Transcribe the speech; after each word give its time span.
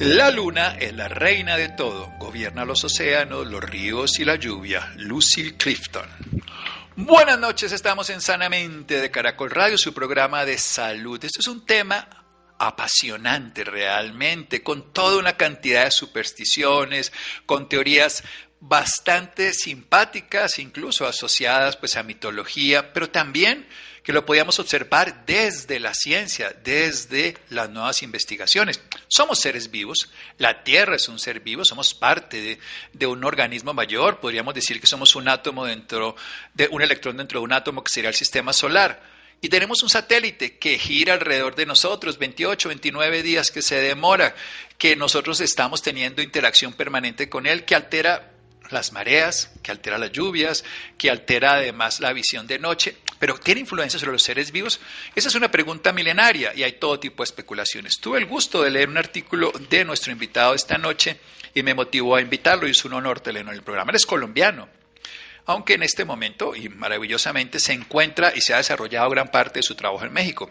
La 0.00 0.30
luna 0.30 0.78
es 0.80 0.94
la 0.94 1.08
reina 1.08 1.58
de 1.58 1.68
todo, 1.68 2.14
gobierna 2.18 2.64
los 2.64 2.82
océanos, 2.84 3.46
los 3.46 3.62
ríos 3.62 4.18
y 4.18 4.24
la 4.24 4.36
lluvia. 4.36 4.94
Lucille 4.96 5.58
Clifton. 5.58 6.08
Buenas 6.96 7.38
noches, 7.38 7.70
estamos 7.70 8.08
en 8.08 8.22
Sanamente 8.22 8.98
de 8.98 9.10
Caracol 9.10 9.50
Radio, 9.50 9.76
su 9.76 9.92
programa 9.92 10.46
de 10.46 10.56
salud. 10.56 11.22
Este 11.22 11.40
es 11.40 11.48
un 11.48 11.66
tema 11.66 12.08
apasionante 12.58 13.62
realmente, 13.62 14.62
con 14.62 14.90
toda 14.94 15.18
una 15.18 15.36
cantidad 15.36 15.84
de 15.84 15.90
supersticiones, 15.90 17.12
con 17.44 17.68
teorías 17.68 18.24
bastante 18.58 19.52
simpáticas, 19.52 20.58
incluso 20.60 21.06
asociadas 21.06 21.76
pues 21.76 21.98
a 21.98 22.02
mitología, 22.02 22.94
pero 22.94 23.10
también 23.10 23.68
que 24.02 24.12
lo 24.12 24.24
podíamos 24.24 24.58
observar 24.58 25.24
desde 25.26 25.78
la 25.78 25.94
ciencia, 25.94 26.54
desde 26.64 27.36
las 27.50 27.70
nuevas 27.70 28.02
investigaciones. 28.02 28.80
Somos 29.08 29.40
seres 29.40 29.70
vivos, 29.70 30.10
la 30.38 30.64
Tierra 30.64 30.96
es 30.96 31.08
un 31.08 31.18
ser 31.18 31.40
vivo, 31.40 31.64
somos 31.64 31.94
parte 31.94 32.58
de, 32.92 33.06
un 33.06 33.24
organismo 33.24 33.74
mayor, 33.74 34.20
podríamos 34.20 34.54
decir 34.54 34.80
que 34.80 34.86
somos 34.86 35.14
un 35.16 35.28
átomo 35.28 35.64
dentro 35.64 36.16
de 36.54 36.68
un 36.68 36.82
electrón 36.82 37.16
dentro 37.16 37.40
de 37.40 37.44
un 37.44 37.52
átomo 37.52 37.82
que 37.82 37.92
sería 37.92 38.10
el 38.10 38.16
sistema 38.16 38.52
solar. 38.52 39.02
Y 39.42 39.48
tenemos 39.48 39.82
un 39.82 39.88
satélite 39.88 40.58
que 40.58 40.78
gira 40.78 41.14
alrededor 41.14 41.54
de 41.54 41.64
nosotros, 41.64 42.18
28, 42.18 42.68
29 42.68 43.22
días 43.22 43.50
que 43.50 43.62
se 43.62 43.80
demora, 43.80 44.34
que 44.76 44.96
nosotros 44.96 45.40
estamos 45.40 45.80
teniendo 45.80 46.20
interacción 46.20 46.74
permanente 46.74 47.30
con 47.30 47.46
él, 47.46 47.64
que 47.64 47.74
altera 47.74 48.29
las 48.72 48.92
mareas, 48.92 49.52
que 49.62 49.70
altera 49.70 49.98
las 49.98 50.12
lluvias, 50.12 50.64
que 50.98 51.10
altera 51.10 51.54
además 51.54 52.00
la 52.00 52.12
visión 52.12 52.46
de 52.46 52.58
noche, 52.58 52.96
pero 53.18 53.38
¿tiene 53.38 53.60
influencia 53.60 54.00
sobre 54.00 54.12
los 54.12 54.22
seres 54.22 54.50
vivos? 54.50 54.80
Esa 55.14 55.28
es 55.28 55.34
una 55.34 55.50
pregunta 55.50 55.92
milenaria 55.92 56.54
y 56.54 56.62
hay 56.62 56.72
todo 56.72 56.98
tipo 56.98 57.22
de 57.22 57.26
especulaciones. 57.26 57.98
Tuve 58.00 58.18
el 58.18 58.26
gusto 58.26 58.62
de 58.62 58.70
leer 58.70 58.88
un 58.88 58.96
artículo 58.96 59.52
de 59.68 59.84
nuestro 59.84 60.12
invitado 60.12 60.54
esta 60.54 60.78
noche 60.78 61.18
y 61.54 61.62
me 61.62 61.74
motivó 61.74 62.16
a 62.16 62.20
invitarlo 62.20 62.66
y 62.66 62.70
es 62.70 62.84
un 62.84 62.94
honor 62.94 63.20
tenerlo 63.20 63.50
en 63.50 63.58
el 63.58 63.62
programa. 63.62 63.90
Él 63.90 63.96
es 63.96 64.06
colombiano, 64.06 64.68
aunque 65.46 65.74
en 65.74 65.82
este 65.82 66.04
momento 66.04 66.54
y 66.54 66.68
maravillosamente 66.68 67.60
se 67.60 67.72
encuentra 67.72 68.32
y 68.34 68.40
se 68.40 68.54
ha 68.54 68.58
desarrollado 68.58 69.10
gran 69.10 69.30
parte 69.30 69.58
de 69.58 69.64
su 69.64 69.74
trabajo 69.74 70.04
en 70.04 70.12
México. 70.12 70.50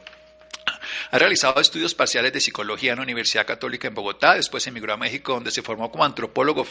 Ha 1.11 1.19
realizado 1.19 1.59
estudios 1.59 1.95
parciales 1.95 2.33
de 2.33 2.41
psicología 2.41 2.91
en 2.91 2.97
la 2.97 3.03
Universidad 3.03 3.45
Católica 3.45 3.87
en 3.87 3.95
Bogotá, 3.95 4.35
después 4.35 4.65
emigró 4.67 4.93
a 4.93 4.97
México 4.97 5.33
donde 5.33 5.51
se 5.51 5.61
formó 5.61 5.91
como 5.91 6.05
antropólogo 6.05 6.65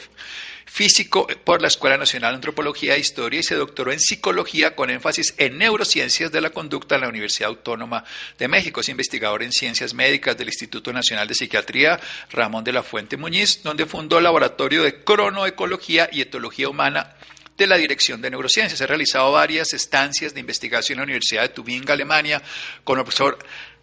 físico 0.64 1.26
por 1.44 1.62
la 1.62 1.68
Escuela 1.68 1.96
Nacional 1.96 2.32
de 2.32 2.36
Antropología 2.36 2.94
e 2.94 3.00
Historia 3.00 3.40
y 3.40 3.42
se 3.42 3.54
doctoró 3.54 3.92
en 3.92 4.00
psicología 4.00 4.76
con 4.76 4.90
énfasis 4.90 5.34
en 5.38 5.58
neurociencias 5.58 6.30
de 6.30 6.40
la 6.40 6.50
conducta 6.50 6.94
en 6.96 7.02
la 7.02 7.08
Universidad 7.08 7.48
Autónoma 7.48 8.04
de 8.38 8.48
México. 8.48 8.80
Es 8.80 8.88
investigador 8.88 9.42
en 9.42 9.52
ciencias 9.52 9.94
médicas 9.94 10.36
del 10.36 10.48
Instituto 10.48 10.92
Nacional 10.92 11.26
de 11.26 11.34
Psiquiatría 11.34 11.98
Ramón 12.30 12.64
de 12.64 12.72
la 12.72 12.82
Fuente 12.82 13.16
Muñiz, 13.16 13.62
donde 13.62 13.86
fundó 13.86 14.18
el 14.18 14.24
laboratorio 14.24 14.82
de 14.82 15.02
cronoecología 15.02 16.08
y 16.12 16.20
etología 16.20 16.68
humana 16.68 17.14
de 17.58 17.66
la 17.66 17.76
Dirección 17.76 18.22
de 18.22 18.30
Neurociencias. 18.30 18.80
Ha 18.80 18.86
realizado 18.86 19.32
varias 19.32 19.72
estancias 19.72 20.32
de 20.32 20.40
investigación 20.40 20.96
en 20.96 21.00
la 21.00 21.04
Universidad 21.04 21.42
de 21.42 21.48
Tubinga, 21.48 21.94
Alemania, 21.94 22.40
con 22.84 22.98
el 22.98 23.04
profesor 23.04 23.36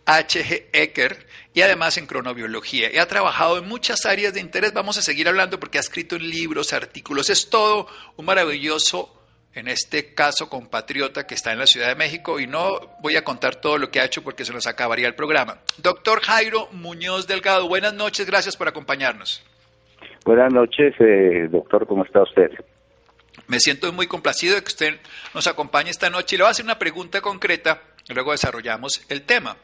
H.G. 0.05 0.65
Ecker 0.71 1.25
y 1.53 1.61
además 1.61 1.97
en 1.97 2.05
cronobiología. 2.05 2.93
Y 2.93 2.97
ha 2.97 3.07
trabajado 3.07 3.57
en 3.57 3.67
muchas 3.67 4.05
áreas 4.05 4.33
de 4.33 4.41
interés. 4.41 4.73
Vamos 4.73 4.97
a 4.97 5.01
seguir 5.01 5.27
hablando 5.27 5.59
porque 5.59 5.77
ha 5.77 5.81
escrito 5.81 6.17
libros, 6.17 6.73
artículos. 6.73 7.29
Es 7.29 7.49
todo 7.49 7.87
un 8.17 8.25
maravilloso, 8.25 9.11
en 9.53 9.67
este 9.67 10.13
caso, 10.13 10.49
compatriota 10.49 11.25
que 11.25 11.33
está 11.33 11.53
en 11.53 11.59
la 11.59 11.65
Ciudad 11.65 11.87
de 11.87 11.95
México. 11.95 12.39
Y 12.39 12.45
no 12.45 12.97
voy 13.01 13.15
a 13.15 13.23
contar 13.23 13.55
todo 13.55 13.77
lo 13.77 13.89
que 13.89 13.99
ha 13.99 14.05
hecho 14.05 14.21
porque 14.21 14.45
se 14.45 14.53
nos 14.53 14.67
acabaría 14.67 15.07
el 15.07 15.15
programa. 15.15 15.59
Doctor 15.77 16.21
Jairo 16.21 16.67
Muñoz 16.71 17.25
Delgado, 17.25 17.67
buenas 17.67 17.93
noches. 17.93 18.25
Gracias 18.27 18.57
por 18.57 18.67
acompañarnos. 18.67 19.43
Buenas 20.25 20.51
noches, 20.51 20.93
eh, 20.99 21.47
doctor. 21.49 21.87
¿Cómo 21.87 22.03
está 22.03 22.23
usted? 22.23 22.51
Me 23.47 23.59
siento 23.59 23.91
muy 23.93 24.07
complacido 24.07 24.55
de 24.55 24.61
que 24.61 24.67
usted 24.67 24.99
nos 25.33 25.47
acompañe 25.47 25.89
esta 25.89 26.09
noche 26.09 26.35
y 26.35 26.37
le 26.37 26.43
voy 26.43 26.49
a 26.49 26.51
hacer 26.51 26.65
una 26.65 26.79
pregunta 26.79 27.21
concreta 27.21 27.81
y 28.09 28.13
luego 28.13 28.31
desarrollamos 28.31 29.05
el 29.09 29.21
tema. 29.23 29.55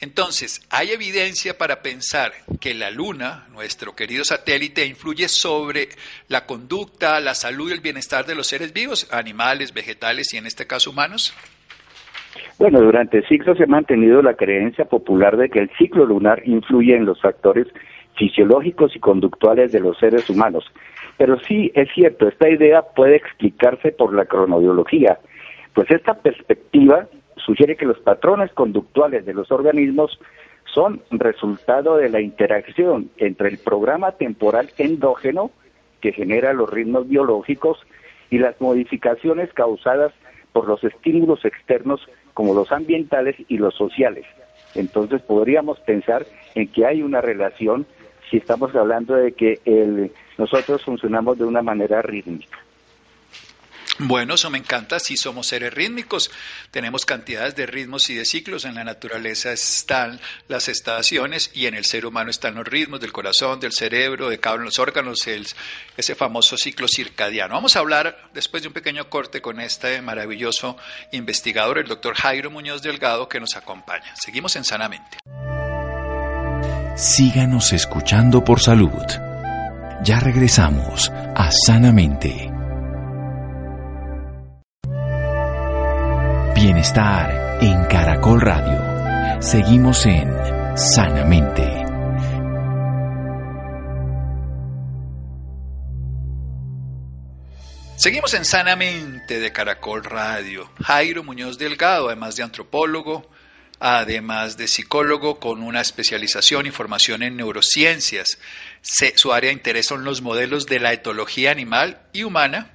Entonces, 0.00 0.66
hay 0.70 0.90
evidencia 0.90 1.56
para 1.56 1.80
pensar 1.80 2.32
que 2.60 2.74
la 2.74 2.90
Luna, 2.90 3.46
nuestro 3.52 3.96
querido 3.96 4.24
satélite, 4.24 4.84
influye 4.84 5.26
sobre 5.28 5.88
la 6.28 6.44
conducta, 6.44 7.18
la 7.20 7.34
salud 7.34 7.70
y 7.70 7.72
el 7.72 7.80
bienestar 7.80 8.26
de 8.26 8.34
los 8.34 8.46
seres 8.46 8.74
vivos, 8.74 9.10
animales, 9.10 9.72
vegetales 9.72 10.34
y 10.34 10.36
en 10.36 10.46
este 10.46 10.66
caso 10.66 10.90
humanos. 10.90 11.34
Bueno, 12.58 12.80
durante 12.80 13.26
siglos 13.26 13.56
se 13.56 13.64
ha 13.64 13.66
mantenido 13.66 14.20
la 14.20 14.34
creencia 14.34 14.84
popular 14.84 15.36
de 15.38 15.48
que 15.48 15.60
el 15.60 15.70
ciclo 15.78 16.04
lunar 16.04 16.42
influye 16.46 16.94
en 16.94 17.06
los 17.06 17.20
factores 17.20 17.66
fisiológicos 18.16 18.94
y 18.96 18.98
conductuales 18.98 19.72
de 19.72 19.80
los 19.80 19.98
seres 19.98 20.28
humanos. 20.28 20.64
Pero 21.16 21.38
sí, 21.40 21.70
es 21.74 21.88
cierto, 21.94 22.28
esta 22.28 22.48
idea 22.50 22.82
puede 22.82 23.16
explicarse 23.16 23.92
por 23.92 24.14
la 24.14 24.26
cronobiología, 24.26 25.18
pues 25.74 25.90
esta 25.90 26.14
perspectiva 26.14 27.06
sugiere 27.46 27.76
que 27.76 27.86
los 27.86 27.98
patrones 28.00 28.52
conductuales 28.52 29.24
de 29.24 29.32
los 29.32 29.52
organismos 29.52 30.18
son 30.64 31.00
resultado 31.10 31.96
de 31.96 32.10
la 32.10 32.20
interacción 32.20 33.08
entre 33.18 33.48
el 33.48 33.58
programa 33.58 34.12
temporal 34.12 34.68
endógeno 34.76 35.52
que 36.00 36.12
genera 36.12 36.52
los 36.52 36.68
ritmos 36.68 37.08
biológicos 37.08 37.78
y 38.30 38.38
las 38.38 38.60
modificaciones 38.60 39.52
causadas 39.52 40.12
por 40.52 40.66
los 40.66 40.82
estímulos 40.82 41.44
externos 41.44 42.06
como 42.34 42.52
los 42.52 42.72
ambientales 42.72 43.36
y 43.48 43.58
los 43.58 43.74
sociales. 43.74 44.26
Entonces 44.74 45.22
podríamos 45.22 45.78
pensar 45.80 46.26
en 46.56 46.68
que 46.68 46.84
hay 46.84 47.02
una 47.02 47.20
relación 47.20 47.86
si 48.28 48.38
estamos 48.38 48.74
hablando 48.74 49.14
de 49.14 49.32
que 49.32 49.60
el, 49.64 50.10
nosotros 50.36 50.84
funcionamos 50.84 51.38
de 51.38 51.44
una 51.44 51.62
manera 51.62 52.02
rítmica. 52.02 52.58
Bueno, 53.98 54.34
eso 54.34 54.50
me 54.50 54.58
encanta, 54.58 55.00
sí 55.00 55.16
somos 55.16 55.46
seres 55.46 55.72
rítmicos, 55.72 56.30
tenemos 56.70 57.06
cantidades 57.06 57.56
de 57.56 57.64
ritmos 57.64 58.10
y 58.10 58.14
de 58.14 58.26
ciclos, 58.26 58.66
en 58.66 58.74
la 58.74 58.84
naturaleza 58.84 59.52
están 59.52 60.20
las 60.48 60.68
estaciones 60.68 61.50
y 61.54 61.64
en 61.64 61.74
el 61.74 61.86
ser 61.86 62.04
humano 62.04 62.30
están 62.30 62.56
los 62.56 62.66
ritmos 62.66 63.00
del 63.00 63.12
corazón, 63.12 63.58
del 63.58 63.72
cerebro, 63.72 64.28
de 64.28 64.38
cada 64.38 64.56
uno 64.56 64.64
de 64.64 64.66
los 64.66 64.78
órganos, 64.78 65.26
ese 65.96 66.14
famoso 66.14 66.58
ciclo 66.58 66.88
circadiano. 66.88 67.54
Vamos 67.54 67.76
a 67.76 67.78
hablar 67.78 68.28
después 68.34 68.62
de 68.62 68.68
un 68.68 68.74
pequeño 68.74 69.08
corte 69.08 69.40
con 69.40 69.60
este 69.60 70.02
maravilloso 70.02 70.76
investigador, 71.12 71.78
el 71.78 71.88
doctor 71.88 72.14
Jairo 72.16 72.50
Muñoz 72.50 72.82
Delgado, 72.82 73.30
que 73.30 73.40
nos 73.40 73.56
acompaña. 73.56 74.14
Seguimos 74.16 74.56
en 74.56 74.64
Sanamente. 74.64 75.18
Síganos 76.96 77.72
escuchando 77.72 78.44
por 78.44 78.60
salud. 78.60 79.04
Ya 80.02 80.20
regresamos 80.20 81.10
a 81.34 81.50
Sanamente. 81.50 82.55
Bienestar 86.56 87.58
en 87.60 87.84
Caracol 87.84 88.40
Radio. 88.40 89.42
Seguimos 89.42 90.06
en 90.06 90.26
Sanamente. 90.74 91.62
Seguimos 97.96 98.32
en 98.32 98.46
Sanamente 98.46 99.38
de 99.38 99.52
Caracol 99.52 100.02
Radio. 100.02 100.72
Jairo 100.82 101.22
Muñoz 101.22 101.58
Delgado, 101.58 102.06
además 102.06 102.36
de 102.36 102.44
antropólogo, 102.44 103.30
además 103.78 104.56
de 104.56 104.66
psicólogo 104.66 105.38
con 105.38 105.62
una 105.62 105.82
especialización 105.82 106.64
y 106.64 106.70
formación 106.70 107.22
en 107.22 107.36
neurociencias. 107.36 108.38
su 108.80 109.32
área 109.34 109.48
de 109.48 109.56
interés 109.56 109.84
son 109.84 110.04
los 110.04 110.22
modelos 110.22 110.64
de 110.64 110.80
la 110.80 110.94
etología 110.94 111.50
animal 111.50 112.00
y 112.14 112.22
humana 112.22 112.70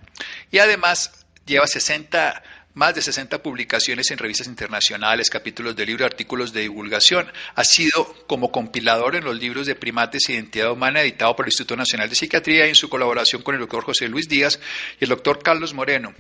y 0.51 0.59
además 0.59 1.25
lleva 1.47 1.65
60 1.65 2.43
más 2.73 2.95
de 2.95 3.01
60 3.01 3.43
publicaciones 3.43 4.09
en 4.11 4.17
revistas 4.17 4.47
internacionales, 4.47 5.29
capítulos 5.29 5.75
de 5.75 5.85
libro, 5.85 6.05
artículos 6.05 6.53
de 6.53 6.61
divulgación. 6.61 7.31
Ha 7.55 7.63
sido 7.63 8.25
como 8.27 8.51
compilador 8.51 9.15
en 9.15 9.25
los 9.25 9.37
libros 9.37 9.67
de 9.67 9.75
primates 9.75 10.29
e 10.29 10.33
identidad 10.33 10.71
humana 10.71 11.01
editado 11.01 11.35
por 11.35 11.45
el 11.45 11.49
Instituto 11.49 11.75
Nacional 11.75 12.09
de 12.09 12.15
Psiquiatría 12.15 12.65
y 12.65 12.69
en 12.69 12.75
su 12.75 12.89
colaboración 12.89 13.41
con 13.41 13.55
el 13.55 13.61
doctor 13.61 13.83
José 13.83 14.07
Luis 14.07 14.27
Díaz 14.29 14.59
y 14.99 15.03
el 15.03 15.09
doctor 15.09 15.43
Carlos 15.43 15.73
Moreno. 15.73 16.13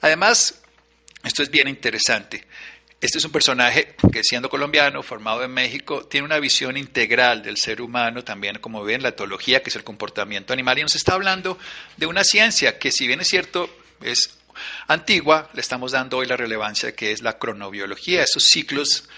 Además, 0.00 0.62
esto 1.22 1.42
es 1.42 1.50
bien 1.50 1.68
interesante. 1.68 2.46
Este 3.00 3.16
es 3.16 3.24
un 3.24 3.32
personaje 3.32 3.94
que 4.12 4.22
siendo 4.22 4.50
colombiano, 4.50 5.02
formado 5.02 5.42
en 5.42 5.50
México, 5.50 6.04
tiene 6.04 6.26
una 6.26 6.38
visión 6.38 6.76
integral 6.76 7.42
del 7.42 7.56
ser 7.56 7.80
humano, 7.80 8.24
también 8.24 8.58
como 8.58 8.84
ven 8.84 9.02
la 9.02 9.08
etología, 9.10 9.62
que 9.62 9.70
es 9.70 9.76
el 9.76 9.84
comportamiento 9.84 10.52
animal, 10.52 10.78
y 10.78 10.82
nos 10.82 10.94
está 10.94 11.14
hablando 11.14 11.58
de 11.96 12.04
una 12.04 12.24
ciencia 12.24 12.78
que 12.78 12.92
si 12.92 13.06
bien 13.06 13.20
es 13.20 13.28
cierto, 13.28 13.70
es 14.02 14.39
antigua, 14.86 15.50
le 15.52 15.60
estamos 15.60 15.92
dando 15.92 16.18
hoy 16.18 16.26
la 16.26 16.36
relevancia 16.36 16.94
que 16.94 17.12
es 17.12 17.22
la 17.22 17.38
cronobiología, 17.38 18.22
esos 18.22 18.44
ciclos 18.44 19.08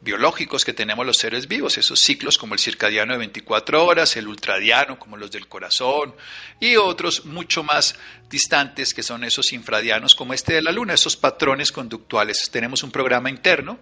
biológicos 0.00 0.64
que 0.64 0.72
tenemos 0.72 1.04
los 1.04 1.18
seres 1.18 1.46
vivos, 1.46 1.76
esos 1.76 2.00
ciclos 2.00 2.38
como 2.38 2.54
el 2.54 2.60
circadiano 2.60 3.12
de 3.12 3.18
24 3.18 3.84
horas, 3.84 4.16
el 4.16 4.28
ultradiano 4.28 4.98
como 4.98 5.16
los 5.16 5.30
del 5.30 5.46
corazón 5.46 6.14
y 6.58 6.76
otros 6.76 7.26
mucho 7.26 7.62
más 7.62 7.96
distantes 8.30 8.94
que 8.94 9.02
son 9.02 9.24
esos 9.24 9.52
infradianos 9.52 10.14
como 10.14 10.32
este 10.32 10.54
de 10.54 10.62
la 10.62 10.72
luna, 10.72 10.94
esos 10.94 11.16
patrones 11.16 11.70
conductuales. 11.70 12.48
Tenemos 12.50 12.82
un 12.82 12.90
programa 12.90 13.28
interno, 13.28 13.78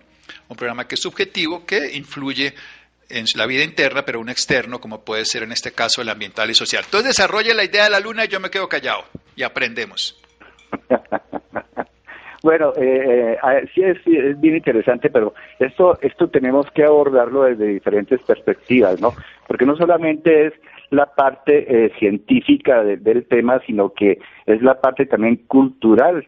un 0.49 0.57
programa 0.57 0.89
que 0.89 0.97
es 0.97 1.01
subjetivo, 1.01 1.65
que 1.65 1.93
influye 1.95 2.55
en 3.09 3.27
la 3.35 3.47
vida 3.47 3.63
interna, 3.63 4.05
pero 4.05 4.21
un 4.21 4.29
externo, 4.29 4.81
como 4.81 5.05
puede 5.05 5.25
ser 5.25 5.45
en 5.45 5.53
este 5.53 5.73
caso 5.73 6.03
el 6.03 6.09
ambiental 6.09 6.51
y 6.51 6.55
social. 6.55 6.85
Entonces 6.85 7.17
desarrolla 7.17 7.55
la 7.55 7.65
idea 7.65 7.85
de 7.85 7.91
la 7.91 8.01
luna 8.01 8.25
y 8.25 8.29
yo 8.29 8.41
me 8.41 8.51
quedo 8.51 8.69
callado 8.69 9.05
y 9.37 9.45
aprendemos. 9.45 10.17
Bueno, 12.43 12.73
eh, 12.77 13.37
eh 13.37 13.69
sí 13.75 13.83
es, 13.83 14.41
bien 14.41 14.57
interesante, 14.57 15.11
pero 15.11 15.35
esto, 15.59 15.99
esto 16.01 16.29
tenemos 16.29 16.71
que 16.71 16.85
abordarlo 16.85 17.43
desde 17.43 17.67
diferentes 17.67 18.23
perspectivas, 18.23 19.01
¿no? 19.01 19.13
Porque 19.47 19.67
no 19.67 19.77
solamente 19.77 20.47
es 20.47 20.53
la 20.91 21.07
parte 21.07 21.67
eh, 21.87 21.93
científica 21.99 22.85
del 22.85 23.27
tema, 23.27 23.61
sino 23.67 23.93
que 23.93 24.21
es 24.47 24.63
la 24.63 24.81
parte 24.81 25.07
también 25.07 25.37
cultural, 25.49 26.27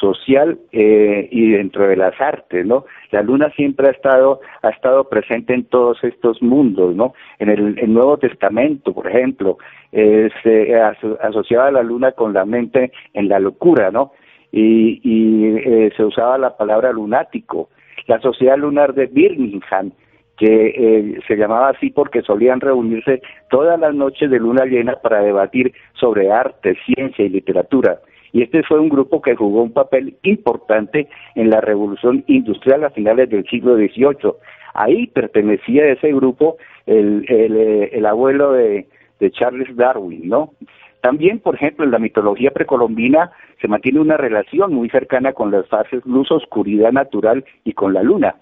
social 0.00 0.58
eh, 0.72 1.28
y 1.30 1.50
dentro 1.50 1.86
de 1.86 1.96
las 1.96 2.18
artes, 2.20 2.64
¿no? 2.64 2.86
La 3.10 3.22
luna 3.22 3.50
siempre 3.50 3.88
ha 3.88 3.90
estado 3.90 4.40
ha 4.62 4.70
estado 4.70 5.08
presente 5.08 5.52
en 5.52 5.64
todos 5.64 6.02
estos 6.02 6.42
mundos, 6.42 6.96
¿no? 6.96 7.12
En 7.38 7.50
el, 7.50 7.92
Nuevo 7.92 8.16
Testamento, 8.16 8.94
por 8.94 9.06
ejemplo, 9.06 9.58
se 9.92 10.74
asociaba 11.20 11.70
la 11.70 11.82
luna 11.82 12.12
con 12.12 12.32
la 12.32 12.44
mente 12.44 12.92
en 13.12 13.28
la 13.28 13.38
locura, 13.38 13.90
¿no? 13.90 14.12
y, 14.52 15.00
y 15.04 15.56
eh, 15.56 15.92
se 15.96 16.04
usaba 16.04 16.38
la 16.38 16.56
palabra 16.56 16.92
lunático. 16.92 17.70
La 18.06 18.20
Sociedad 18.20 18.58
Lunar 18.58 18.94
de 18.94 19.06
Birmingham, 19.06 19.92
que 20.36 20.68
eh, 20.68 21.20
se 21.28 21.36
llamaba 21.36 21.68
así 21.68 21.90
porque 21.90 22.22
solían 22.22 22.60
reunirse 22.60 23.20
todas 23.50 23.78
las 23.78 23.94
noches 23.94 24.30
de 24.30 24.38
luna 24.38 24.64
llena 24.64 24.96
para 24.96 25.20
debatir 25.20 25.72
sobre 25.94 26.32
arte, 26.32 26.76
ciencia 26.86 27.24
y 27.24 27.28
literatura. 27.28 28.00
Y 28.32 28.42
este 28.42 28.62
fue 28.62 28.78
un 28.78 28.88
grupo 28.88 29.20
que 29.20 29.34
jugó 29.34 29.62
un 29.62 29.72
papel 29.72 30.16
importante 30.22 31.08
en 31.34 31.50
la 31.50 31.60
revolución 31.60 32.24
industrial 32.26 32.84
a 32.84 32.90
finales 32.90 33.28
del 33.30 33.44
siglo 33.48 33.76
XVIII. 33.76 34.32
Ahí 34.74 35.06
pertenecía 35.08 35.82
a 35.82 35.92
ese 35.92 36.12
grupo 36.12 36.56
el, 36.86 37.24
el, 37.28 37.56
eh, 37.56 37.90
el 37.92 38.06
abuelo 38.06 38.52
de, 38.52 38.86
de 39.18 39.30
Charles 39.30 39.74
Darwin, 39.76 40.28
¿no? 40.28 40.52
También, 41.00 41.38
por 41.38 41.54
ejemplo, 41.54 41.84
en 41.84 41.92
la 41.92 41.98
mitología 41.98 42.50
precolombina 42.50 43.32
se 43.60 43.68
mantiene 43.68 44.00
una 44.00 44.16
relación 44.16 44.74
muy 44.74 44.90
cercana 44.90 45.32
con 45.32 45.50
las 45.50 45.66
fases 45.68 46.04
luz, 46.04 46.30
oscuridad 46.30 46.92
natural 46.92 47.44
y 47.64 47.72
con 47.72 47.94
la 47.94 48.02
luna. 48.02 48.36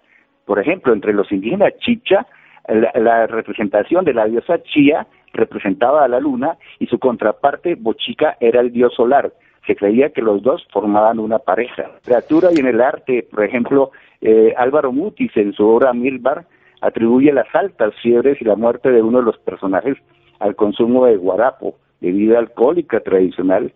Por 0.44 0.58
ejemplo, 0.58 0.92
entre 0.92 1.12
los 1.12 1.30
indígenas 1.30 1.74
chicha, 1.78 2.26
la, 2.68 3.26
representación 3.26 4.04
de 4.04 4.14
la 4.14 4.26
diosa 4.26 4.62
Chía 4.62 5.06
representaba 5.32 6.04
a 6.04 6.08
la 6.08 6.20
luna 6.20 6.56
y 6.78 6.86
su 6.86 6.98
contraparte 6.98 7.76
Bochica 7.76 8.36
era 8.40 8.60
el 8.60 8.72
dios 8.72 8.94
solar. 8.94 9.32
Se 9.68 9.76
creía 9.76 10.08
que 10.08 10.22
los 10.22 10.42
dos 10.42 10.66
formaban 10.72 11.18
una 11.18 11.38
pareja. 11.38 11.82
En 11.82 11.88
la 11.88 11.98
literatura 11.98 12.48
y 12.54 12.58
en 12.58 12.66
el 12.68 12.80
arte, 12.80 13.28
por 13.30 13.44
ejemplo, 13.44 13.90
eh, 14.22 14.54
Álvaro 14.56 14.92
Mutis 14.92 15.30
en 15.36 15.52
su 15.52 15.68
obra 15.68 15.92
Milbar 15.92 16.46
atribuye 16.80 17.30
las 17.34 17.54
altas 17.54 17.94
fiebres 18.02 18.40
y 18.40 18.46
la 18.46 18.56
muerte 18.56 18.90
de 18.90 19.02
uno 19.02 19.18
de 19.18 19.24
los 19.24 19.38
personajes 19.38 19.98
al 20.38 20.56
consumo 20.56 21.04
de 21.04 21.18
guarapo, 21.18 21.76
bebida 22.00 22.38
alcohólica 22.38 23.00
tradicional, 23.00 23.74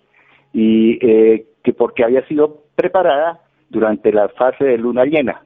y 0.54 0.98
eh, 1.06 1.44
que 1.62 1.74
porque 1.74 2.04
había 2.04 2.26
sido 2.26 2.62
preparada 2.74 3.40
durante 3.68 4.12
la 4.12 4.28
fase 4.30 4.64
de 4.64 4.78
luna 4.78 5.04
llena. 5.04 5.42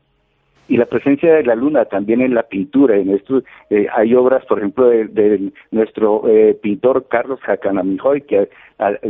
Y 0.68 0.76
la 0.76 0.86
presencia 0.86 1.34
de 1.34 1.44
la 1.44 1.54
luna 1.54 1.84
también 1.84 2.20
en 2.20 2.34
la 2.34 2.42
pintura, 2.42 2.96
en 2.96 3.10
esto 3.10 3.42
eh, 3.70 3.86
hay 3.94 4.14
obras, 4.14 4.44
por 4.46 4.58
ejemplo, 4.58 4.88
de, 4.88 5.52
nuestro 5.70 6.28
eh, 6.28 6.54
pintor 6.60 7.06
Carlos 7.08 7.40
Jacanamijoy, 7.40 8.22
que 8.22 8.48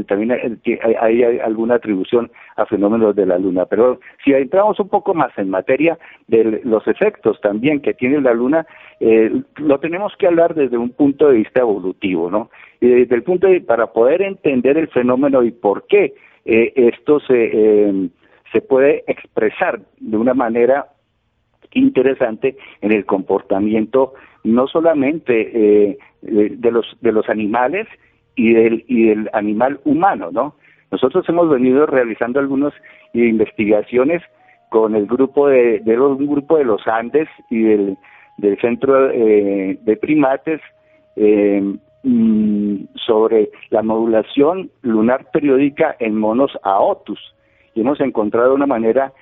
también 0.06 0.60
hay, 1.00 1.22
alguna 1.40 1.74
atribución 1.74 2.30
a 2.56 2.66
fenómenos 2.66 3.16
de 3.16 3.26
la 3.26 3.38
luna. 3.38 3.66
Pero 3.66 3.98
si 4.24 4.32
entramos 4.32 4.78
un 4.78 4.88
poco 4.88 5.12
más 5.12 5.36
en 5.38 5.50
materia 5.50 5.98
de 6.28 6.60
los 6.62 6.86
efectos 6.86 7.40
también 7.40 7.80
que 7.80 7.94
tiene 7.94 8.20
la 8.20 8.32
luna, 8.32 8.64
lo 9.56 9.80
tenemos 9.80 10.14
que 10.18 10.28
hablar 10.28 10.54
desde 10.54 10.78
un 10.78 10.90
punto 10.90 11.28
de 11.28 11.38
vista 11.38 11.60
evolutivo, 11.60 12.30
¿no? 12.30 12.48
y 12.80 12.88
desde 12.88 13.14
el 13.14 13.22
punto 13.22 13.46
de 13.46 13.60
para 13.60 13.88
poder 13.88 14.22
entender 14.22 14.76
el 14.76 14.88
fenómeno 14.88 15.42
y 15.42 15.50
por 15.50 15.86
qué 15.86 16.14
eh, 16.44 16.72
esto 16.76 17.20
se, 17.20 17.50
eh, 17.52 18.08
se 18.52 18.60
puede 18.60 19.04
expresar 19.06 19.80
de 19.98 20.16
una 20.16 20.34
manera 20.34 20.86
interesante 21.72 22.56
en 22.80 22.92
el 22.92 23.04
comportamiento 23.04 24.14
no 24.44 24.66
solamente 24.66 25.90
eh, 25.90 25.98
de 26.22 26.70
los 26.70 26.86
de 27.00 27.12
los 27.12 27.28
animales 27.28 27.86
y 28.34 28.52
del 28.52 28.84
y 28.88 29.06
del 29.08 29.30
animal 29.32 29.80
humano 29.84 30.30
no 30.32 30.54
nosotros 30.90 31.28
hemos 31.28 31.50
venido 31.50 31.86
realizando 31.86 32.38
algunas 32.38 32.72
investigaciones 33.12 34.22
con 34.70 34.94
el 34.94 35.06
grupo 35.06 35.48
de, 35.48 35.80
de 35.80 35.98
un 35.98 36.26
grupo 36.26 36.58
de 36.58 36.64
los 36.64 36.86
Andes 36.86 37.28
y 37.50 37.62
del 37.62 37.96
del 38.38 38.60
centro 38.60 39.08
de 39.08 39.98
primates 40.00 40.60
Mm, 42.08 42.84
sobre 42.94 43.50
la 43.70 43.82
modulación 43.82 44.70
lunar 44.82 45.28
periódica 45.32 45.96
en 45.98 46.16
monos 46.16 46.52
aotus. 46.62 47.18
Y 47.74 47.80
hemos 47.80 48.00
encontrado 48.00 48.54
una 48.54 48.66
manera 48.66 49.12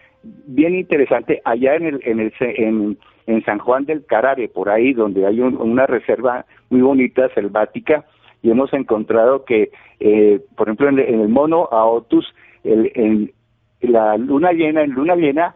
bien 0.46 0.74
interesante 0.74 1.40
allá 1.44 1.76
en 1.76 1.86
el, 1.86 2.00
en 2.04 2.20
el 2.20 2.32
en, 2.40 2.98
en 3.26 3.44
San 3.44 3.58
Juan 3.58 3.84
del 3.84 4.04
Carare 4.06 4.48
por 4.48 4.68
ahí 4.68 4.92
donde 4.92 5.26
hay 5.26 5.40
una 5.40 5.86
reserva 5.86 6.46
muy 6.70 6.80
bonita 6.80 7.28
selvática 7.34 8.04
y 8.42 8.50
hemos 8.50 8.72
encontrado 8.72 9.44
que 9.44 9.70
eh, 10.00 10.40
por 10.56 10.68
ejemplo 10.68 10.88
en, 10.88 10.98
el 10.98 11.28
mono 11.28 11.68
aotus 11.70 12.26
el, 12.64 12.90
en 12.94 13.32
la 13.80 14.16
luna 14.16 14.52
llena 14.52 14.82
en 14.82 14.90
luna 14.90 15.16
llena 15.16 15.54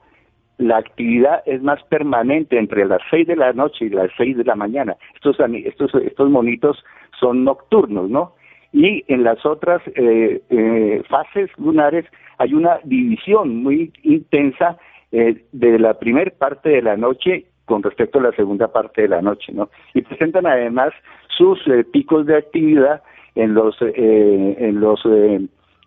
la 0.59 0.79
actividad 0.79 1.43
es 1.47 1.63
más 1.63 1.83
permanente 1.85 2.59
entre 2.59 2.85
las 2.85 3.01
seis 3.11 3.27
de 3.27 3.37
la 3.37 3.53
noche 3.53 3.87
y 3.87 3.91
las 3.91 4.11
seis 4.17 4.37
de 4.37 4.45
la 4.45 4.57
mañana. 4.57 4.97
Estos, 5.15 5.37
estos, 5.39 5.95
estos 5.95 6.31
monitos 6.31 6.85
son 7.19 7.45
nocturnos, 7.45 8.11
¿no? 8.11 8.35
Y 8.73 9.05
en 9.07 9.23
las 9.23 9.47
otras 9.47 9.81
eh, 9.95 10.43
eh, 10.51 11.03
fases 11.09 11.49
lunares 11.59 12.05
hay 12.39 12.55
una 12.55 12.79
división 12.85 13.63
muy 13.63 13.93
intensa 14.03 14.79
eh, 15.13 15.45
de 15.53 15.79
la 15.79 15.99
primera 15.99 16.31
parte 16.31 16.71
de 16.71 16.83
la 16.83 16.97
noche 16.97 17.47
con 17.65 17.83
respecto 17.83 18.19
a 18.19 18.23
la 18.23 18.33
segunda 18.33 18.69
parte 18.73 19.03
de 19.03 19.09
la 19.09 19.21
noche, 19.21 19.53
¿no? 19.53 19.69
Y 19.93 20.03
presentan 20.03 20.47
además 20.47 20.93
sus 21.37 21.59
picos 21.93 22.27
de 22.27 22.37
actividad 22.37 23.03
en 23.35 23.55
los 23.55 23.77
en 23.81 24.81
los 24.81 25.01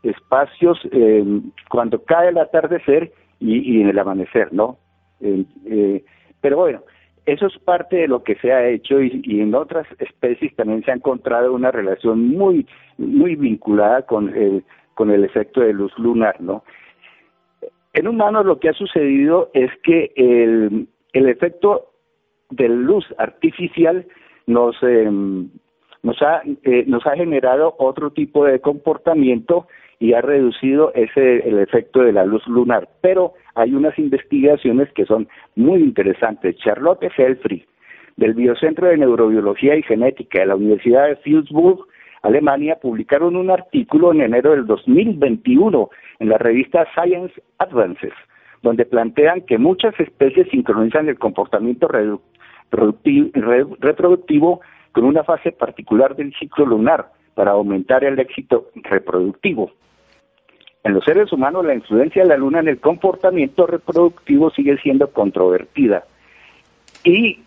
espacios 0.03 0.79
cuando 1.70 2.03
cae 2.03 2.29
el 2.29 2.38
atardecer 2.38 3.12
y, 3.39 3.81
en 3.81 3.89
el 3.89 3.98
amanecer, 3.98 4.53
¿no? 4.53 4.77
pero 6.41 6.58
bueno, 6.58 6.81
eso 7.25 7.48
es 7.48 7.58
parte 7.60 7.98
de 7.98 8.08
lo 8.08 8.24
que 8.24 8.36
se 8.36 8.51
ha 8.51 8.67
hecho 8.67 9.01
y, 9.01 9.22
en 9.41 9.53
otras 9.53 9.88
especies 10.00 10.55
también 10.55 10.84
se 10.84 10.91
ha 10.91 10.96
encontrado 10.96 11.53
una 11.53 11.72
relación 11.72 12.29
muy 12.29 12.67
muy 12.98 13.36
vinculada 13.36 14.03
con 14.03 14.29
el 14.36 14.63
con 14.95 15.12
el 15.12 15.24
efecto 15.24 15.62
de 15.62 15.74
luz 15.74 15.91
lunar, 15.98 16.39
¿no? 16.41 16.63
En 17.93 18.07
humanos 18.07 18.45
lo 18.45 18.60
que 18.60 18.69
ha 18.69 18.74
sucedido 18.74 19.50
es 19.53 19.69
que 19.83 20.12
el, 20.15 20.88
el 21.13 21.29
efecto 21.29 21.91
de 22.50 22.69
luz 22.69 23.05
artificial 23.17 24.05
nos, 24.48 24.75
em, 24.81 25.50
nos, 26.03 26.21
ha, 26.21 26.41
eh, 26.63 26.83
nos 26.88 27.05
ha 27.05 27.15
generado 27.15 27.75
otro 27.79 28.12
tipo 28.12 28.45
de 28.45 28.60
comportamiento 28.60 29.67
y 30.00 30.13
ha 30.13 30.21
reducido 30.21 30.91
ese 30.95 31.48
el 31.48 31.60
efecto 31.60 32.01
de 32.01 32.13
la 32.13 32.25
luz 32.25 32.45
lunar. 32.48 32.89
Pero 33.01 33.33
hay 33.55 33.74
unas 33.74 33.98
investigaciones 34.00 34.91
que 34.93 35.05
son 35.05 35.27
muy 35.55 35.81
interesantes. 35.81 36.55
Charlotte 36.57 37.12
Helfrich, 37.15 37.67
del 38.17 38.33
Biocentro 38.33 38.88
de 38.88 38.98
Neurobiología 38.98 39.75
y 39.75 39.83
Genética 39.83 40.39
de 40.39 40.48
la 40.48 40.55
Universidad 40.55 41.07
de 41.07 41.15
Fürstenberg, 41.17 41.79
Alemania, 42.22 42.78
publicaron 42.82 43.36
un 43.36 43.50
artículo 43.50 44.12
en 44.12 44.22
enero 44.22 44.51
del 44.51 44.66
2021 44.66 45.90
en 46.20 46.30
la 46.30 46.38
revista 46.38 46.88
Science 46.94 47.34
Advances, 47.58 48.13
donde 48.62 48.86
plantean 48.86 49.42
que 49.42 49.58
muchas 49.58 50.00
especies 50.00 50.48
sincronizan 50.50 51.10
el 51.10 51.18
comportamiento 51.18 51.88
reproductivo 52.70 54.62
con 54.92 55.06
una 55.06 55.24
fase 55.24 55.51
particular 55.51 56.16
del 56.16 56.34
ciclo 56.36 56.66
lunar 56.66 57.08
para 57.34 57.51
aumentar 57.51 58.04
el 58.04 58.20
éxito 58.20 58.68
reproductivo. 58.75 59.72
En 60.84 60.94
los 60.94 61.04
seres 61.04 61.32
humanos 61.32 61.66
la 61.66 61.74
influencia 61.75 62.24
de 62.24 62.30
la 62.30 62.38
luna 62.38 62.60
en 62.60 62.68
el 62.68 62.80
comportamiento 62.80 63.66
reproductivo 63.68 64.51
sigue 64.51 64.78
siendo 64.78 65.12
controvertida 65.12 66.04
y 67.04 67.40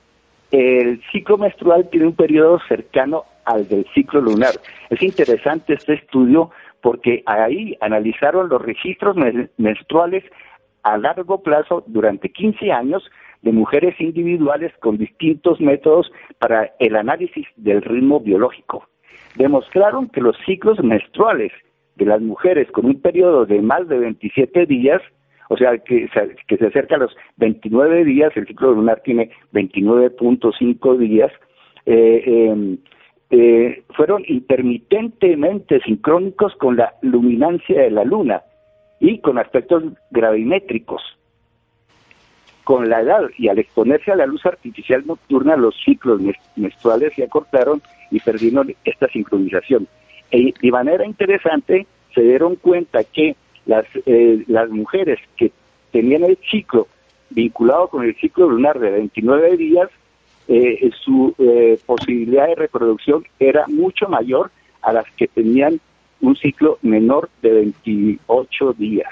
el 0.51 1.01
ciclo 1.13 1.39
menstrual 1.39 1.89
tiene 1.91 2.07
un 2.07 2.15
periodo 2.15 2.61
cercano 2.69 3.25
al 3.47 3.69
del 3.69 3.87
ciclo 3.95 4.21
lunar. 4.21 4.55
Es 4.91 5.03
interesante 5.03 5.75
este 5.75 5.95
estudio 5.95 6.51
porque 6.81 7.23
ahí 7.27 7.77
analizaron 7.81 8.49
los 8.49 8.61
registros 8.61 9.17
menstruales 9.57 10.25
a 10.83 10.99
largo 10.99 11.43
plazo 11.43 11.83
durante 11.87 12.31
15 12.31 12.71
años 12.73 13.11
de 13.43 13.53
mujeres 13.53 13.99
individuales 14.01 14.73
con 14.81 14.99
distintos 14.99 15.61
métodos 15.61 16.11
para 16.39 16.73
el 16.79 16.97
análisis 16.97 17.47
del 17.57 17.83
ritmo 17.83 18.21
biológico. 18.21 18.87
Demostraron 19.37 20.09
que 20.09 20.21
los 20.21 20.37
ciclos 20.47 20.83
menstruales 20.83 21.53
de 21.97 22.07
las 22.07 22.21
mujeres 22.21 22.71
con 22.71 22.87
un 22.87 23.01
periodo 23.01 23.47
de 23.47 23.61
más 23.61 23.87
de 23.89 23.99
27 23.99 24.67
días, 24.67 25.03
o 25.49 25.57
sea, 25.57 25.77
que, 25.79 26.09
que 26.49 26.57
se 26.57 26.67
acerca 26.67 26.97
a 26.97 26.99
los 26.99 27.17
29 27.37 28.05
días, 28.05 28.33
el 28.37 28.47
ciclo 28.47 28.73
lunar 28.73 29.01
tiene 29.05 29.31
29.5 29.53 30.99
días, 30.99 31.33
eh, 31.87 32.23
em, 32.27 32.79
eh, 33.37 33.83
fueron 33.97 34.23
intermitentemente 34.29 35.81
sincrónicos 35.81 36.55
con 36.55 36.77
la 36.77 36.95
luminancia 37.03 37.83
de 37.83 37.91
la 37.91 38.05
luna 38.05 38.43
y 39.01 39.19
con 39.19 39.39
aspectos 39.39 39.83
gravimétricos. 40.13 41.03
Con 42.63 42.89
la 42.89 43.01
edad 43.01 43.23
y 43.37 43.49
al 43.49 43.59
exponerse 43.59 44.13
a 44.13 44.17
la 44.17 44.27
luz 44.27 44.47
artificial 44.47 45.05
nocturna, 45.05 45.57
los 45.57 45.75
ciclos 45.85 46.21
menstruales 46.55 47.13
se 47.15 47.25
acortaron 47.25 47.83
y 48.13 48.21
perdieron 48.21 48.73
esta 48.85 49.09
sincronización. 49.09 49.89
E, 50.31 50.55
de 50.63 50.71
manera 50.71 51.05
interesante, 51.05 51.89
se 52.15 52.21
dieron 52.21 52.55
cuenta 52.55 53.03
que 53.03 53.35
las, 53.67 53.85
eh, 54.07 54.45
las 54.47 54.71
mujeres 54.71 55.19
que 55.37 55.51
tenían 55.91 56.23
el 56.23 56.39
ciclo 56.49 56.87
vinculado 57.31 57.89
con 57.89 58.05
el 58.05 58.15
ciclo 58.15 58.49
lunar 58.49 58.79
de 58.79 58.91
29 58.93 59.57
días, 59.57 59.91
eh, 60.49 60.91
su 61.03 61.35
eh, 61.39 61.79
posibilidad 61.87 62.47
de 62.49 62.55
reproducción 62.55 63.25
era 63.39 63.67
mucho 63.67 64.09
mayor 64.09 64.51
a 64.83 64.93
las 64.93 65.11
que 65.17 65.29
tenían 65.29 65.81
un 66.21 66.37
ciclo 66.37 66.79
menor 66.83 67.29
de 67.43 67.53
28 67.53 68.73
días. 68.75 69.11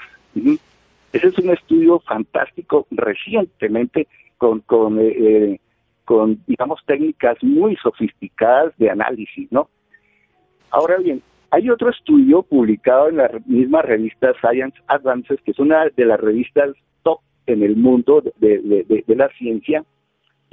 Ese 1.13 1.27
es 1.27 1.37
un 1.37 1.51
estudio 1.51 1.99
fantástico 1.99 2.87
recientemente 2.91 4.07
con, 4.37 4.61
con, 4.61 4.99
eh, 4.99 5.13
eh, 5.15 5.59
con, 6.05 6.39
digamos, 6.47 6.81
técnicas 6.85 7.37
muy 7.43 7.75
sofisticadas 7.77 8.75
de 8.77 8.89
análisis, 8.89 9.51
¿no? 9.51 9.69
Ahora 10.71 10.97
bien, 10.97 11.21
hay 11.51 11.69
otro 11.69 11.91
estudio 11.91 12.41
publicado 12.41 13.09
en 13.09 13.17
la 13.17 13.29
misma 13.45 13.83
revista 13.83 14.33
Science 14.41 14.77
Advances, 14.87 15.39
que 15.45 15.51
es 15.51 15.59
una 15.59 15.85
de 15.95 16.05
las 16.05 16.19
revistas 16.19 16.71
top 17.03 17.19
en 17.45 17.61
el 17.61 17.75
mundo 17.75 18.23
de, 18.37 19.03
de, 19.07 19.15
la 19.15 19.29
ciencia, 19.37 19.85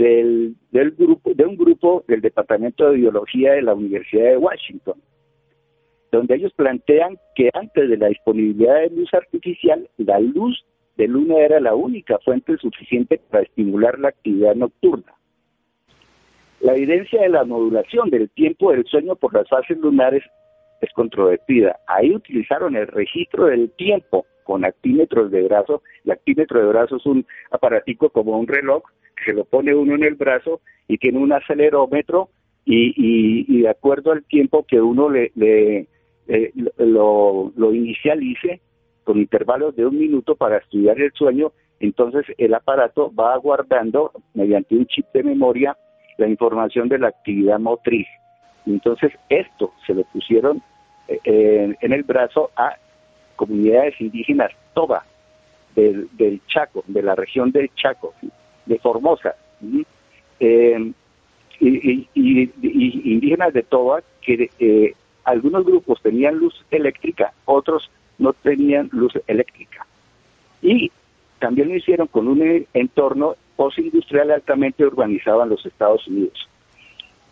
del, 0.02 0.56
grupo, 0.96 1.32
de 1.34 1.44
un 1.44 1.56
grupo 1.56 2.04
del 2.08 2.20
Departamento 2.20 2.90
de 2.90 2.96
Biología 2.96 3.52
de 3.52 3.62
la 3.62 3.74
Universidad 3.74 4.30
de 4.30 4.36
Washington 4.36 5.00
donde 6.12 6.34
ellos 6.34 6.52
plantean 6.54 7.18
que 7.34 7.50
antes 7.52 7.88
de 7.88 7.96
la 7.96 8.08
disponibilidad 8.08 8.80
de 8.80 8.90
luz 8.90 9.12
artificial, 9.14 9.88
la 9.98 10.18
luz 10.18 10.64
de 10.96 11.06
luna 11.06 11.38
era 11.38 11.60
la 11.60 11.74
única 11.74 12.18
fuente 12.18 12.56
suficiente 12.58 13.20
para 13.30 13.44
estimular 13.44 13.98
la 13.98 14.08
actividad 14.08 14.54
nocturna. 14.54 15.14
La 16.60 16.74
evidencia 16.74 17.22
de 17.22 17.28
la 17.30 17.44
modulación 17.44 18.10
del 18.10 18.28
tiempo 18.30 18.72
del 18.72 18.84
sueño 18.84 19.16
por 19.16 19.32
las 19.32 19.48
fases 19.48 19.78
lunares 19.78 20.22
es 20.80 20.92
controvertida. 20.92 21.78
Ahí 21.86 22.14
utilizaron 22.14 22.76
el 22.76 22.86
registro 22.88 23.46
del 23.46 23.70
tiempo 23.72 24.26
con 24.50 24.64
actímetros 24.64 25.30
de 25.30 25.42
brazo. 25.42 25.80
El 26.04 26.10
actímetro 26.10 26.58
de 26.58 26.66
brazo 26.66 26.96
es 26.96 27.06
un 27.06 27.24
aparatico 27.52 28.10
como 28.10 28.36
un 28.36 28.48
reloj 28.48 28.82
que 29.14 29.26
se 29.26 29.32
lo 29.32 29.44
pone 29.44 29.72
uno 29.72 29.94
en 29.94 30.02
el 30.02 30.16
brazo 30.16 30.60
y 30.88 30.98
tiene 30.98 31.18
un 31.18 31.32
acelerómetro 31.32 32.30
y, 32.64 33.62
de 33.62 33.68
acuerdo 33.68 34.10
al 34.10 34.24
tiempo 34.24 34.66
que 34.66 34.80
uno 34.80 35.08
le, 35.08 35.30
eh, 35.36 36.52
lo, 36.78 37.52
lo 37.54 37.72
inicialice 37.72 38.60
con 39.04 39.18
intervalos 39.18 39.76
de 39.76 39.86
un 39.86 39.96
minuto 39.96 40.34
para 40.34 40.56
estudiar 40.56 41.00
el 41.00 41.12
sueño, 41.12 41.52
entonces 41.78 42.26
el 42.36 42.52
aparato 42.52 43.12
va 43.14 43.36
guardando 43.36 44.10
mediante 44.34 44.74
un 44.74 44.86
chip 44.86 45.06
de 45.14 45.22
memoria 45.22 45.76
la 46.18 46.26
información 46.26 46.88
de 46.88 46.98
la 46.98 47.08
actividad 47.08 47.60
motriz. 47.60 48.08
Entonces 48.66 49.12
esto 49.28 49.72
se 49.86 49.94
lo 49.94 50.02
pusieron 50.12 50.60
eh, 51.06 51.76
en 51.80 51.92
el 51.92 52.02
brazo 52.02 52.50
a 52.56 52.74
comunidades 53.40 53.98
indígenas 53.98 54.50
toba 54.74 55.02
del, 55.74 56.08
del, 56.12 56.42
Chaco, 56.46 56.84
de 56.86 57.02
la 57.02 57.14
región 57.14 57.50
del 57.52 57.70
Chaco, 57.74 58.12
de 58.66 58.78
Formosa, 58.78 59.34
eh, 60.40 60.92
y, 61.58 62.08
indígenas 62.14 63.54
de 63.54 63.62
toba 63.62 64.02
que 64.20 64.50
eh, 64.58 64.92
algunos 65.24 65.64
grupos 65.64 66.02
tenían 66.02 66.36
luz 66.36 66.54
eléctrica, 66.70 67.32
otros 67.46 67.90
no 68.18 68.34
tenían 68.34 68.90
luz 68.92 69.14
eléctrica. 69.26 69.86
Y 70.60 70.92
también 71.38 71.68
lo 71.68 71.76
hicieron 71.76 72.08
con 72.08 72.28
un 72.28 72.66
entorno 72.74 73.36
postindustrial 73.56 74.32
altamente 74.32 74.84
urbanizado 74.84 75.42
en 75.44 75.48
los 75.48 75.64
Estados 75.64 76.06
Unidos. 76.06 76.46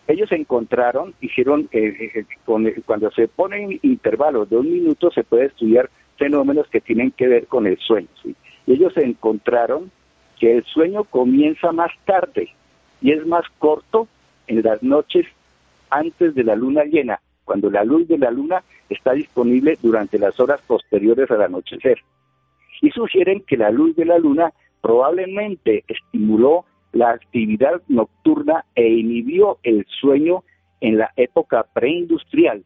Ellos 0.09 0.31
encontraron, 0.31 1.13
hicieron, 1.21 1.69
eh, 1.71 2.11
eh, 2.15 2.25
eh, 2.25 2.81
cuando 2.83 3.11
se 3.11 3.27
ponen 3.27 3.79
intervalos 3.83 4.49
de 4.49 4.57
un 4.57 4.73
minuto 4.73 5.11
se 5.11 5.23
puede 5.23 5.45
estudiar 5.45 5.91
fenómenos 6.17 6.67
que 6.67 6.81
tienen 6.81 7.11
que 7.11 7.27
ver 7.27 7.45
con 7.45 7.67
el 7.67 7.77
sueño. 7.77 8.07
Y 8.25 8.35
ellos 8.73 8.97
encontraron 8.97 9.91
que 10.39 10.57
el 10.57 10.63
sueño 10.63 11.03
comienza 11.03 11.71
más 11.71 11.91
tarde 12.05 12.49
y 13.03 13.11
es 13.11 13.23
más 13.27 13.45
corto 13.59 14.07
en 14.47 14.63
las 14.63 14.81
noches 14.81 15.27
antes 15.91 16.33
de 16.33 16.43
la 16.43 16.55
luna 16.55 16.85
llena, 16.85 17.19
cuando 17.45 17.69
la 17.69 17.83
luz 17.83 18.07
de 18.07 18.17
la 18.17 18.31
luna 18.31 18.63
está 18.89 19.11
disponible 19.11 19.77
durante 19.79 20.17
las 20.17 20.39
horas 20.39 20.59
posteriores 20.65 21.29
al 21.29 21.43
anochecer. 21.43 21.99
Y 22.81 22.89
sugieren 22.89 23.43
que 23.45 23.57
la 23.57 23.69
luz 23.69 23.95
de 23.95 24.05
la 24.05 24.17
luna 24.17 24.53
probablemente 24.81 25.83
estimuló 25.87 26.65
la 26.91 27.11
actividad 27.11 27.81
nocturna 27.87 28.65
e 28.75 28.87
inhibió 28.87 29.57
el 29.63 29.85
sueño 29.99 30.43
en 30.81 30.97
la 30.97 31.11
época 31.15 31.65
preindustrial 31.73 32.63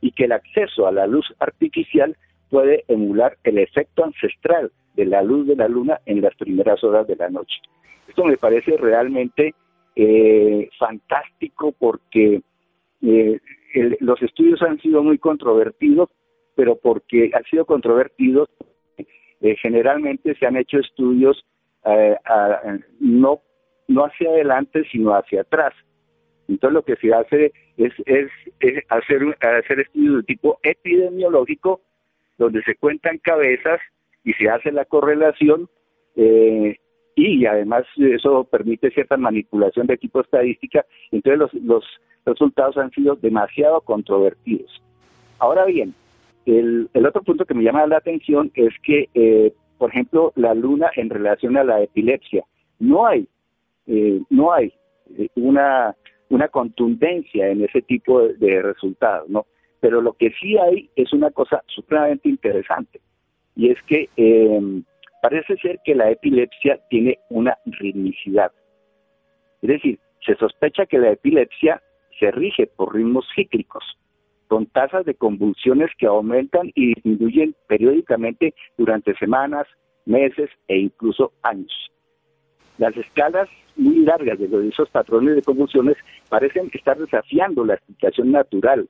y 0.00 0.12
que 0.12 0.24
el 0.24 0.32
acceso 0.32 0.86
a 0.86 0.92
la 0.92 1.06
luz 1.06 1.26
artificial 1.38 2.16
puede 2.50 2.84
emular 2.88 3.36
el 3.44 3.58
efecto 3.58 4.04
ancestral 4.04 4.70
de 4.94 5.06
la 5.06 5.22
luz 5.22 5.46
de 5.46 5.56
la 5.56 5.68
luna 5.68 6.00
en 6.06 6.22
las 6.22 6.34
primeras 6.36 6.82
horas 6.82 7.06
de 7.06 7.16
la 7.16 7.28
noche. 7.28 7.56
Esto 8.08 8.24
me 8.24 8.36
parece 8.36 8.76
realmente 8.76 9.54
eh, 9.94 10.68
fantástico 10.78 11.72
porque 11.78 12.40
eh, 13.02 13.40
los 14.00 14.22
estudios 14.22 14.62
han 14.62 14.80
sido 14.80 15.02
muy 15.02 15.18
controvertidos, 15.18 16.08
pero 16.54 16.76
porque 16.76 17.30
han 17.34 17.44
sido 17.44 17.64
controvertidos, 17.64 18.48
eh, 18.96 19.56
generalmente 19.60 20.34
se 20.36 20.46
han 20.46 20.56
hecho 20.56 20.78
estudios 20.78 21.44
eh, 21.84 22.16
no, 23.00 23.40
no 23.88 24.04
hacia 24.04 24.30
adelante, 24.30 24.84
sino 24.90 25.12
hacia 25.14 25.42
atrás. 25.42 25.74
Entonces 26.46 26.74
lo 26.74 26.82
que 26.82 26.96
se 26.96 27.12
hace 27.12 27.52
es, 27.76 27.92
es, 28.06 28.30
hacer, 28.88 29.36
hacer 29.40 29.80
estudios 29.80 30.16
de 30.16 30.22
tipo 30.22 30.58
epidemiológico, 30.62 31.80
donde 32.38 32.62
se 32.62 32.76
cuentan 32.76 33.18
cabezas 33.18 33.80
y 34.24 34.32
se 34.34 34.48
hace 34.48 34.72
la 34.72 34.84
correlación 34.84 35.68
eh, 36.16 36.76
y 37.16 37.46
además 37.46 37.84
eso 37.96 38.44
permite 38.44 38.90
cierta 38.90 39.16
manipulación 39.16 39.86
de 39.86 39.96
tipo 39.96 40.20
estadística. 40.20 40.86
Entonces 41.10 41.38
los, 41.38 41.54
los 41.64 41.84
resultados 42.24 42.76
han 42.78 42.90
sido 42.92 43.16
demasiado 43.16 43.80
controvertidos. 43.80 44.82
Ahora 45.38 45.64
bien, 45.64 45.94
el, 46.46 46.88
otro 47.06 47.22
punto 47.22 47.44
que 47.44 47.54
me 47.54 47.62
llama 47.62 47.86
la 47.86 47.98
atención 47.98 48.50
es 48.54 48.72
que 48.82 49.08
eh, 49.14 49.52
por 49.78 49.90
ejemplo, 49.90 50.32
la 50.34 50.54
luna 50.54 50.90
en 50.96 51.08
relación 51.08 51.56
a 51.56 51.64
la 51.64 51.80
epilepsia. 51.80 52.44
No 52.80 53.06
hay, 53.06 53.26
eh, 53.88 54.20
no 54.30 54.52
hay 54.52 54.72
eh, 55.16 55.28
una, 55.36 55.94
contundencia 56.50 57.48
en 57.48 57.64
ese 57.64 57.82
tipo 57.82 58.20
de, 58.20 58.62
resultados, 58.62 59.28
¿no? 59.28 59.46
Pero 59.80 60.00
lo 60.00 60.12
que 60.12 60.30
sí 60.40 60.58
hay 60.58 60.90
es 60.94 61.12
una 61.12 61.30
cosa 61.30 61.62
supremamente 61.66 62.28
interesante, 62.28 63.00
y 63.56 63.70
es 63.70 63.78
que 63.86 64.08
em, 64.16 64.84
parece 65.22 65.56
ser 65.56 65.80
que 65.84 65.94
la 65.94 66.10
epilepsia 66.10 66.80
tiene 66.90 67.18
una 67.30 67.56
ritmicidad. 67.64 68.52
Es 69.62 69.68
decir, 69.68 69.98
se 70.24 70.34
sospecha 70.36 70.86
que 70.86 70.98
la 70.98 71.12
epilepsia 71.12 71.82
se 72.18 72.30
rige 72.30 72.66
por 72.66 72.94
ritmos 72.94 73.26
cíclicos, 73.34 73.84
con 74.48 74.66
tasas 74.66 75.04
de 75.04 75.14
convulsiones 75.14 75.90
que 75.98 76.06
aumentan 76.06 76.70
y 76.74 76.94
disminuyen 76.94 77.54
periódicamente 77.68 78.54
durante 78.76 79.16
semanas, 79.16 79.66
meses 80.06 80.50
e 80.68 80.78
incluso 80.78 81.32
años. 81.42 81.72
Las 82.78 82.96
escalas 82.96 83.48
muy 83.76 84.04
largas 84.04 84.38
de 84.38 84.68
esos 84.68 84.88
patrones 84.90 85.36
de 85.36 85.42
convulsiones 85.42 85.96
parecen 86.28 86.70
estar 86.72 86.96
desafiando 86.98 87.64
la 87.64 87.74
explicación 87.74 88.32
natural 88.32 88.88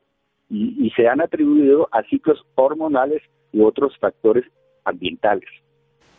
y, 0.49 0.91
se 0.95 1.07
han 1.07 1.21
atribuido 1.21 1.87
a 1.91 2.01
ciclos 2.03 2.43
hormonales 2.55 3.21
u 3.53 3.65
otros 3.65 3.95
factores 3.99 4.45
ambientales. 4.83 5.47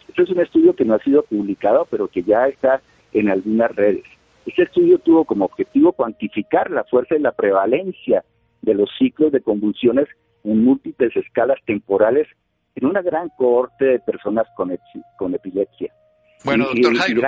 Este 0.09 0.23
es 0.23 0.31
un 0.31 0.41
estudio 0.41 0.75
que 0.75 0.85
no 0.85 0.95
ha 0.95 1.03
sido 1.03 1.25
publicado, 1.25 1.87
pero 1.91 2.09
que 2.09 2.23
ya 2.23 2.47
está 2.47 2.81
en 3.13 3.29
algunas 3.29 3.75
redes. 3.75 4.05
Este 4.47 4.63
estudio 4.63 4.99
tuvo 4.99 5.25
como 5.25 5.45
objetivo 5.45 5.93
cuantificar 5.93 6.71
la 6.71 6.85
fuerza 6.85 7.17
y 7.17 7.21
la 7.21 7.33
prevalencia 7.33 8.25
de 8.63 8.75
los 8.75 8.89
ciclos 8.99 9.33
de 9.33 9.41
convulsiones 9.41 10.09
en 10.45 10.65
múltiples 10.65 11.15
escalas 11.17 11.59
temporales 11.67 12.29
en 12.77 12.87
una 12.87 13.03
gran 13.03 13.31
cohorte 13.31 13.85
de 13.85 13.99
personas 14.01 14.47
con, 14.57 14.77
con 15.19 15.35
epilepsia. 15.35 15.93
Bueno, 16.45 16.67
doctor 16.67 16.97
Jairo. 16.97 17.23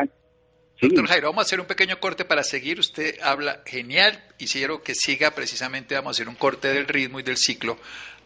Doctor 0.80 1.06
Jairo, 1.06 1.28
vamos 1.28 1.44
a 1.44 1.46
hacer 1.46 1.60
un 1.60 1.66
pequeño 1.66 2.00
corte 2.00 2.24
para 2.24 2.42
seguir. 2.42 2.80
Usted 2.80 3.20
habla 3.22 3.62
genial 3.64 4.20
y 4.38 4.46
quiero 4.46 4.82
que 4.82 4.94
siga 4.94 5.30
precisamente, 5.30 5.94
vamos 5.94 6.10
a 6.10 6.14
hacer 6.16 6.28
un 6.28 6.34
corte 6.34 6.68
del 6.68 6.88
ritmo 6.88 7.20
y 7.20 7.22
del 7.22 7.36
ciclo 7.36 7.78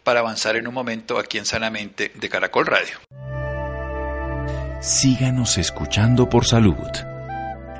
para 0.03 0.21
avanzar 0.21 0.55
en 0.55 0.67
un 0.67 0.73
momento 0.73 1.19
aquí 1.19 1.37
en 1.37 1.45
Sanamente 1.45 2.11
de 2.15 2.29
Caracol 2.29 2.65
Radio. 2.65 2.97
Síganos 4.81 5.57
escuchando 5.57 6.29
por 6.29 6.45
salud. 6.45 6.75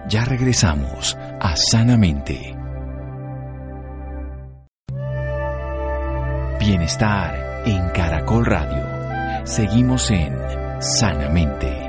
Ya 0.09 0.25
regresamos 0.25 1.15
a 1.39 1.55
Sanamente. 1.55 2.55
Bienestar 6.59 7.63
en 7.65 7.89
Caracol 7.89 8.45
Radio. 8.45 9.45
Seguimos 9.45 10.11
en 10.11 10.35
Sanamente. 10.81 11.86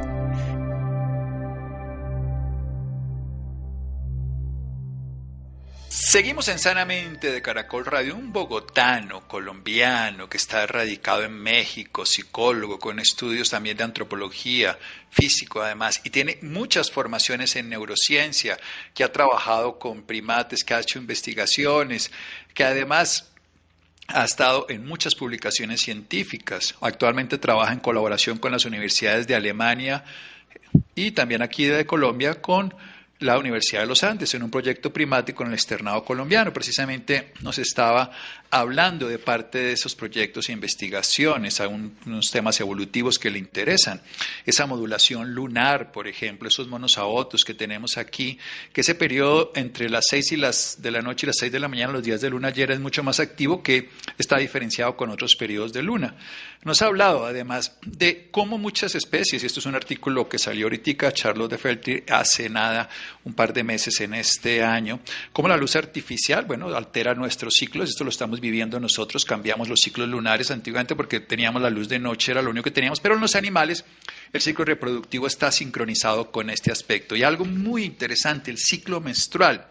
Seguimos 6.08 6.48
en 6.48 6.58
Sanamente 6.58 7.30
de 7.30 7.42
Caracol 7.42 7.84
Radio, 7.84 8.16
un 8.16 8.32
bogotano, 8.32 9.28
colombiano, 9.28 10.26
que 10.26 10.38
está 10.38 10.66
radicado 10.66 11.22
en 11.22 11.34
México, 11.34 12.06
psicólogo, 12.06 12.78
con 12.78 12.98
estudios 12.98 13.50
también 13.50 13.76
de 13.76 13.84
antropología, 13.84 14.78
físico 15.10 15.60
además, 15.60 16.00
y 16.04 16.08
tiene 16.08 16.38
muchas 16.40 16.90
formaciones 16.90 17.56
en 17.56 17.68
neurociencia, 17.68 18.58
que 18.94 19.04
ha 19.04 19.12
trabajado 19.12 19.78
con 19.78 20.00
primates, 20.00 20.64
que 20.64 20.72
ha 20.72 20.80
hecho 20.80 20.98
investigaciones, 20.98 22.10
que 22.54 22.64
además 22.64 23.30
ha 24.06 24.24
estado 24.24 24.64
en 24.70 24.86
muchas 24.86 25.14
publicaciones 25.14 25.82
científicas. 25.82 26.74
Actualmente 26.80 27.36
trabaja 27.36 27.74
en 27.74 27.80
colaboración 27.80 28.38
con 28.38 28.52
las 28.52 28.64
universidades 28.64 29.26
de 29.26 29.34
Alemania 29.34 30.04
y 30.94 31.10
también 31.10 31.42
aquí 31.42 31.66
de 31.66 31.84
Colombia 31.84 32.40
con 32.40 32.72
la 33.20 33.38
Universidad 33.38 33.80
de 33.80 33.86
los 33.86 34.04
Andes 34.04 34.34
en 34.34 34.42
un 34.42 34.50
proyecto 34.50 34.92
primático 34.92 35.42
en 35.42 35.48
el 35.48 35.54
externado 35.54 36.04
colombiano. 36.04 36.52
Precisamente 36.52 37.32
nos 37.42 37.58
estaba 37.58 38.10
hablando 38.50 39.08
de 39.08 39.18
parte 39.18 39.58
de 39.58 39.72
esos 39.72 39.94
proyectos 39.94 40.48
e 40.48 40.52
investigaciones, 40.52 41.60
a 41.60 41.68
unos 41.68 42.30
temas 42.30 42.60
evolutivos 42.60 43.18
que 43.18 43.30
le 43.30 43.38
interesan. 43.38 44.02
Esa 44.46 44.66
modulación 44.66 45.34
lunar, 45.34 45.92
por 45.92 46.08
ejemplo, 46.08 46.48
esos 46.48 46.66
monosaotos 46.68 47.44
que 47.44 47.54
tenemos 47.54 47.98
aquí, 47.98 48.38
que 48.72 48.80
ese 48.80 48.94
periodo 48.94 49.52
entre 49.54 49.90
las 49.90 50.06
6 50.08 50.32
y 50.32 50.36
las 50.36 50.82
de 50.82 50.90
la 50.90 51.02
noche 51.02 51.26
y 51.26 51.28
las 51.28 51.36
6 51.36 51.52
de 51.52 51.60
la 51.60 51.68
mañana, 51.68 51.92
los 51.92 52.02
días 52.02 52.20
de 52.20 52.30
luna 52.30 52.48
ayer, 52.48 52.70
es 52.70 52.80
mucho 52.80 53.02
más 53.02 53.20
activo 53.20 53.62
que 53.62 53.90
está 54.16 54.38
diferenciado 54.38 54.96
con 54.96 55.10
otros 55.10 55.36
periodos 55.36 55.72
de 55.72 55.82
luna. 55.82 56.16
Nos 56.64 56.82
ha 56.82 56.86
hablado 56.86 57.26
además 57.26 57.78
de 57.82 58.28
cómo 58.30 58.58
muchas 58.58 58.94
especies, 58.94 59.42
y 59.42 59.46
esto 59.46 59.60
es 59.60 59.66
un 59.66 59.74
artículo 59.74 60.28
que 60.28 60.38
salió 60.38 60.66
ahorita, 60.66 61.12
Charles 61.12 61.48
de 61.48 61.58
Felty, 61.58 62.02
hace 62.08 62.48
nada, 62.48 62.88
un 63.24 63.34
par 63.34 63.52
de 63.52 63.62
meses 63.62 64.00
en 64.00 64.14
este 64.14 64.62
año, 64.62 65.00
cómo 65.32 65.48
la 65.48 65.56
luz 65.56 65.76
artificial, 65.76 66.44
bueno, 66.44 66.74
altera 66.74 67.14
nuestros 67.14 67.54
ciclos, 67.54 67.90
esto 67.90 68.04
lo 68.04 68.10
estamos 68.10 68.37
viviendo 68.40 68.80
nosotros, 68.80 69.24
cambiamos 69.24 69.68
los 69.68 69.80
ciclos 69.80 70.08
lunares 70.08 70.50
antiguamente 70.50 70.96
porque 70.96 71.20
teníamos 71.20 71.62
la 71.62 71.70
luz 71.70 71.88
de 71.88 71.98
noche, 71.98 72.32
era 72.32 72.42
lo 72.42 72.50
único 72.50 72.64
que 72.64 72.70
teníamos, 72.70 73.00
pero 73.00 73.14
en 73.14 73.20
los 73.20 73.34
animales 73.34 73.84
el 74.32 74.40
ciclo 74.40 74.64
reproductivo 74.64 75.26
está 75.26 75.50
sincronizado 75.50 76.30
con 76.30 76.50
este 76.50 76.72
aspecto. 76.72 77.16
Y 77.16 77.22
algo 77.22 77.44
muy 77.44 77.84
interesante, 77.84 78.50
el 78.50 78.58
ciclo 78.58 79.00
menstrual 79.00 79.66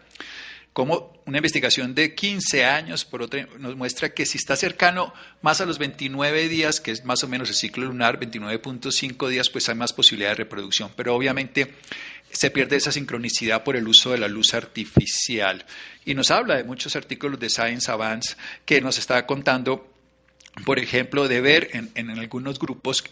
como 0.78 1.12
una 1.26 1.38
investigación 1.38 1.92
de 1.92 2.14
15 2.14 2.64
años 2.64 3.04
por 3.04 3.22
otra, 3.22 3.48
nos 3.58 3.74
muestra 3.74 4.10
que 4.10 4.24
si 4.24 4.38
está 4.38 4.54
cercano 4.54 5.12
más 5.42 5.60
a 5.60 5.66
los 5.66 5.76
29 5.76 6.48
días, 6.48 6.80
que 6.80 6.92
es 6.92 7.04
más 7.04 7.24
o 7.24 7.28
menos 7.28 7.48
el 7.48 7.56
ciclo 7.56 7.86
lunar, 7.86 8.20
29.5 8.20 9.28
días, 9.28 9.50
pues 9.50 9.68
hay 9.68 9.74
más 9.74 9.92
posibilidad 9.92 10.30
de 10.30 10.36
reproducción. 10.36 10.92
Pero 10.94 11.16
obviamente 11.16 11.74
se 12.30 12.50
pierde 12.50 12.76
esa 12.76 12.92
sincronicidad 12.92 13.64
por 13.64 13.76
el 13.76 13.88
uso 13.88 14.10
de 14.10 14.18
la 14.18 14.28
luz 14.28 14.54
artificial. 14.54 15.64
Y 16.04 16.14
nos 16.14 16.30
habla 16.30 16.56
de 16.56 16.64
muchos 16.64 16.96
artículos 16.96 17.40
de 17.40 17.50
Science 17.50 17.90
Advance 17.90 18.36
que 18.64 18.80
nos 18.80 18.98
está 18.98 19.24
contando 19.26 19.92
por 20.64 20.78
ejemplo, 20.78 21.28
de 21.28 21.40
ver 21.40 21.68
en, 21.72 21.90
en, 21.94 22.10
algunos 22.10 22.58
grupos 22.58 23.04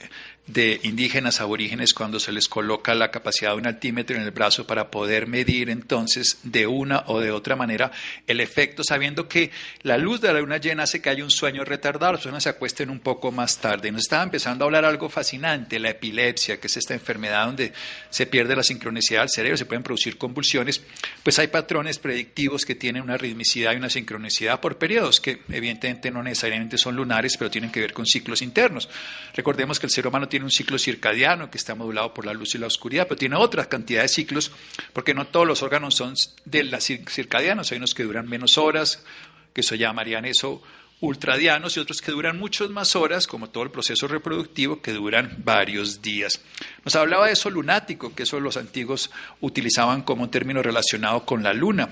de 0.47 0.81
indígenas 0.85 1.41
aborígenes 1.41 1.93
cuando 1.93 2.21
se 2.21 2.31
les 2.31 2.47
coloca 2.49 2.95
la 2.95 3.11
capacidad 3.11 3.51
de 3.51 3.57
un 3.57 3.67
altímetro 3.67 4.17
en 4.17 4.23
el 4.23 4.31
brazo 4.31 4.67
para 4.67 4.91
poder 4.91 5.27
medir 5.27 5.71
entonces 5.71 6.39
de 6.45 6.69
una 6.69 7.03
o 7.07 7.19
de 7.19 7.33
otra 7.33 7.57
manera 7.57 7.91
el 8.29 8.41
efecto, 8.41 8.85
sabiendo 8.85 9.29
que 9.29 9.51
la 9.83 9.99
luz 9.99 10.21
de 10.21 10.33
la 10.33 10.41
luna 10.41 10.59
llena 10.59 10.85
hace 10.85 11.03
que 11.03 11.11
haya 11.11 11.25
un 11.25 11.31
sueño 11.31 11.65
retardado, 11.65 12.13
las 12.13 12.21
personas 12.21 12.45
se 12.45 12.49
acuesten 12.49 12.91
un 12.91 13.01
poco 13.01 13.33
más 13.33 13.59
tarde. 13.59 13.91
Nos 13.91 14.03
estaba 14.03 14.23
empezando 14.23 14.65
a 14.65 14.67
hablar 14.67 14.85
algo 14.85 15.09
fascinante, 15.09 15.81
la 15.81 15.91
epilepsia, 15.91 16.61
que 16.61 16.69
es 16.69 16.77
esta 16.77 16.95
enfermedad 16.95 17.47
donde 17.47 17.73
se 18.09 18.27
pierde 18.27 18.55
la 18.55 18.63
sincronicidad 18.63 19.23
del 19.23 19.31
cerebro, 19.31 19.57
se 19.57 19.67
pueden 19.67 19.83
producir 19.83 20.17
convulsiones, 20.17 20.81
pues 21.25 21.39
hay 21.41 21.49
patrones 21.49 21.99
predictivos 21.99 22.65
que 22.65 22.77
tienen 22.77 23.03
una 23.03 23.17
ritmicidad 23.17 23.73
y 23.73 23.77
una 23.77 23.91
sincronicidad 23.91 24.61
por 24.61 24.79
periodos, 24.79 25.21
que 25.21 25.43
evidentemente 25.49 26.11
no 26.13 26.23
necesariamente 26.23 26.79
son 26.79 26.95
lunares, 26.95 27.37
pero 27.37 27.51
tienen 27.51 27.73
que 27.73 27.81
ver 27.81 27.93
con 27.93 28.07
ciclos 28.07 28.43
internos. 28.43 28.89
Recordemos 29.35 29.81
que 29.81 29.87
el 29.87 29.91
ser 29.91 30.07
humano 30.07 30.29
tiene 30.29 30.36
un 30.45 30.51
ciclo 30.51 30.79
circadiano 30.79 31.51
que 31.51 31.59
está 31.59 31.75
modulado 31.75 32.13
por 32.15 32.27
la 32.27 32.33
luz 32.33 32.55
y 32.55 32.59
la 32.59 32.67
oscuridad, 32.67 33.07
pero 33.09 33.19
tiene 33.19 33.37
otra 33.37 33.69
cantidad 33.69 34.03
de 34.03 34.09
ciclos, 34.09 34.53
porque 34.93 35.15
no 35.15 35.27
todos 35.27 35.47
los 35.47 35.63
órganos 35.63 35.95
son 35.97 36.15
de 36.45 36.65
la 36.65 36.81
circadianos, 36.81 37.73
hay 37.73 37.79
unos 37.79 37.95
que 37.95 38.05
duran 38.05 38.29
menos 38.29 38.59
horas, 38.59 39.05
que 39.53 39.63
se 39.63 39.79
llamarían 39.79 40.25
eso 40.25 40.63
ultradianos 41.01 41.77
y 41.77 41.81
otros 41.81 42.01
que 42.01 42.13
duran 42.13 42.39
muchas 42.39 42.71
más 42.71 42.97
horas, 42.97 43.27
como 43.27 43.51
todo 43.51 43.65
el 43.65 43.71
proceso 43.71 44.09
reproductivo, 44.09 44.81
que 44.81 44.93
duran 44.93 45.37
varios 45.45 46.01
días. 46.01 46.41
Nos 46.85 46.97
hablaba 46.97 47.27
de 47.27 47.33
eso 47.33 47.51
lunático, 47.51 48.15
que 48.15 48.23
eso 48.23 48.41
los 48.41 48.57
antiguos 48.57 49.11
utilizaban 49.41 50.03
como 50.03 50.25
un 50.25 50.31
término 50.31 50.63
relacionado 50.63 51.25
con 51.27 51.43
la 51.43 51.53
luna. 51.53 51.89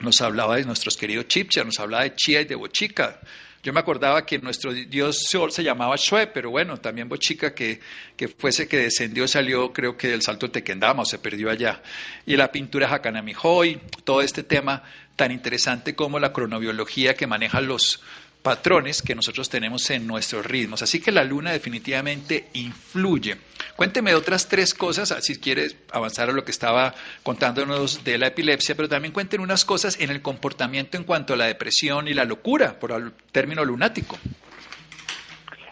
Nos 0.00 0.20
hablaba 0.20 0.56
de 0.56 0.64
nuestros 0.64 0.96
queridos 0.96 1.28
Chipcha, 1.28 1.64
nos 1.64 1.78
hablaba 1.78 2.04
de 2.04 2.16
Chía 2.16 2.40
y 2.40 2.44
de 2.44 2.56
Bochica, 2.56 3.20
yo 3.64 3.72
me 3.72 3.80
acordaba 3.80 4.26
que 4.26 4.38
nuestro 4.38 4.74
dios 4.74 5.24
Sol 5.30 5.50
se 5.50 5.64
llamaba 5.64 5.96
Shue, 5.96 6.26
pero 6.26 6.50
bueno, 6.50 6.76
también 6.76 7.08
Bochica, 7.08 7.54
que, 7.54 7.80
que 8.14 8.28
fuese 8.28 8.68
que 8.68 8.76
descendió, 8.76 9.26
salió 9.26 9.72
creo 9.72 9.96
que 9.96 10.08
del 10.08 10.20
salto 10.20 10.50
Tequendama 10.50 11.02
o 11.02 11.06
se 11.06 11.18
perdió 11.18 11.48
allá. 11.50 11.82
Y 12.26 12.36
la 12.36 12.52
pintura 12.52 12.92
Hakanamihoy, 12.92 13.80
todo 14.04 14.20
este 14.20 14.42
tema 14.42 14.82
tan 15.16 15.32
interesante 15.32 15.94
como 15.94 16.18
la 16.18 16.32
cronobiología 16.32 17.14
que 17.14 17.26
maneja 17.26 17.62
los, 17.62 18.02
patrones 18.44 19.00
que 19.00 19.14
nosotros 19.14 19.48
tenemos 19.48 19.88
en 19.88 20.06
nuestros 20.06 20.44
ritmos. 20.44 20.82
Así 20.82 21.00
que 21.00 21.10
la 21.10 21.24
luna 21.24 21.50
definitivamente 21.50 22.44
influye. 22.52 23.36
Cuénteme 23.74 24.14
otras 24.14 24.50
tres 24.50 24.74
cosas, 24.74 25.16
si 25.24 25.40
quieres 25.40 25.78
avanzar 25.90 26.28
a 26.28 26.32
lo 26.32 26.44
que 26.44 26.50
estaba 26.50 26.94
contándonos 27.22 28.04
de 28.04 28.18
la 28.18 28.26
epilepsia, 28.26 28.74
pero 28.74 28.86
también 28.86 29.14
cuenten 29.14 29.40
unas 29.40 29.64
cosas 29.64 29.98
en 29.98 30.10
el 30.10 30.20
comportamiento 30.20 30.98
en 30.98 31.04
cuanto 31.04 31.32
a 31.32 31.36
la 31.38 31.46
depresión 31.46 32.06
y 32.06 32.12
la 32.12 32.26
locura, 32.26 32.78
por 32.78 32.92
el 32.92 33.12
término 33.32 33.64
lunático. 33.64 34.18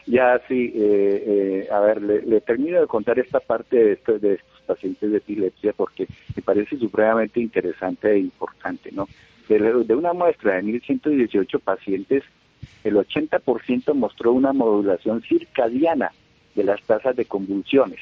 Ya, 0.07 0.41
sí, 0.49 0.73
eh, 0.75 1.25
eh, 1.27 1.69
a 1.71 1.79
ver, 1.81 2.01
le, 2.01 2.41
termino 2.41 2.81
de 2.81 2.87
contar 2.87 3.19
esta 3.19 3.39
parte 3.39 3.77
de, 3.77 3.93
esto, 3.93 4.19
de 4.19 4.35
estos 4.35 4.61
pacientes 4.67 5.11
de 5.11 5.19
epilepsia 5.19 5.75
porque 5.75 6.09
me 6.35 6.43
parece 6.43 6.79
supremamente 6.79 7.39
interesante 7.39 8.13
e 8.13 8.19
importante, 8.19 8.91
¿no? 8.93 9.09
De, 9.49 9.59
de 9.59 9.95
una 9.95 10.15
muestra 10.15 10.55
de 10.55 10.63
1.118 10.63 11.61
pacientes, 11.61 12.25
el 12.85 12.97
80% 12.97 13.95
mostró 13.95 14.33
una 14.33 14.53
modulación 14.53 15.23
circadiana 15.23 16.11
de 16.55 16.65
las 16.65 16.83
tasas 16.83 17.17
de 17.17 17.25
convulsiones. 17.25 18.01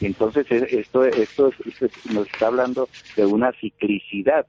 Entonces, 0.00 0.50
esto, 0.50 1.04
esto, 1.04 1.50
nos 2.12 2.26
está 2.26 2.46
hablando 2.46 2.88
de 3.16 3.26
una 3.26 3.52
ciclicidad 3.52 4.46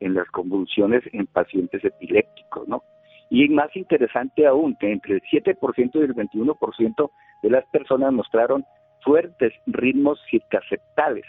en 0.00 0.14
las 0.14 0.28
convulsiones 0.28 1.02
en 1.12 1.26
pacientes 1.26 1.84
epilépticos, 1.84 2.68
¿no? 2.68 2.82
Y 3.30 3.48
más 3.48 3.74
interesante 3.76 4.46
aún, 4.46 4.76
que 4.78 4.90
entre 4.90 5.14
el 5.14 5.22
7% 5.22 5.90
y 5.94 5.98
el 5.98 6.14
21% 6.14 7.10
de 7.42 7.50
las 7.50 7.64
personas 7.66 8.12
mostraron 8.12 8.64
fuertes 9.02 9.52
ritmos 9.66 10.18
circaceptales. 10.30 11.24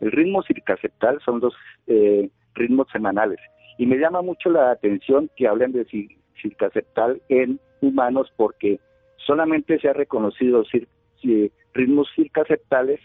El 0.00 0.12
ritmo 0.12 0.42
circaceptal 0.42 1.20
son 1.24 1.40
los 1.40 1.54
eh, 1.86 2.28
ritmos 2.54 2.88
semanales. 2.92 3.38
Y 3.78 3.86
me 3.86 3.96
llama 3.96 4.22
mucho 4.22 4.50
la 4.50 4.70
atención 4.70 5.30
que 5.36 5.46
hablen 5.46 5.72
de 5.72 5.84
circaceptal 6.40 7.20
en 7.28 7.60
humanos 7.80 8.32
porque 8.36 8.80
solamente 9.16 9.78
se 9.78 9.88
ha 9.88 9.92
reconocido 9.92 10.64
ritmos 11.74 12.08
circaceptales 12.14 13.00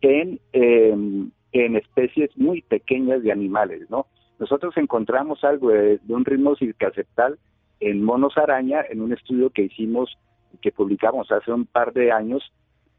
en, 0.00 0.40
em, 0.52 1.30
en 1.52 1.76
especies 1.76 2.30
muy 2.36 2.62
pequeñas 2.62 3.22
de 3.22 3.32
animales, 3.32 3.88
¿no? 3.90 4.06
Nosotros 4.38 4.74
encontramos 4.76 5.44
algo 5.44 5.70
de, 5.70 6.00
un 6.08 6.24
ritmo 6.24 6.56
circaceptal 6.56 7.38
en 7.80 8.02
monos 8.02 8.36
araña 8.38 8.82
en 8.88 9.02
un 9.02 9.12
estudio 9.12 9.50
que 9.50 9.62
hicimos, 9.62 10.18
que 10.62 10.72
publicamos 10.72 11.30
hace 11.30 11.52
un 11.52 11.66
par 11.66 11.92
de 11.92 12.10
años, 12.10 12.42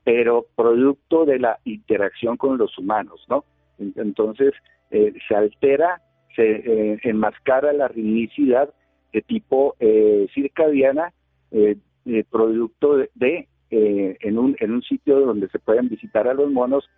pero 0.03 0.45
producto 0.55 1.25
de 1.25 1.39
la 1.39 1.59
interacción 1.65 2.37
con 2.37 2.57
los 2.57 2.77
humanos, 2.77 3.25
¿no? 3.27 3.43
Entonces, 3.79 4.53
eh, 4.91 5.13
se 5.27 5.35
altera, 5.35 6.01
se 6.35 6.43
eh, 6.43 6.99
enmascara 7.03 7.73
la 7.73 7.87
ritmicidad 7.87 8.71
de 9.11 9.21
tipo 9.21 9.75
eh, 9.79 10.27
circadiana, 10.33 11.13
producto 12.29 12.97
de, 13.15 13.47
en, 13.69 14.37
un, 14.37 14.55
en 14.59 14.71
un 14.71 14.81
sitio 14.81 15.19
donde 15.19 15.49
se 15.49 15.59
pueden 15.59 15.89
visitar 15.89 16.27
a 16.27 16.33
los 16.33 16.49
monos, 16.51 16.89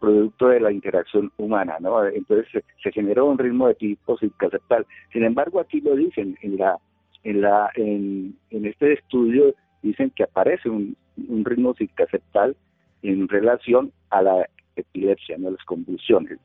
producto 0.00 0.48
de 0.48 0.60
la 0.60 0.70
interacción 0.70 1.32
humana, 1.38 1.76
¿no? 1.80 2.04
Entonces 2.06 2.62
se, 2.82 2.92
generó 2.92 3.26
un 3.26 3.38
ritmo 3.38 3.68
de 3.68 3.74
tipo 3.74 4.18
circaceptal. 4.18 4.86
Sin 5.12 5.24
embargo, 5.24 5.60
aquí 5.60 5.80
lo 5.80 5.96
dicen 5.96 6.36
en 6.42 6.58
la 6.58 6.78
en, 7.24 7.40
la, 7.40 7.70
en, 7.74 8.36
este 8.50 8.92
estudio 8.92 9.54
dicen 9.82 10.10
que 10.10 10.24
aparece 10.24 10.68
un, 10.68 10.96
ritmo 11.16 11.74
circaceptal 11.74 12.56
en 13.02 13.28
relación 13.28 13.92
a 14.10 14.20
la 14.20 14.48
epilepsia, 14.76 15.38
no 15.38 15.50
las 15.50 15.64
convulsiones. 15.64 16.38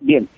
bien, 0.00 0.28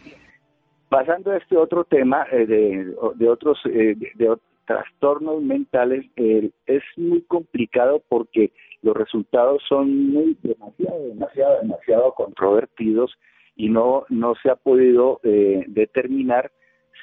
pasando 0.90 1.30
a 1.30 1.38
este 1.38 1.56
otro 1.56 1.84
tema 1.84 2.26
eh, 2.30 2.44
de, 2.46 3.28
otros 3.28 3.58
de, 3.64 4.36
trastornos 4.66 5.42
mentales, 5.42 6.04
eh, 6.16 6.50
es 6.66 6.82
muy 6.96 7.22
complicado 7.22 8.02
porque 8.08 8.52
los 8.82 8.96
resultados 8.96 9.62
son 9.68 10.12
muy 10.12 10.36
demasiado, 10.42 11.08
demasiado, 11.08 11.58
demasiado 11.62 12.12
controvertidos 12.14 13.16
y 13.56 13.68
no, 13.68 14.04
no 14.08 14.34
se 14.42 14.50
ha 14.50 14.56
podido 14.56 15.20
eh, 15.22 15.64
determinar 15.68 16.50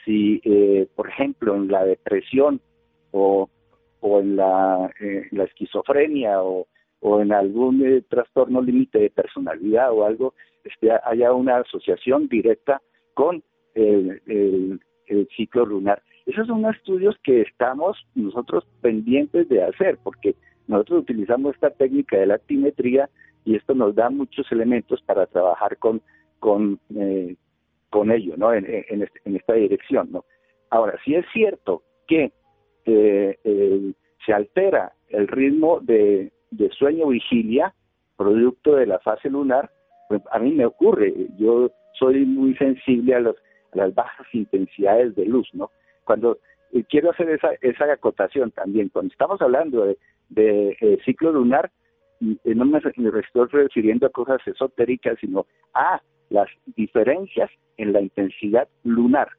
si, 0.03 0.41
eh, 0.43 0.87
por 0.95 1.09
ejemplo, 1.09 1.55
en 1.55 1.67
la 1.67 1.83
depresión 1.83 2.61
o, 3.11 3.49
o 3.99 4.19
en 4.19 4.37
la, 4.37 4.89
eh, 4.99 5.27
la 5.31 5.43
esquizofrenia 5.43 6.41
o, 6.41 6.67
o, 7.01 7.21
en 7.21 7.33
algún 7.33 7.85
eh, 7.85 8.01
trastorno 8.09 8.61
límite 8.61 8.99
de 8.99 9.09
personalidad 9.09 9.91
o 9.91 10.05
algo, 10.05 10.33
este, 10.63 10.89
haya 11.03 11.33
una 11.33 11.57
asociación 11.57 12.27
directa 12.27 12.81
con 13.13 13.43
el, 13.77 14.79
ciclo 15.35 15.65
lunar. 15.65 16.01
Esos 16.25 16.47
son 16.47 16.65
estudios 16.65 17.15
que 17.23 17.41
estamos 17.41 17.97
nosotros 18.15 18.67
pendientes 18.81 19.47
de 19.47 19.63
hacer, 19.63 19.97
porque 20.03 20.35
nosotros 20.67 21.03
utilizamos 21.03 21.55
esta 21.55 21.69
técnica 21.69 22.17
de 22.17 22.25
la 22.25 22.35
actimetría 22.35 23.09
y 23.45 23.55
esto 23.55 23.73
nos 23.73 23.95
da 23.95 24.09
muchos 24.09 24.51
elementos 24.51 25.01
para 25.03 25.25
trabajar 25.27 25.77
con, 25.77 26.01
con 26.39 26.79
con 27.89 28.11
ello, 28.11 28.35
¿no? 28.37 28.53
En, 28.53 28.65
este, 28.65 29.19
en, 29.25 29.35
esta 29.35 29.53
dirección, 29.53 30.09
¿no? 30.11 30.25
Ahora, 30.69 30.99
si 31.05 31.15
es 31.15 31.25
cierto 31.31 31.83
que 32.07 32.31
eh, 32.85 33.93
se 34.25 34.33
altera 34.33 34.93
el 35.09 35.27
ritmo 35.27 35.79
de, 35.81 36.31
sueño-vigilia, 36.77 37.73
producto 38.17 38.75
de 38.75 38.87
la 38.87 38.99
fase 38.99 39.29
lunar, 39.29 39.71
pues 40.09 40.21
a 40.31 40.39
mí 40.39 40.51
me 40.51 40.65
ocurre, 40.65 41.13
yo 41.37 41.71
soy 41.97 42.25
muy 42.25 42.55
sensible 42.55 43.15
a, 43.15 43.19
los, 43.19 43.35
las 43.73 43.93
bajas 43.93 44.27
intensidades 44.33 45.15
de 45.15 45.25
luz, 45.25 45.47
¿no? 45.53 45.71
Cuando 46.03 46.39
quiero 46.89 47.11
hacer 47.11 47.29
esa, 47.29 47.49
esa 47.61 47.91
acotación 47.91 48.51
también, 48.51 48.89
cuando 48.89 49.11
estamos 49.11 49.41
hablando 49.41 49.85
de, 49.85 49.97
de 50.29 50.77
eh, 50.81 50.97
ciclo 51.05 51.31
lunar, 51.31 51.71
no 52.19 52.65
me, 52.65 52.79
me 52.95 53.19
estoy 53.19 53.47
refiriendo 53.51 54.07
a 54.07 54.11
cosas 54.11 54.39
esotéricas, 54.47 55.17
sino 55.19 55.45
a 55.73 56.01
las 56.29 56.47
diferencias 56.75 57.49
en 57.77 57.93
la 57.93 58.01
intensidad 58.01 58.67
lunar, 58.83 59.29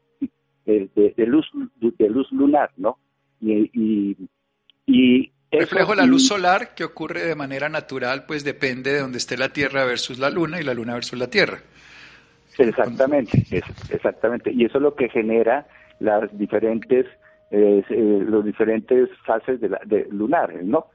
de, 0.64 1.12
luz, 1.26 1.46
de 1.80 2.08
luz 2.08 2.30
lunar, 2.30 2.70
¿no? 2.76 2.98
Y, 3.40 4.16
y, 4.86 5.32
reflejo 5.50 5.94
la 5.94 6.04
luz 6.04 6.26
solar 6.26 6.74
que 6.74 6.84
ocurre 6.84 7.24
de 7.24 7.34
manera 7.34 7.68
natural, 7.68 8.26
pues 8.26 8.44
depende 8.44 8.92
de 8.92 9.00
donde 9.00 9.18
esté 9.18 9.36
la 9.36 9.52
Tierra 9.52 9.84
versus 9.84 10.18
la 10.18 10.30
Luna 10.30 10.60
y 10.60 10.64
la 10.64 10.74
Luna 10.74 10.94
versus 10.94 11.18
la 11.18 11.30
Tierra. 11.30 11.62
Exactamente, 12.58 13.44
exactamente. 13.90 14.52
Y 14.52 14.64
eso 14.64 14.78
es 14.78 14.82
lo 14.82 14.94
que 14.94 15.08
genera 15.08 15.66
las 16.00 16.36
diferentes, 16.36 17.06
eh, 17.50 17.82
eh, 17.88 18.24
los 18.26 18.44
diferentes 18.44 19.08
fases 19.24 19.60
de, 19.60 19.68
la, 19.68 19.80
de 19.84 20.06
lunares, 20.10 20.64
¿no? 20.64 20.86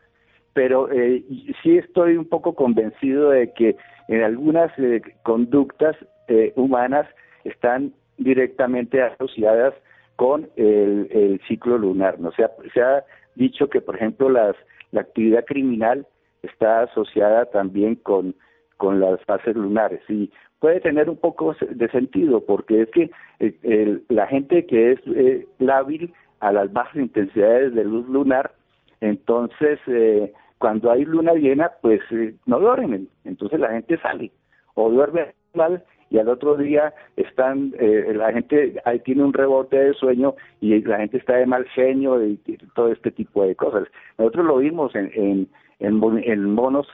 Pero 0.54 0.92
eh, 0.92 1.24
sí 1.64 1.78
estoy 1.78 2.16
un 2.16 2.26
poco 2.26 2.54
convencido 2.54 3.32
de 3.32 3.52
que 3.54 3.76
en 4.08 4.22
algunas 4.22 4.72
eh, 4.78 5.02
conductas 5.24 5.96
eh, 6.28 6.54
humanas 6.56 7.08
están 7.44 7.94
directamente 8.18 9.02
asociadas 9.02 9.74
con 10.16 10.50
el, 10.56 11.42
ciclo 11.48 11.78
lunar. 11.78 12.20
¿no? 12.20 12.32
Se, 12.34 12.44
ha, 12.44 12.52
se 12.74 12.82
ha 12.82 13.04
dicho 13.36 13.68
que, 13.70 13.82
por 13.82 13.96
ejemplo, 13.96 14.30
las, 14.30 14.56
la 14.92 15.02
actividad 15.02 15.44
criminal 15.46 16.06
está 16.44 16.84
asociada 16.84 17.46
también 17.46 17.96
con, 17.96 18.36
con 18.84 19.00
las 19.00 19.18
fases 19.24 19.56
lunares 19.56 20.02
y 20.10 20.30
puede 20.60 20.82
tener 20.82 21.10
un 21.10 21.16
poco 21.16 21.56
de 21.62 21.88
sentido 21.88 22.44
porque 22.46 22.82
es 22.82 22.90
que 22.90 23.10
eh, 23.40 24.02
la 24.10 24.28
gente 24.28 24.66
que 24.66 24.92
es 24.92 25.00
eh, 25.08 25.48
lábil 25.60 26.14
a 26.42 26.52
las 26.52 26.74
bajas 26.74 26.98
intensidades 26.98 27.74
de 27.74 27.86
luz 27.86 28.06
lunar, 28.10 28.52
entonces 29.00 29.80
eh, 29.88 30.34
cuando 30.58 30.92
hay 30.92 31.06
luna 31.06 31.32
llena, 31.32 31.72
pues 31.82 32.02
eh, 32.12 32.36
no 32.46 32.60
duermen, 32.60 33.08
entonces 33.24 33.58
la 33.58 33.70
gente 33.70 33.98
sale 34.00 34.32
o 34.74 34.90
duerme 34.90 35.34
mal 35.54 35.82
y 36.10 36.18
al 36.18 36.28
otro 36.28 36.58
día 36.58 36.94
están, 37.16 37.74
eh, 37.80 38.12
la 38.14 38.34
gente 38.34 38.82
ahí 38.84 39.00
tiene 39.00 39.24
un 39.24 39.32
rebote 39.32 39.78
de 39.78 39.94
sueño 39.94 40.36
y 40.60 40.78
la 40.82 40.98
gente 40.98 41.20
está 41.20 41.38
de 41.38 41.46
mal 41.46 41.66
genio 41.70 42.22
y, 42.22 42.36
todo 42.76 42.92
este 42.92 43.12
tipo 43.12 43.46
de 43.46 43.56
cosas. 43.56 43.88
Nosotros 44.18 44.46
lo 44.46 44.58
vimos 44.58 44.94
en, 44.94 45.10
en, 45.16 45.48
en, 45.80 46.54
monos 46.54 46.88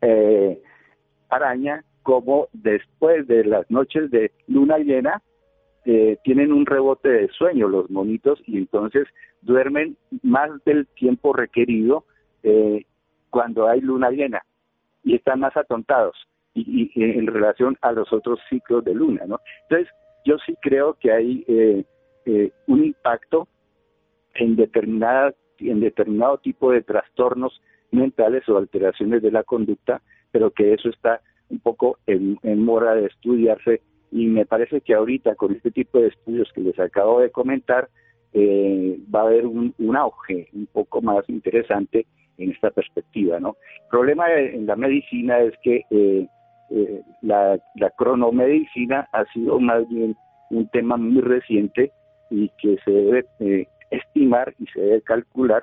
eh, 0.00 0.62
araña, 1.28 1.84
como 2.02 2.48
después 2.52 3.26
de 3.26 3.44
las 3.44 3.70
noches 3.70 4.10
de 4.10 4.32
luna 4.46 4.78
llena, 4.78 5.22
tienen 6.22 6.50
un 6.50 6.64
rebote 6.64 7.10
de 7.10 7.28
sueño 7.28 7.68
los 7.68 7.90
monitos 7.90 8.40
y 8.46 8.56
entonces 8.56 9.06
duermen 9.44 9.96
más 10.22 10.50
del 10.64 10.86
tiempo 10.86 11.32
requerido 11.32 12.04
eh, 12.42 12.84
cuando 13.30 13.68
hay 13.68 13.80
luna 13.80 14.10
llena 14.10 14.42
y 15.02 15.14
están 15.14 15.40
más 15.40 15.56
atontados 15.56 16.16
y, 16.54 16.90
en 16.94 17.26
relación 17.26 17.76
a 17.82 17.92
los 17.92 18.12
otros 18.12 18.38
ciclos 18.48 18.84
de 18.84 18.94
luna, 18.94 19.24
¿no? 19.26 19.40
Entonces, 19.62 19.92
yo 20.24 20.36
sí 20.46 20.54
creo 20.62 20.94
que 20.94 21.12
hay 21.12 21.44
eh, 21.48 21.84
eh, 22.26 22.52
un 22.66 22.84
impacto 22.84 23.48
en 24.34 24.56
determinada 24.56 25.34
en 25.58 25.80
determinado 25.80 26.38
tipo 26.38 26.72
de 26.72 26.82
trastornos 26.82 27.60
mentales 27.90 28.48
o 28.48 28.58
alteraciones 28.58 29.22
de 29.22 29.30
la 29.30 29.44
conducta, 29.44 30.02
pero 30.34 30.50
que 30.50 30.74
eso 30.74 30.88
está 30.88 31.20
un 31.48 31.60
poco 31.60 31.98
en, 32.08 32.40
mora 32.64 32.96
de 32.96 33.06
estudiarse 33.06 33.80
y 34.10 34.26
me 34.26 34.44
parece 34.44 34.80
que 34.80 34.92
ahorita 34.92 35.36
con 35.36 35.54
este 35.54 35.70
tipo 35.70 36.00
de 36.00 36.08
estudios 36.08 36.50
que 36.52 36.60
les 36.60 36.76
acabo 36.80 37.20
de 37.20 37.30
comentar 37.30 37.88
eh, 38.32 38.98
va 39.14 39.20
a 39.20 39.26
haber 39.26 39.46
un, 39.46 39.72
auge 39.96 40.48
un 40.52 40.66
poco 40.66 41.00
más 41.00 41.22
interesante 41.28 42.04
en 42.38 42.50
esta 42.50 42.72
perspectiva. 42.72 43.38
¿no? 43.38 43.50
El 43.84 43.88
problema 43.90 44.24
en 44.32 44.66
la 44.66 44.74
medicina 44.74 45.38
es 45.38 45.54
que 45.62 45.82
eh, 45.90 46.26
eh, 46.70 47.02
la, 47.22 47.56
cronomedicina 47.96 49.08
ha 49.12 49.24
sido 49.26 49.60
más 49.60 49.88
bien 49.88 50.16
un 50.50 50.68
tema 50.70 50.96
muy 50.96 51.22
reciente 51.22 51.92
y 52.30 52.50
que 52.60 52.76
se 52.84 52.90
debe 52.90 53.68
estimar 53.92 54.52
y 54.58 54.66
se 54.66 54.80
debe 54.80 55.02
calcular. 55.02 55.62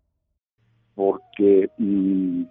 Porque 1.41 1.69
mm, 1.77 2.43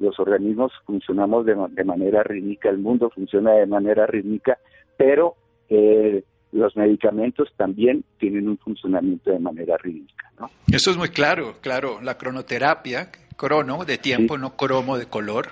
los 0.00 0.18
organismos 0.18 0.72
funcionamos 0.84 1.46
de, 1.46 1.84
manera 1.84 2.22
rítmica, 2.24 2.68
el 2.68 2.78
mundo 2.78 3.10
funciona 3.10 3.52
de 3.52 3.66
manera 3.66 4.06
rítmica, 4.06 4.58
pero 4.96 5.36
eh, 5.68 6.24
los 6.50 6.76
medicamentos 6.76 7.48
también 7.56 8.04
tienen 8.18 8.48
un 8.48 8.58
funcionamiento 8.58 9.30
de 9.30 9.38
manera 9.38 9.76
rítmica. 9.76 10.32
¿no? 10.40 10.50
Eso 10.72 10.90
es 10.90 10.96
muy 10.96 11.10
claro, 11.10 11.54
claro. 11.60 12.00
La 12.02 12.18
cronoterapia, 12.18 13.10
crono 13.36 13.84
de 13.84 13.98
tiempo, 13.98 14.36
no 14.38 14.56
cromo 14.56 14.98
de 14.98 15.06
color, 15.06 15.50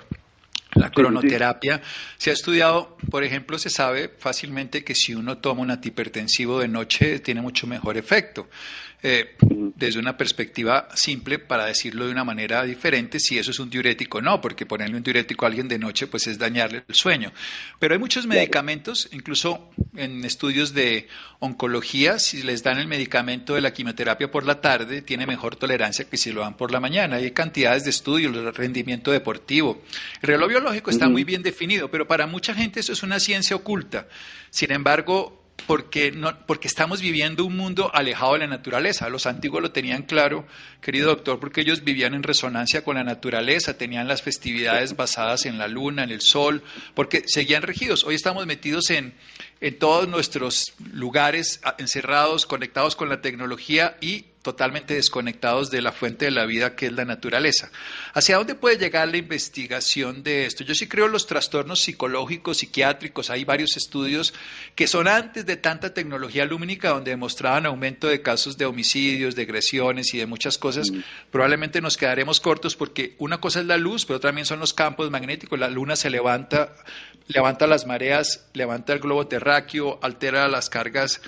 la 0.75 0.89
cronoterapia 0.89 1.81
se 2.17 2.29
ha 2.29 2.33
estudiado, 2.33 2.97
por 3.09 3.23
ejemplo, 3.23 3.59
se 3.59 3.69
sabe 3.69 4.11
fácilmente 4.17 4.83
que 4.83 4.95
si 4.95 5.13
uno 5.13 5.37
toma 5.39 5.61
un 5.61 5.71
antihipertensivo 5.71 6.59
de 6.59 6.67
noche 6.67 7.19
tiene 7.19 7.41
mucho 7.41 7.67
mejor 7.67 7.97
efecto. 7.97 8.47
Eh, 9.03 9.35
desde 9.75 9.99
una 9.99 10.15
perspectiva 10.15 10.87
simple, 10.93 11.39
para 11.39 11.65
decirlo 11.65 12.05
de 12.05 12.11
una 12.11 12.23
manera 12.23 12.63
diferente, 12.63 13.19
si 13.19 13.39
eso 13.39 13.49
es 13.49 13.59
un 13.59 13.67
diurético, 13.67 14.21
no, 14.21 14.39
porque 14.39 14.67
ponerle 14.67 14.95
un 14.95 15.01
diurético 15.01 15.43
a 15.43 15.47
alguien 15.47 15.67
de 15.67 15.79
noche 15.79 16.05
pues 16.05 16.27
es 16.27 16.37
dañarle 16.37 16.83
el 16.87 16.93
sueño. 16.93 17.33
Pero 17.79 17.95
hay 17.95 17.99
muchos 17.99 18.27
medicamentos, 18.27 19.09
incluso 19.11 19.71
en 19.95 20.23
estudios 20.23 20.75
de 20.75 21.07
oncología, 21.39 22.19
si 22.19 22.43
les 22.43 22.61
dan 22.61 22.77
el 22.77 22.87
medicamento 22.87 23.55
de 23.55 23.61
la 23.61 23.73
quimioterapia 23.73 24.29
por 24.29 24.45
la 24.45 24.61
tarde, 24.61 25.01
tiene 25.01 25.25
mejor 25.25 25.55
tolerancia 25.55 26.05
que 26.05 26.17
si 26.17 26.31
lo 26.31 26.41
dan 26.41 26.55
por 26.55 26.71
la 26.71 26.79
mañana. 26.79 27.15
Hay 27.15 27.31
cantidades 27.31 27.83
de 27.83 27.89
estudios, 27.89 28.35
el 28.35 28.53
rendimiento 28.53 29.11
deportivo. 29.11 29.81
El 30.21 30.27
reloj 30.27 30.51
biológico 30.61 30.91
está 30.91 31.09
muy 31.09 31.23
bien 31.23 31.41
definido, 31.41 31.89
pero 31.89 32.07
para 32.07 32.27
mucha 32.27 32.53
gente 32.53 32.79
eso 32.79 32.93
es 32.93 33.03
una 33.03 33.19
ciencia 33.19 33.55
oculta. 33.55 34.07
Sin 34.51 34.71
embargo, 34.71 35.41
porque, 35.67 36.11
no, 36.11 36.37
porque 36.45 36.67
estamos 36.67 37.01
viviendo 37.01 37.45
un 37.45 37.55
mundo 37.55 37.91
alejado 37.93 38.33
de 38.33 38.39
la 38.39 38.47
naturaleza. 38.47 39.09
Los 39.09 39.25
antiguos 39.25 39.61
lo 39.61 39.71
tenían 39.71 40.03
claro, 40.03 40.45
querido 40.81 41.09
doctor, 41.09 41.39
porque 41.39 41.61
ellos 41.61 41.83
vivían 41.83 42.13
en 42.13 42.23
resonancia 42.23 42.83
con 42.83 42.95
la 42.95 43.03
naturaleza, 43.03 43.77
tenían 43.77 44.07
las 44.07 44.21
festividades 44.21 44.95
basadas 44.95 45.45
en 45.45 45.57
la 45.57 45.67
luna, 45.67 46.03
en 46.03 46.11
el 46.11 46.21
sol, 46.21 46.63
porque 46.93 47.23
seguían 47.27 47.63
regidos. 47.63 48.03
Hoy 48.03 48.15
estamos 48.15 48.45
metidos 48.45 48.89
en, 48.89 49.13
en 49.61 49.77
todos 49.77 50.07
nuestros 50.07 50.73
lugares, 50.93 51.61
encerrados, 51.77 52.45
conectados 52.45 52.95
con 52.95 53.09
la 53.09 53.21
tecnología 53.21 53.97
y 54.01 54.25
totalmente 54.41 54.95
desconectados 54.95 55.69
de 55.69 55.81
la 55.81 55.91
fuente 55.91 56.25
de 56.25 56.31
la 56.31 56.45
vida 56.45 56.75
que 56.75 56.87
es 56.87 56.93
la 56.93 57.05
naturaleza. 57.05 57.71
¿Hacia 58.13 58.37
dónde 58.37 58.55
puede 58.55 58.77
llegar 58.77 59.07
la 59.07 59.17
investigación 59.17 60.23
de 60.23 60.45
esto? 60.45 60.63
Yo 60.63 60.73
sí 60.73 60.87
creo 60.87 61.07
los 61.07 61.27
trastornos 61.27 61.81
psicológicos, 61.81 62.57
psiquiátricos, 62.57 63.29
hay 63.29 63.45
varios 63.45 63.77
estudios 63.77 64.33
que 64.75 64.87
son 64.87 65.07
antes 65.07 65.45
de 65.45 65.57
tanta 65.57 65.93
tecnología 65.93 66.45
lumínica 66.45 66.89
donde 66.89 67.11
demostraban 67.11 67.65
aumento 67.65 68.07
de 68.07 68.21
casos 68.21 68.57
de 68.57 68.65
homicidios, 68.65 69.35
de 69.35 69.43
agresiones 69.43 70.13
y 70.13 70.17
de 70.17 70.25
muchas 70.25 70.57
cosas. 70.57 70.91
Mm. 70.91 71.01
Probablemente 71.31 71.81
nos 71.81 71.97
quedaremos 71.97 72.39
cortos 72.39 72.75
porque 72.75 73.15
una 73.19 73.39
cosa 73.39 73.59
es 73.59 73.65
la 73.67 73.77
luz, 73.77 74.05
pero 74.05 74.19
también 74.19 74.45
son 74.45 74.59
los 74.59 74.73
campos 74.73 75.11
magnéticos. 75.11 75.59
La 75.59 75.69
luna 75.69 75.95
se 75.95 76.09
levanta, 76.09 76.73
levanta 77.27 77.67
las 77.67 77.85
mareas, 77.85 78.45
levanta 78.53 78.93
el 78.93 78.99
globo 78.99 79.27
terráqueo, 79.27 79.99
altera 80.01 80.47
las 80.47 80.69
cargas 80.69 81.21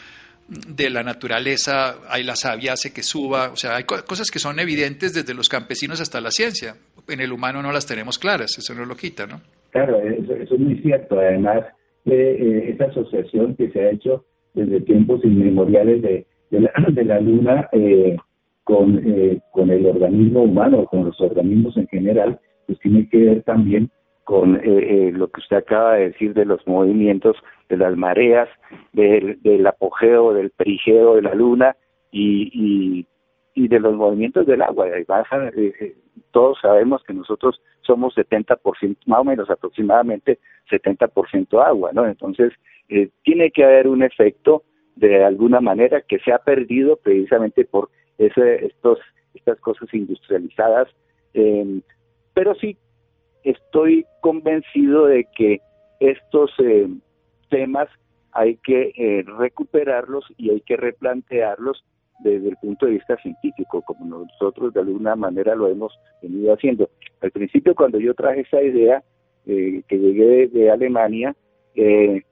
de 0.67 0.89
la 0.89 1.03
naturaleza, 1.03 1.95
hay 2.09 2.23
la 2.23 2.35
savia 2.35 2.73
hace 2.73 2.93
que 2.93 3.03
suba, 3.03 3.49
o 3.51 3.55
sea, 3.55 3.75
hay 3.75 3.83
cosas 3.83 4.29
que 4.31 4.39
son 4.39 4.59
evidentes 4.59 5.13
desde 5.13 5.33
los 5.33 5.49
campesinos 5.49 6.01
hasta 6.01 6.21
la 6.21 6.31
ciencia. 6.31 6.75
En 7.07 7.19
el 7.19 7.31
humano 7.31 7.61
no 7.61 7.71
las 7.71 7.85
tenemos 7.85 8.17
claras, 8.17 8.57
eso 8.57 8.73
no 8.73 8.85
lo 8.85 8.95
quita, 8.95 9.27
¿no? 9.27 9.41
Claro, 9.71 9.99
eso, 10.01 10.33
es 10.35 10.59
muy 10.59 10.75
cierto. 10.81 11.19
Además, 11.19 11.63
eh, 12.05 12.73
esa 12.73 12.85
asociación 12.85 13.55
que 13.55 13.69
se 13.71 13.81
ha 13.81 13.91
hecho 13.91 14.25
desde 14.53 14.81
tiempos 14.81 15.23
inmemoriales 15.23 16.01
de, 16.01 16.25
de, 16.49 17.05
la, 17.05 17.19
luna 17.19 17.67
eh, 17.71 18.15
con, 18.63 19.01
eh, 19.05 19.39
con 19.51 19.69
el 19.71 19.85
organismo 19.85 20.43
humano, 20.43 20.85
con 20.85 21.05
los 21.05 21.19
organismos 21.19 21.75
en 21.77 21.87
general, 21.87 22.39
pues 22.67 22.79
tiene 22.79 23.09
que 23.09 23.17
ver 23.17 23.43
también 23.43 23.89
con 24.23 24.59
eh, 24.63 25.11
lo 25.13 25.29
que 25.29 25.41
usted 25.41 25.57
acaba 25.57 25.95
de 25.95 26.09
decir 26.09 26.33
de 26.33 26.45
los 26.45 26.65
movimientos 26.65 27.35
de 27.69 27.77
las 27.77 27.97
mareas, 27.97 28.49
del, 28.93 29.67
apogeo, 29.67 30.33
del 30.33 30.51
perigeo 30.51 31.15
de 31.15 31.23
la 31.23 31.33
luna 31.33 31.75
y, 32.11 33.05
y, 33.55 33.67
de 33.67 33.79
los 33.79 33.95
movimientos 33.95 34.45
del 34.45 34.61
agua. 34.61 34.87
Eh, 34.89 35.05
eh, 35.55 35.95
todos 36.31 36.59
sabemos 36.61 37.03
que 37.03 37.13
nosotros 37.13 37.61
somos 37.81 38.15
70%, 38.15 38.97
más 39.05 39.19
o 39.19 39.23
menos 39.23 39.49
aproximadamente 39.49 40.39
70% 40.69 41.65
agua, 41.65 41.91
¿no? 41.93 42.05
Entonces, 42.05 42.53
eh, 42.89 43.09
tiene 43.23 43.51
que 43.51 43.63
haber 43.63 43.87
un 43.87 44.03
efecto 44.03 44.63
de 44.95 45.23
alguna 45.23 45.59
manera 45.59 46.01
que 46.01 46.19
se 46.19 46.31
ha 46.31 46.39
perdido 46.39 46.97
precisamente 46.97 47.65
por 47.65 47.89
ese, 48.19 48.65
estos, 48.65 48.99
estas 49.33 49.59
cosas 49.59 49.91
industrializadas. 49.93 50.87
pero 52.35 52.53
sí, 52.55 52.77
estoy 53.43 54.05
convencido 54.21 55.05
de 55.05 55.27
que 55.35 55.61
estos 55.99 56.51
temas 57.49 57.87
hay 58.33 58.57
que 58.57 58.91
eh, 58.95 59.23
recuperarlos 59.37 60.25
y 60.37 60.49
hay 60.49 60.61
que 60.61 60.75
replantearlos 60.75 61.85
desde 62.23 62.49
el 62.49 62.57
punto 62.57 62.85
de 62.85 62.93
vista 62.93 63.15
científico, 63.17 63.81
como 63.81 64.05
nosotros 64.05 64.73
de 64.73 64.79
alguna 64.79 65.15
manera 65.15 65.55
lo 65.55 65.67
hemos 65.67 65.93
venido 66.21 66.53
haciendo. 66.53 66.89
Al 67.21 67.31
principio, 67.31 67.75
cuando 67.75 67.99
yo 67.99 68.13
traje 68.13 68.41
esa 68.41 68.61
idea, 68.61 69.03
eh, 69.45 69.83
que 69.87 69.97
llegué 69.97 70.47
de, 70.47 70.71
Alemania, 70.71 71.35
eh, 71.75 72.23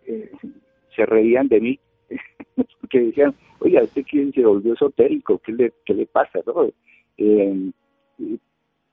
se 0.95 1.05
reían 1.05 1.47
de 1.47 1.59
mí, 1.59 1.79
porque 2.81 2.99
decían, 3.01 3.35
oye, 3.59 3.77
¿este 3.79 4.03
quién 4.03 4.31
se 4.33 4.45
volvió 4.45 4.73
esotérico? 4.73 5.39
¿Qué 5.39 5.51
le, 5.51 5.73
qué 5.85 5.93
le 5.93 6.05
pasa? 6.05 6.39
¿no? 6.45 6.69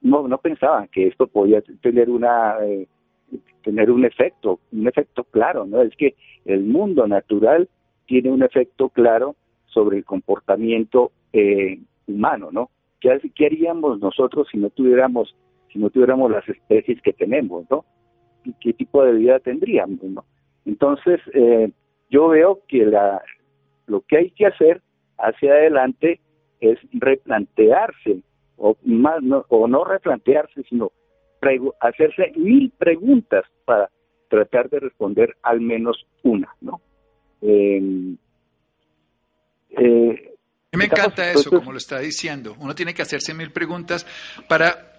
No, 0.01 0.29
no 0.29 0.39
pensaban 0.39 0.89
que 0.89 1.07
esto 1.07 1.27
podía 1.27 1.63
tener 1.83 2.11
una 2.11 2.57
tener 3.63 3.91
un 3.91 4.05
efecto, 4.05 4.61
un 4.73 4.89
efecto 4.89 5.25
claro, 5.25 5.67
¿no? 5.67 5.83
Es 5.83 5.95
que 5.97 6.15
el 6.45 6.65
mundo 6.65 7.07
natural 7.07 7.69
tiene 8.07 8.31
un 8.31 8.43
efecto 8.43 8.89
claro 8.89 9.37
sobre 9.67 9.99
el 9.99 10.05
comportamiento 10.05 11.13
eh, 11.33 11.79
humano, 12.07 12.49
¿no? 12.51 12.71
¿Qué, 13.01 13.21
haríamos 13.45 14.01
nosotros 14.01 14.49
si 14.51 14.59
no 14.59 14.71
tuviéramos 14.71 15.35
si 15.73 15.79
no 15.79 15.91
tuviéramos 15.91 16.31
las 16.31 16.49
especies 16.49 17.01
que 17.03 17.13
tenemos, 17.13 17.67
¿no? 17.71 17.85
¿Y 18.45 18.55
qué 18.55 18.73
tipo 18.73 19.05
de 19.05 19.13
vida 19.13 19.39
tendríamos, 19.39 20.03
¿no? 20.03 20.25
Entonces, 20.65 21.21
eh, 21.35 21.71
yo 22.09 22.29
veo 22.29 22.61
que 22.67 22.87
la, 22.87 23.21
lo 23.87 24.01
que 24.01 24.17
hay 24.17 24.31
que 24.31 24.47
hacer 24.47 24.81
hacia 25.19 25.53
adelante 25.53 26.21
es 26.61 26.79
replantearse, 26.93 28.23
o, 28.59 28.77
más, 28.85 29.23
no, 29.23 29.45
o 29.49 29.67
no 29.67 29.85
replantearse, 29.85 30.63
sino 30.69 30.93
hacerse 31.81 32.33
mil 32.37 32.71
preguntas 32.77 33.45
para 33.65 33.91
tratar 34.29 34.69
de 34.69 34.81
responder 34.81 35.37
al 35.43 35.61
menos 35.61 36.07
una, 36.23 36.55
¿no? 36.61 36.81
Em, 37.41 38.17
eh, 39.71 40.35
me 40.73 40.85
encanta 40.85 41.31
eso, 41.31 41.51
como 41.51 41.73
lo 41.73 41.79
está 41.79 41.99
diciendo. 41.99 42.57
Uno 42.59 42.75
tiene 42.75 42.93
que 42.93 43.03
hacerse 43.03 43.33
mil 43.33 43.53
preguntas 43.53 44.07
para, 44.49 44.93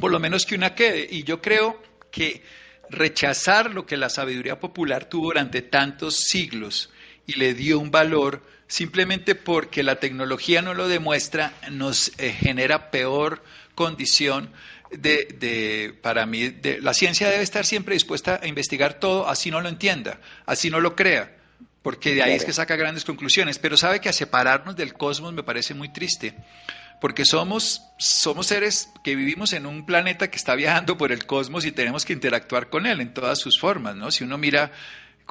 por 0.00 0.10
lo 0.10 0.18
menos 0.18 0.46
que 0.46 0.54
una 0.54 0.74
quede. 0.74 1.06
Y 1.10 1.24
yo 1.24 1.40
creo 1.40 1.76
que 2.10 2.42
rechazar 2.88 3.74
lo 3.74 3.84
que 3.84 3.96
la 3.96 4.08
sabiduría 4.08 4.58
popular 4.58 5.06
tuvo 5.06 5.26
durante 5.26 5.62
tantos 5.62 6.16
siglos 6.16 6.92
y 7.34 7.38
le 7.38 7.54
dio 7.54 7.78
un 7.78 7.90
valor 7.90 8.42
simplemente 8.66 9.34
porque 9.34 9.82
la 9.82 9.96
tecnología 9.96 10.62
no 10.62 10.74
lo 10.74 10.88
demuestra, 10.88 11.52
nos 11.70 12.12
eh, 12.18 12.32
genera 12.32 12.90
peor 12.90 13.42
condición 13.74 14.50
de, 14.90 15.28
de, 15.38 15.94
para 16.02 16.26
mí, 16.26 16.48
de, 16.48 16.80
la 16.80 16.94
ciencia 16.94 17.28
debe 17.28 17.42
estar 17.42 17.64
siempre 17.64 17.94
dispuesta 17.94 18.40
a 18.42 18.46
investigar 18.46 18.94
todo, 18.94 19.28
así 19.28 19.50
no 19.50 19.60
lo 19.60 19.68
entienda, 19.68 20.20
así 20.46 20.70
no 20.70 20.80
lo 20.80 20.94
crea, 20.96 21.36
porque 21.82 22.14
de 22.14 22.22
ahí 22.22 22.34
es 22.34 22.44
que 22.44 22.52
saca 22.52 22.76
grandes 22.76 23.04
conclusiones. 23.04 23.58
Pero 23.58 23.76
sabe 23.76 24.00
que 24.00 24.08
a 24.08 24.12
separarnos 24.12 24.76
del 24.76 24.94
cosmos 24.94 25.32
me 25.32 25.42
parece 25.42 25.74
muy 25.74 25.92
triste, 25.92 26.34
porque 27.00 27.24
somos, 27.24 27.82
somos 27.98 28.46
seres 28.46 28.90
que 29.02 29.16
vivimos 29.16 29.52
en 29.54 29.66
un 29.66 29.84
planeta 29.84 30.30
que 30.30 30.36
está 30.36 30.54
viajando 30.54 30.96
por 30.96 31.10
el 31.10 31.26
cosmos 31.26 31.64
y 31.64 31.72
tenemos 31.72 32.04
que 32.04 32.12
interactuar 32.12 32.68
con 32.68 32.86
él 32.86 33.00
en 33.00 33.12
todas 33.12 33.40
sus 33.40 33.58
formas, 33.58 33.96
¿no? 33.96 34.10
Si 34.10 34.22
uno 34.24 34.38
mira 34.38 34.72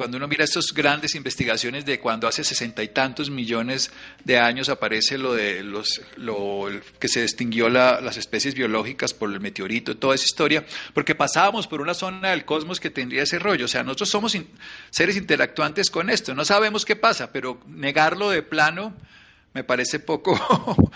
cuando 0.02 0.18
uno 0.18 0.28
mira 0.28 0.46
estas 0.46 0.74
grandes 0.74 1.14
investigaciones 1.14 1.86
de 1.86 2.00
cuando 2.00 2.28
hace 2.28 2.44
sesenta 2.44 2.82
y 2.82 2.88
tantos 2.88 3.30
millones 3.30 3.92
de 4.24 4.40
años 4.40 4.68
aparece 4.70 5.20
lo 5.20 5.36
de 5.36 5.62
los 5.62 6.02
lo, 6.16 6.68
que 6.98 7.08
se 7.08 7.22
distinguió 7.22 7.70
las 7.70 8.18
especies 8.18 8.56
biológicas 8.56 9.14
por 9.14 9.32
el 9.32 9.40
meteorito, 9.40 9.98
toda 9.98 10.16
esa 10.16 10.26
historia, 10.26 10.66
porque 10.96 11.14
pasábamos 11.14 11.68
por 11.68 11.82
una 11.82 11.94
zona 11.94 12.32
del 12.32 12.46
cosmos 12.46 12.80
que 12.80 12.90
tendría 12.90 13.22
ese 13.22 13.38
rollo. 13.38 13.66
O 13.66 13.68
sea, 13.68 13.84
nosotros 13.84 14.10
somos 14.10 14.36
seres 14.90 15.18
interactuantes 15.18 15.92
con 15.92 16.10
esto. 16.10 16.34
No 16.34 16.46
sabemos 16.46 16.84
qué 16.84 16.96
pasa, 16.96 17.32
pero 17.32 17.62
negarlo 17.68 18.32
de 18.32 18.42
plano 18.42 18.96
me 19.54 19.64
parece 19.64 20.00
poco 20.00 20.36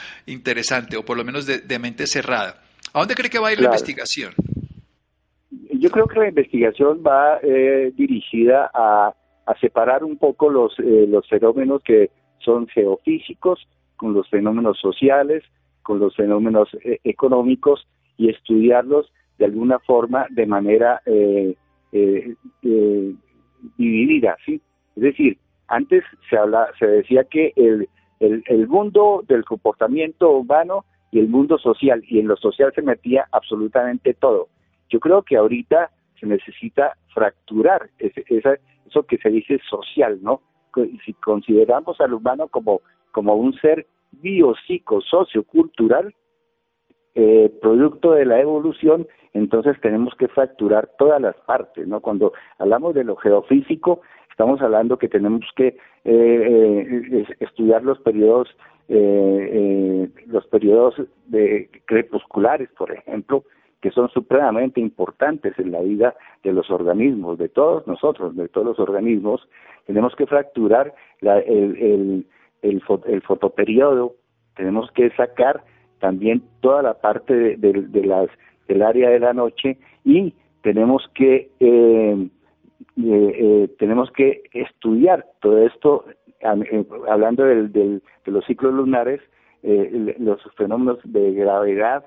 interesante, 0.25 0.97
o 0.97 1.05
por 1.05 1.15
lo 1.15 1.23
menos 1.23 1.45
de, 1.45 1.77
mente 1.77 2.07
cerrada. 2.07 2.59
¿A 2.91 3.01
dónde 3.01 3.13
cree 3.13 3.29
que 3.29 3.37
va 3.37 3.49
a 3.49 3.53
ir 3.53 3.59
la 3.59 3.65
investigación? 3.65 4.33
Yo 5.79 5.89
creo 5.91 6.07
que 6.07 6.19
la 6.19 6.29
investigación 6.29 7.03
va 7.05 7.39
eh, 7.41 7.91
dirigida 7.95 8.71
a, 8.73 9.13
separar 9.61 10.03
un 10.03 10.17
poco 10.17 10.49
los, 10.49 10.77
eh, 10.79 11.05
los 11.07 11.27
fenómenos 11.29 11.83
que 11.83 12.09
son 12.39 12.67
geofísicos 12.67 13.67
con 13.95 14.13
los 14.13 14.27
fenómenos 14.29 14.79
sociales, 14.79 15.43
con 15.83 15.99
los 15.99 16.15
fenómenos 16.15 16.69
eh, 16.83 16.99
económicos 17.03 17.87
y 18.17 18.29
estudiarlos 18.29 19.11
de 19.37 19.45
alguna 19.45 19.77
forma 19.79 20.25
de 20.31 20.47
manera 20.47 21.01
dividida, 23.77 24.37
¿sí? 24.45 24.61
Es 24.95 25.03
decir, 25.03 25.37
antes 25.67 26.03
se 26.29 26.37
habla, 26.37 26.69
se 26.79 26.87
decía 26.87 27.25
que 27.25 27.53
el, 27.55 27.87
el, 28.19 28.43
el 28.47 28.67
mundo 28.67 29.23
del 29.27 29.43
comportamiento 29.45 30.31
humano 30.31 30.85
y 31.11 31.19
el 31.19 31.27
mundo 31.27 31.57
social, 31.57 32.03
y 32.07 32.19
en 32.19 32.27
lo 32.27 32.37
social 32.37 32.71
se 32.73 32.81
metía 32.81 33.27
absolutamente 33.31 34.13
todo. 34.13 34.47
Yo 34.89 34.99
creo 34.99 35.23
que 35.23 35.37
ahorita 35.37 35.91
se 36.19 36.25
necesita 36.25 36.93
fracturar 37.13 37.89
ese, 37.99 38.23
eso 38.29 39.03
que 39.03 39.17
se 39.17 39.29
dice 39.29 39.59
social, 39.69 40.19
¿no? 40.21 40.41
Si 41.05 41.13
consideramos 41.13 41.99
al 42.01 42.13
humano 42.13 42.47
como, 42.49 42.81
como 43.11 43.35
un 43.35 43.53
ser 43.53 43.87
biopsico, 44.11 45.01
sociocultural, 45.01 46.13
eh, 47.15 47.49
producto 47.61 48.11
de 48.11 48.25
la 48.25 48.41
evolución, 48.41 49.07
entonces 49.33 49.79
tenemos 49.81 50.13
que 50.15 50.27
fracturar 50.27 50.89
todas 50.97 51.21
las 51.21 51.35
partes, 51.45 51.87
¿no? 51.87 52.01
Cuando 52.01 52.33
hablamos 52.57 52.93
de 52.93 53.05
lo 53.05 53.15
geofísico, 53.15 54.01
estamos 54.29 54.61
hablando 54.61 54.97
que 54.97 55.07
tenemos 55.07 55.45
que 55.55 55.67
eh, 55.67 55.77
eh, 56.03 57.25
estudiar 57.39 57.83
los 57.83 57.99
periodos 57.99 58.49
eh, 58.87 60.09
los 60.27 60.45
periodos 60.47 60.95
de 61.25 61.69
crepusculares, 61.85 62.69
por 62.77 62.91
ejemplo, 62.91 63.43
que 63.85 63.91
son 63.91 64.09
supremamente 64.09 64.81
importantes 64.81 65.53
en 65.59 65.71
la 65.71 65.79
vida 65.79 66.15
de 66.43 66.51
los 66.53 66.71
organismos, 66.71 67.37
de 67.37 67.49
todos 67.49 67.85
nosotros, 67.85 68.35
de 68.35 68.47
todos 68.47 68.65
los 68.65 68.79
organismos, 68.79 69.47
tenemos 69.85 70.15
que 70.15 70.25
fracturar 70.25 70.95
la, 71.21 71.37
el, 71.37 72.25
el, 72.63 72.81
el, 73.05 73.21
fotoperiodo, 73.21 74.15
tenemos 74.55 74.89
que 74.93 75.11
sacar 75.11 75.63
también 75.99 76.41
toda 76.61 76.81
la 76.81 76.95
parte 76.95 77.35
de, 77.35 77.57
de, 77.57 78.05
las, 78.07 78.27
del 78.67 78.81
área 78.81 79.11
de 79.11 79.19
la 79.19 79.33
noche 79.33 79.77
y 80.03 80.33
tenemos 80.63 81.07
que 81.13 81.51
eh, 81.59 82.27
eh, 82.97 83.35
eh, 83.37 83.69
tenemos 83.77 84.09
que 84.13 84.41
estudiar 84.51 85.27
todo 85.41 85.59
esto 85.59 86.05
hablando 87.07 87.43
del, 87.43 87.71
del, 87.71 88.01
de 88.25 88.31
los 88.31 88.43
ciclos 88.45 88.73
lunares 88.73 89.21
los 89.61 90.41
fenómenos 90.57 90.99
de 91.03 91.33
gravedad 91.33 92.05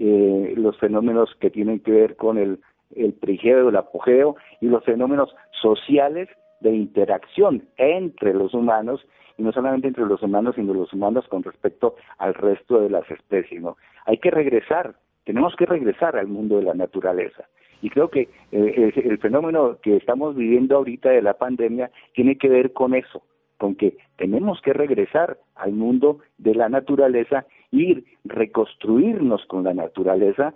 eh, 0.00 0.54
los 0.56 0.78
fenómenos 0.78 1.34
que 1.40 1.50
tienen 1.50 1.80
que 1.80 1.92
ver 1.92 2.16
con 2.16 2.38
el, 2.38 2.58
el 2.96 3.12
perigeo, 3.12 3.68
el 3.68 3.76
apogeo 3.76 4.34
y 4.60 4.66
los 4.66 4.82
fenómenos 4.84 5.34
sociales 5.60 6.28
de 6.60 6.74
interacción 6.74 7.68
entre 7.76 8.34
los 8.34 8.54
humanos 8.54 9.06
y 9.36 9.42
no 9.42 9.52
solamente 9.52 9.88
entre 9.88 10.06
los 10.06 10.22
humanos, 10.22 10.54
sino 10.56 10.74
los 10.74 10.92
humanos 10.92 11.26
con 11.28 11.42
respecto 11.42 11.96
al 12.18 12.34
resto 12.34 12.80
de 12.80 12.90
las 12.90 13.10
especies. 13.10 13.60
¿no? 13.60 13.76
Hay 14.06 14.18
que 14.18 14.30
regresar, 14.30 14.94
tenemos 15.24 15.54
que 15.56 15.66
regresar 15.66 16.16
al 16.16 16.28
mundo 16.28 16.56
de 16.56 16.64
la 16.64 16.74
naturaleza. 16.74 17.44
Y 17.82 17.88
creo 17.88 18.08
que 18.08 18.28
eh, 18.52 18.92
el, 18.94 19.18
fenómeno 19.18 19.78
que 19.82 19.96
estamos 19.96 20.34
viviendo 20.34 20.76
ahorita 20.76 21.10
de 21.10 21.22
la 21.22 21.34
pandemia 21.34 21.90
tiene 22.14 22.36
que 22.36 22.48
ver 22.48 22.72
con 22.72 22.94
eso, 22.94 23.22
con 23.58 23.74
que 23.74 23.96
tenemos 24.16 24.60
que 24.60 24.72
regresar 24.74 25.38
al 25.54 25.72
mundo 25.72 26.18
de 26.36 26.54
la 26.54 26.68
naturaleza 26.68 27.46
ir, 27.70 28.04
reconstruirnos 28.24 29.44
con 29.46 29.64
la 29.64 29.74
naturaleza 29.74 30.54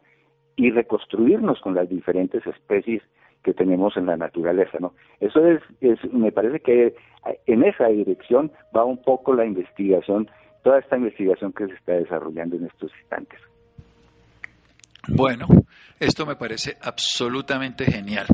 y 0.57 0.71
reconstruirnos 0.71 1.61
con 1.61 1.75
las 1.75 1.89
diferentes 1.89 2.47
especies 2.47 3.03
que 3.43 3.55
tenemos 3.55 3.97
en 3.97 4.07
la 4.07 4.17
naturaleza, 4.17 4.79
¿no? 4.81 4.95
Eso 5.21 5.47
es, 5.47 5.61
es, 5.81 5.99
me 6.13 6.33
parece 6.33 6.61
que 6.61 6.95
en 7.47 7.63
esa 7.63 7.89
dirección 7.89 8.51
va 8.75 8.85
un 8.85 9.03
poco 9.03 9.35
la 9.35 9.45
investigación, 9.45 10.29
toda 10.63 10.79
esta 10.79 10.97
investigación 10.97 11.53
que 11.53 11.67
se 11.67 11.75
está 11.75 11.93
desarrollando 11.93 12.57
en 12.57 12.67
estos 12.67 12.91
instantes. 13.01 13.41
Bueno, 15.09 15.47
esto 16.01 16.27
me 16.27 16.37
parece 16.37 16.77
absolutamente 16.83 17.85
genial. 17.85 18.27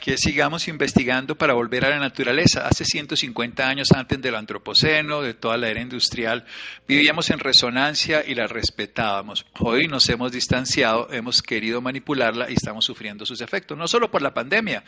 Que 0.00 0.16
sigamos 0.16 0.68
investigando 0.68 1.36
para 1.36 1.52
volver 1.52 1.84
a 1.84 1.90
la 1.90 1.98
naturaleza. 1.98 2.66
Hace 2.66 2.84
150 2.84 3.68
años 3.68 3.92
antes 3.92 4.20
del 4.22 4.34
antropoceno, 4.34 5.20
de 5.20 5.34
toda 5.34 5.56
la 5.56 5.68
era 5.68 5.80
industrial, 5.80 6.44
vivíamos 6.86 7.28
en 7.30 7.38
resonancia 7.38 8.24
y 8.26 8.34
la 8.34 8.46
respetábamos. 8.46 9.44
Hoy 9.58 9.88
nos 9.88 10.08
hemos 10.08 10.32
distanciado, 10.32 11.12
hemos 11.12 11.42
querido 11.42 11.80
manipularla 11.80 12.48
y 12.50 12.54
estamos 12.54 12.84
sufriendo 12.84 13.26
sus 13.26 13.40
efectos, 13.40 13.76
no 13.76 13.88
solo 13.88 14.10
por 14.10 14.22
la 14.22 14.32
pandemia, 14.32 14.84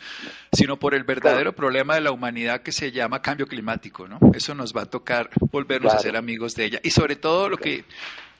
sino 0.51 0.79
por 0.79 0.95
el 0.95 1.03
verdadero 1.03 1.53
problema 1.53 1.95
de 1.95 2.01
la 2.01 2.11
humanidad 2.11 2.61
que 2.61 2.71
se 2.71 2.91
llama 2.91 3.21
cambio 3.21 3.45
climático. 3.45 4.07
¿no? 4.07 4.19
Eso 4.33 4.55
nos 4.55 4.73
va 4.73 4.83
a 4.83 4.85
tocar 4.87 5.29
volvernos 5.51 5.93
a 5.93 5.99
ser 5.99 6.15
amigos 6.15 6.55
de 6.55 6.65
ella. 6.65 6.79
Y 6.81 6.91
sobre 6.91 7.17
todo 7.17 7.49
lo 7.49 7.57
que 7.57 7.83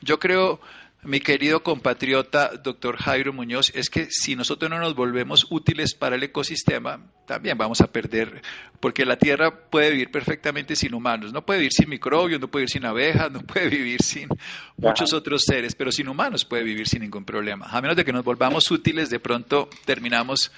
yo 0.01 0.19
creo 0.19 0.59
mi 1.03 1.19
querido 1.19 1.63
compatriota, 1.63 2.51
doctor 2.63 2.97
Jairo 2.97 3.33
Muñoz, 3.33 3.71
es 3.75 3.89
que 3.89 4.07
si 4.09 4.35
nosotros 4.35 4.69
no 4.69 4.79
nos 4.79 4.95
volvemos 4.95 5.47
útiles 5.49 5.93
para 5.95 6.15
el 6.15 6.23
ecosistema, 6.23 6.99
también 7.25 7.57
vamos 7.57 7.81
a 7.81 7.91
perder, 7.91 8.41
porque 8.79 9.05
la 9.05 9.17
Tierra 9.17 9.69
puede 9.69 9.91
vivir 9.91 10.11
perfectamente 10.11 10.75
sin 10.75 10.93
humanos, 10.93 11.33
no 11.33 11.45
puede 11.45 11.59
vivir 11.59 11.73
sin 11.73 11.89
microbios, 11.89 12.39
no 12.39 12.47
puede 12.47 12.63
vivir 12.63 12.71
sin 12.71 12.85
abejas, 12.85 13.31
no 13.31 13.41
puede 13.41 13.69
vivir 13.69 14.01
sin 14.01 14.29
muchos 14.77 15.13
otros 15.13 15.43
seres, 15.43 15.75
pero 15.75 15.91
sin 15.91 16.07
humanos 16.07 16.45
puede 16.45 16.63
vivir 16.63 16.87
sin 16.87 17.01
ningún 17.01 17.25
problema. 17.25 17.65
A 17.65 17.81
menos 17.81 17.97
de 17.97 18.05
que 18.05 18.13
nos 18.13 18.23
volvamos 18.23 18.69
útiles, 18.71 19.09
de 19.09 19.19
pronto 19.19 19.69
terminamos 19.85 20.51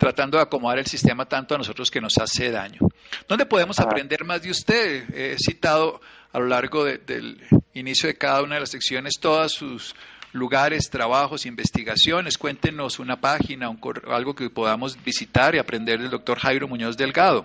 tratando 0.00 0.38
de 0.38 0.44
acomodar 0.44 0.78
el 0.78 0.86
sistema 0.86 1.26
tanto 1.26 1.54
a 1.54 1.58
nosotros 1.58 1.90
que 1.90 2.00
nos 2.00 2.16
hace 2.16 2.50
daño. 2.50 2.80
¿Dónde 3.28 3.44
podemos 3.44 3.78
aprender 3.78 4.24
más 4.24 4.42
de 4.42 4.50
usted? 4.50 5.04
He 5.14 5.36
citado 5.38 6.00
a 6.32 6.38
lo 6.38 6.46
largo 6.46 6.86
del 6.86 7.36
inicio 7.74 8.08
de 8.08 8.14
cada 8.14 8.42
una 8.42 8.54
de 8.54 8.60
las 8.60 8.70
secciones 8.70 9.20
todos 9.20 9.52
sus 9.52 9.94
lugares, 10.32 10.88
trabajos, 10.88 11.44
investigaciones. 11.44 12.38
Cuéntenos 12.38 12.98
una 12.98 13.20
página, 13.20 13.68
un 13.68 13.78
algo 14.08 14.34
que 14.34 14.48
podamos 14.48 14.96
visitar 15.04 15.54
y 15.54 15.58
aprender 15.58 15.98
del 16.00 16.10
doctor 16.10 16.38
Jairo 16.38 16.66
Muñoz 16.66 16.96
Delgado. 16.96 17.44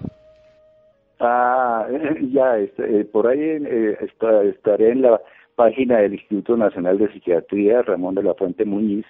Ah, 1.20 1.86
ya, 2.32 2.58
este, 2.58 3.02
eh, 3.02 3.04
por 3.04 3.28
ahí 3.28 3.40
eh, 3.40 3.98
estaré 4.50 4.92
en 4.92 5.02
la 5.02 5.20
página 5.56 5.98
del 5.98 6.14
Instituto 6.14 6.56
Nacional 6.56 6.98
de 7.00 7.12
Psiquiatría, 7.12 7.82
Ramón 7.82 8.16
de 8.16 8.24
la 8.24 8.34
Fuente 8.34 8.64
Muñiz. 8.64 9.06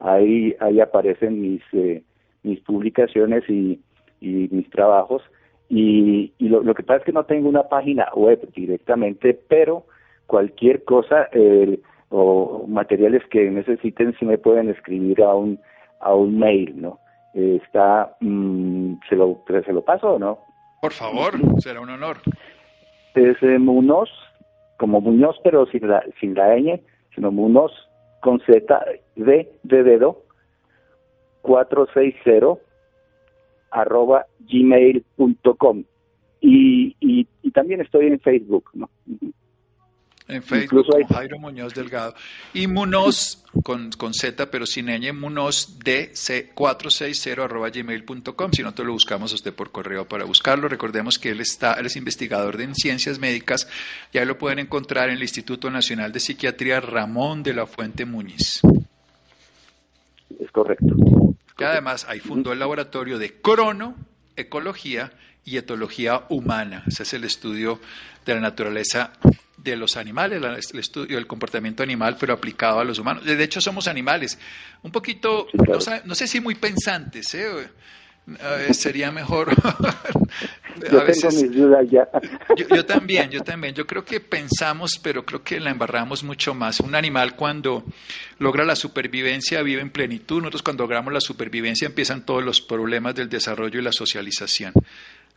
Ahí, 0.00 0.56
ahí 0.58 0.80
aparecen 0.80 1.40
mis, 1.40 1.62
eh, 1.72 2.02
mis 2.42 2.60
publicaciones 2.60 3.48
y, 3.48 3.80
y 4.20 4.48
mis 4.50 4.68
trabajos. 4.70 5.22
Y, 5.68 6.32
y 6.38 6.48
lo, 6.48 6.62
lo, 6.62 6.74
que 6.74 6.82
pasa 6.82 7.00
es 7.00 7.04
que 7.04 7.12
no 7.12 7.24
tengo 7.24 7.48
una 7.48 7.64
página 7.64 8.08
web 8.14 8.48
directamente, 8.54 9.38
pero 9.48 9.84
cualquier 10.26 10.84
cosa 10.84 11.28
o 12.10 12.64
materiales 12.66 13.22
que 13.30 13.50
necesiten 13.50 14.14
si 14.18 14.24
me 14.24 14.38
pueden 14.38 14.70
escribir 14.70 15.22
a 15.22 15.34
un 15.34 15.58
a 16.00 16.14
un 16.14 16.38
mail, 16.38 16.80
¿no? 16.80 17.00
está, 17.34 18.16
mm, 18.20 18.94
¿se, 19.08 19.16
lo, 19.16 19.42
¿se 19.46 19.72
lo 19.72 19.82
paso 19.82 20.14
o 20.14 20.18
no? 20.18 20.38
Por 20.80 20.92
favor, 20.92 21.34
será 21.60 21.80
un 21.80 21.90
honor. 21.90 22.18
Es 23.14 23.36
eh, 23.42 23.58
Munoz, 23.58 24.08
como 24.76 25.00
Muñoz, 25.00 25.36
pero 25.42 25.66
sin 25.66 25.88
la, 25.88 26.02
sin 26.20 26.34
la 26.34 26.56
ñ, 26.56 26.80
sino 27.14 27.30
Munoz 27.30 27.72
con 28.20 28.40
Z, 28.40 28.84
de, 29.16 29.50
de 29.62 29.82
dedo, 29.82 30.22
460 31.42 32.60
arroba 33.70 34.26
gmail.com 34.40 35.84
y, 36.40 36.96
y, 37.00 37.26
y 37.42 37.50
también 37.50 37.80
estoy 37.80 38.06
en 38.06 38.20
Facebook, 38.20 38.70
¿no? 38.74 38.88
En 40.28 40.42
Facebook, 40.42 40.86
con 40.86 41.04
Jairo 41.04 41.38
Muñoz 41.38 41.72
Delgado. 41.74 42.14
Y 42.52 42.66
Munoz, 42.66 43.46
con, 43.64 43.90
con 43.92 44.12
Z, 44.12 44.50
pero 44.50 44.66
sin 44.66 44.86
ñ, 44.88 45.14
Munoz 45.14 45.78
DC460 45.78 47.42
arroba 47.42 47.70
gmail.com. 47.70 48.52
Si 48.52 48.62
no, 48.62 48.74
te 48.74 48.84
lo 48.84 48.92
buscamos 48.92 49.32
a 49.32 49.36
usted 49.36 49.54
por 49.54 49.72
correo 49.72 50.06
para 50.06 50.26
buscarlo. 50.26 50.68
Recordemos 50.68 51.18
que 51.18 51.30
él, 51.30 51.40
está, 51.40 51.74
él 51.74 51.86
es 51.86 51.96
investigador 51.96 52.58
de 52.58 52.68
ciencias 52.74 53.18
médicas 53.18 53.68
y 54.12 54.18
ahí 54.18 54.26
lo 54.26 54.36
pueden 54.36 54.58
encontrar 54.58 55.08
en 55.08 55.16
el 55.16 55.22
Instituto 55.22 55.70
Nacional 55.70 56.12
de 56.12 56.20
Psiquiatría 56.20 56.80
Ramón 56.80 57.42
de 57.42 57.54
la 57.54 57.66
Fuente 57.66 58.04
Muñiz. 58.04 58.60
Es 60.38 60.50
correcto. 60.50 60.94
Y 61.58 61.64
además 61.64 62.06
ahí 62.08 62.20
fundó 62.20 62.52
el 62.52 62.58
laboratorio 62.60 63.18
de 63.18 63.40
crono, 63.40 63.96
ecología 64.36 65.12
y 65.44 65.56
etología 65.56 66.24
humana. 66.28 66.84
Ese 66.86 67.02
es 67.02 67.14
el 67.14 67.24
estudio 67.24 67.80
de 68.24 68.34
la 68.34 68.40
naturaleza 68.40 69.12
de 69.56 69.76
los 69.76 69.96
animales, 69.96 70.40
el 70.72 70.78
estudio 70.78 71.16
del 71.16 71.26
comportamiento 71.26 71.82
animal, 71.82 72.16
pero 72.18 72.32
aplicado 72.32 72.78
a 72.78 72.84
los 72.84 72.98
humanos. 72.98 73.24
De 73.24 73.42
hecho, 73.42 73.60
somos 73.60 73.88
animales, 73.88 74.38
un 74.82 74.92
poquito, 74.92 75.48
no, 76.04 76.14
sé 76.14 76.28
si 76.28 76.40
muy 76.40 76.54
pensantes, 76.54 77.34
¿eh? 77.34 77.68
Sería 78.72 79.10
mejor. 79.10 79.48
yo 80.92 81.04
tengo 81.04 81.28
mis 81.28 81.52
dudas 81.54 81.90
ya. 81.90 82.08
yo, 82.74 82.84
también, 82.84 83.30
yo 83.30 83.40
también. 83.42 83.74
Yo 83.74 83.86
creo 83.86 84.04
que 84.04 84.20
pensamos, 84.20 85.00
pero 85.02 85.24
creo 85.24 85.42
que 85.42 85.60
la 85.60 85.70
embarramos 85.70 86.24
mucho 86.24 86.54
más. 86.54 86.80
Un 86.80 86.94
animal 86.94 87.36
cuando 87.36 87.84
logra 88.38 88.64
la 88.64 88.76
supervivencia 88.76 89.62
vive 89.62 89.82
en 89.82 89.90
plenitud. 89.90 90.38
Nosotros 90.38 90.62
cuando 90.62 90.84
logramos 90.84 91.12
la 91.12 91.20
supervivencia 91.20 91.86
empiezan 91.86 92.24
todos 92.24 92.44
los 92.44 92.60
problemas 92.60 93.14
del 93.14 93.28
desarrollo 93.28 93.78
y 93.80 93.82
la 93.82 93.92
socialización. 93.92 94.72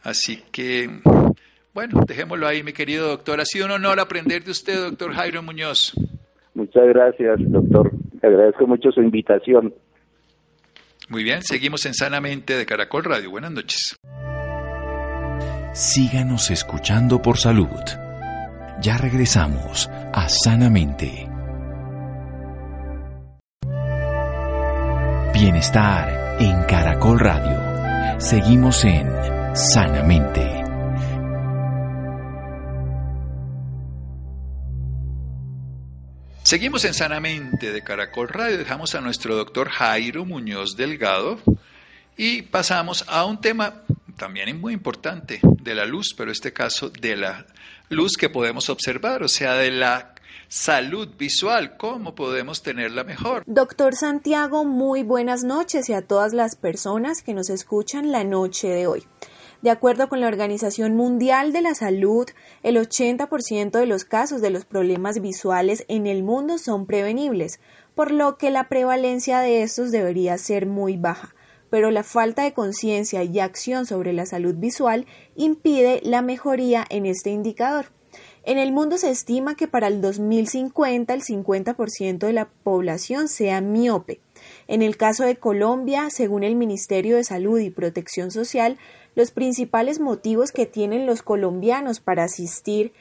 Así 0.03 0.43
que, 0.51 0.89
bueno, 1.73 2.01
dejémoslo 2.07 2.47
ahí, 2.47 2.63
mi 2.63 2.73
querido 2.73 3.07
doctor. 3.07 3.39
Ha 3.39 3.45
sido 3.45 3.65
un 3.65 3.71
honor 3.71 3.99
aprender 3.99 4.43
de 4.43 4.51
usted, 4.51 4.75
doctor 4.75 5.13
Jairo 5.13 5.43
Muñoz. 5.43 5.93
Muchas 6.53 6.87
gracias, 6.87 7.39
doctor. 7.39 7.91
Le 8.21 8.27
agradezco 8.27 8.67
mucho 8.67 8.91
su 8.91 9.01
invitación. 9.01 9.73
Muy 11.11 11.25
bien, 11.25 11.43
seguimos 11.43 11.85
en 11.85 11.93
Sanamente 11.93 12.55
de 12.55 12.65
Caracol 12.65 13.03
Radio. 13.03 13.31
Buenas 13.31 13.51
noches. 13.51 13.97
Síganos 15.73 16.49
escuchando 16.49 17.21
por 17.21 17.37
salud. 17.37 17.67
Ya 18.81 18.97
regresamos 18.97 19.89
a 20.13 20.29
Sanamente. 20.29 21.27
Bienestar 25.33 26.37
en 26.39 26.63
Caracol 26.63 27.19
Radio. 27.19 28.21
Seguimos 28.21 28.85
en 28.85 29.09
Sanamente. 29.53 30.60
Seguimos 36.51 36.83
en 36.83 36.93
Sanamente 36.93 37.71
de 37.71 37.81
Caracol 37.81 38.27
Radio. 38.27 38.57
Dejamos 38.57 38.93
a 38.93 38.99
nuestro 38.99 39.37
doctor 39.37 39.69
Jairo 39.69 40.25
Muñoz 40.25 40.75
Delgado 40.75 41.39
y 42.17 42.41
pasamos 42.41 43.05
a 43.07 43.23
un 43.23 43.39
tema 43.39 43.83
también 44.17 44.59
muy 44.59 44.73
importante 44.73 45.39
de 45.41 45.75
la 45.75 45.85
luz, 45.85 46.13
pero 46.17 46.29
este 46.29 46.51
caso 46.51 46.89
de 46.89 47.15
la 47.15 47.45
luz 47.87 48.17
que 48.17 48.27
podemos 48.27 48.69
observar, 48.69 49.23
o 49.23 49.29
sea, 49.29 49.53
de 49.53 49.71
la 49.71 50.13
salud 50.49 51.07
visual, 51.17 51.77
cómo 51.77 52.15
podemos 52.15 52.61
tenerla 52.61 53.05
mejor. 53.05 53.43
Doctor 53.45 53.95
Santiago, 53.95 54.65
muy 54.65 55.03
buenas 55.03 55.45
noches 55.45 55.87
y 55.87 55.93
a 55.93 56.01
todas 56.01 56.33
las 56.33 56.57
personas 56.57 57.21
que 57.21 57.33
nos 57.33 57.49
escuchan 57.49 58.11
la 58.11 58.25
noche 58.25 58.67
de 58.67 58.87
hoy. 58.87 59.07
De 59.61 59.69
acuerdo 59.69 60.09
con 60.09 60.21
la 60.21 60.27
Organización 60.27 60.95
Mundial 60.95 61.53
de 61.53 61.61
la 61.61 61.75
Salud, 61.75 62.25
el 62.63 62.77
80% 62.77 63.69
de 63.71 63.85
los 63.85 64.05
casos 64.05 64.41
de 64.41 64.49
los 64.49 64.65
problemas 64.65 65.21
visuales 65.21 65.85
en 65.87 66.07
el 66.07 66.23
mundo 66.23 66.57
son 66.57 66.87
prevenibles, 66.87 67.59
por 67.93 68.09
lo 68.09 68.37
que 68.37 68.49
la 68.49 68.69
prevalencia 68.69 69.39
de 69.39 69.61
estos 69.61 69.91
debería 69.91 70.35
ser 70.39 70.65
muy 70.65 70.97
baja. 70.97 71.35
Pero 71.69 71.91
la 71.91 72.01
falta 72.01 72.43
de 72.43 72.53
conciencia 72.53 73.23
y 73.23 73.39
acción 73.39 73.85
sobre 73.85 74.13
la 74.13 74.25
salud 74.25 74.55
visual 74.55 75.05
impide 75.35 76.01
la 76.03 76.23
mejoría 76.23 76.83
en 76.89 77.05
este 77.05 77.29
indicador. 77.29 77.91
En 78.43 78.57
el 78.57 78.71
mundo 78.71 78.97
se 78.97 79.11
estima 79.11 79.55
que 79.55 79.67
para 79.67 79.87
el 79.87 80.01
2050 80.01 81.13
el 81.13 81.21
50% 81.21 82.17
de 82.17 82.33
la 82.33 82.49
población 82.49 83.27
sea 83.27 83.61
miope. 83.61 84.19
En 84.67 84.81
el 84.81 84.97
caso 84.97 85.23
de 85.23 85.35
Colombia, 85.35 86.09
según 86.09 86.43
el 86.43 86.55
Ministerio 86.55 87.17
de 87.17 87.23
Salud 87.23 87.59
y 87.59 87.69
Protección 87.69 88.31
Social, 88.31 88.79
los 89.15 89.31
principales 89.31 89.99
motivos 89.99 90.51
que 90.51 90.65
tienen 90.65 91.05
los 91.05 91.21
colombianos 91.21 91.99
para 91.99 92.23
asistir 92.23 92.93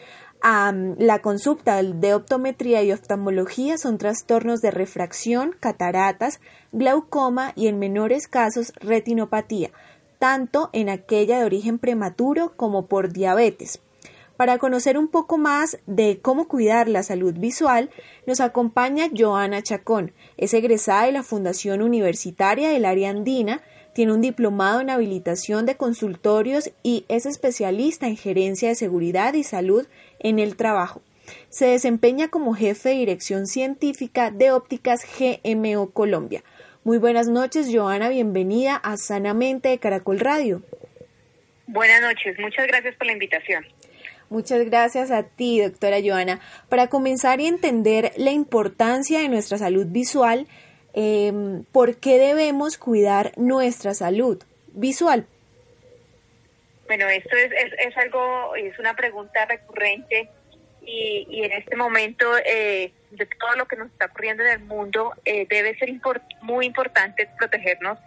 a 0.42 0.72
mm, 0.72 0.96
la 0.98 1.20
consulta 1.20 1.82
de 1.82 2.14
optometría 2.14 2.82
y 2.82 2.92
oftalmología 2.92 3.78
son 3.78 3.98
trastornos 3.98 4.60
de 4.60 4.70
refracción, 4.70 5.54
cataratas, 5.60 6.40
glaucoma 6.72 7.52
y 7.56 7.66
en 7.68 7.78
menores 7.78 8.26
casos 8.26 8.72
retinopatía, 8.80 9.70
tanto 10.18 10.70
en 10.72 10.88
aquella 10.88 11.38
de 11.38 11.44
origen 11.44 11.78
prematuro 11.78 12.52
como 12.56 12.86
por 12.86 13.12
diabetes. 13.12 13.80
Para 14.36 14.56
conocer 14.56 14.96
un 14.96 15.08
poco 15.08 15.36
más 15.36 15.78
de 15.86 16.20
cómo 16.22 16.48
cuidar 16.48 16.88
la 16.88 17.02
salud 17.02 17.34
visual, 17.34 17.90
nos 18.26 18.40
acompaña 18.40 19.10
Joana 19.14 19.62
Chacón, 19.62 20.14
es 20.38 20.54
egresada 20.54 21.04
de 21.04 21.12
la 21.12 21.22
Fundación 21.22 21.82
Universitaria 21.82 22.70
del 22.70 22.86
Área 22.86 23.10
Andina 23.10 23.60
tiene 23.94 24.12
un 24.12 24.20
diplomado 24.20 24.80
en 24.80 24.90
habilitación 24.90 25.66
de 25.66 25.76
consultorios 25.76 26.70
y 26.82 27.04
es 27.08 27.26
especialista 27.26 28.06
en 28.06 28.16
gerencia 28.16 28.68
de 28.68 28.74
seguridad 28.74 29.34
y 29.34 29.42
salud 29.42 29.86
en 30.18 30.38
el 30.38 30.56
trabajo. 30.56 31.02
Se 31.48 31.66
desempeña 31.66 32.28
como 32.28 32.54
jefe 32.54 32.90
de 32.90 32.94
dirección 32.96 33.46
científica 33.46 34.30
de 34.30 34.50
ópticas 34.52 35.04
GMO 35.18 35.90
Colombia. 35.90 36.42
Muy 36.82 36.98
buenas 36.98 37.28
noches, 37.28 37.68
Joana. 37.72 38.08
Bienvenida 38.08 38.76
a 38.76 38.96
Sanamente 38.96 39.68
de 39.68 39.78
Caracol 39.78 40.18
Radio. 40.18 40.62
Buenas 41.66 42.00
noches. 42.00 42.38
Muchas 42.38 42.66
gracias 42.66 42.96
por 42.96 43.06
la 43.06 43.12
invitación. 43.12 43.64
Muchas 44.30 44.64
gracias 44.64 45.10
a 45.10 45.24
ti, 45.24 45.60
doctora 45.60 45.98
Joana. 46.02 46.40
Para 46.68 46.86
comenzar 46.86 47.40
y 47.40 47.46
entender 47.46 48.12
la 48.16 48.30
importancia 48.30 49.20
de 49.20 49.28
nuestra 49.28 49.58
salud 49.58 49.86
visual, 49.88 50.46
eh, 50.94 51.32
¿por 51.72 51.96
qué 51.96 52.18
debemos 52.18 52.78
cuidar 52.78 53.32
nuestra 53.36 53.94
salud 53.94 54.42
visual? 54.72 55.26
Bueno, 56.86 57.08
esto 57.08 57.36
es, 57.36 57.52
es, 57.78 57.96
algo, 57.96 58.54
es 58.56 58.78
una 58.78 58.94
pregunta 58.94 59.46
recurrente 59.46 60.28
y, 60.82 61.26
y 61.30 61.44
en 61.44 61.52
este 61.52 61.76
momento 61.76 62.26
eh, 62.44 62.92
de 63.10 63.26
todo 63.26 63.56
lo 63.56 63.66
que 63.66 63.76
nos 63.76 63.90
está 63.90 64.06
ocurriendo 64.06 64.44
en 64.44 64.50
el 64.50 64.60
mundo 64.60 65.12
eh, 65.24 65.46
debe 65.48 65.76
ser 65.78 65.90
muy 66.42 66.66
importante 66.66 67.28
protegernos 67.38 67.98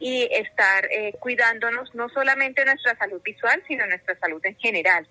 y 0.00 0.28
estar 0.30 0.86
eh, 0.86 1.14
cuidándonos 1.18 1.94
no 1.94 2.08
solamente 2.08 2.64
nuestra 2.64 2.96
salud 2.96 3.20
visual, 3.22 3.62
sino 3.66 3.86
nuestra 3.86 4.16
salud 4.18 4.44
en 4.44 4.56
general. 4.56 5.08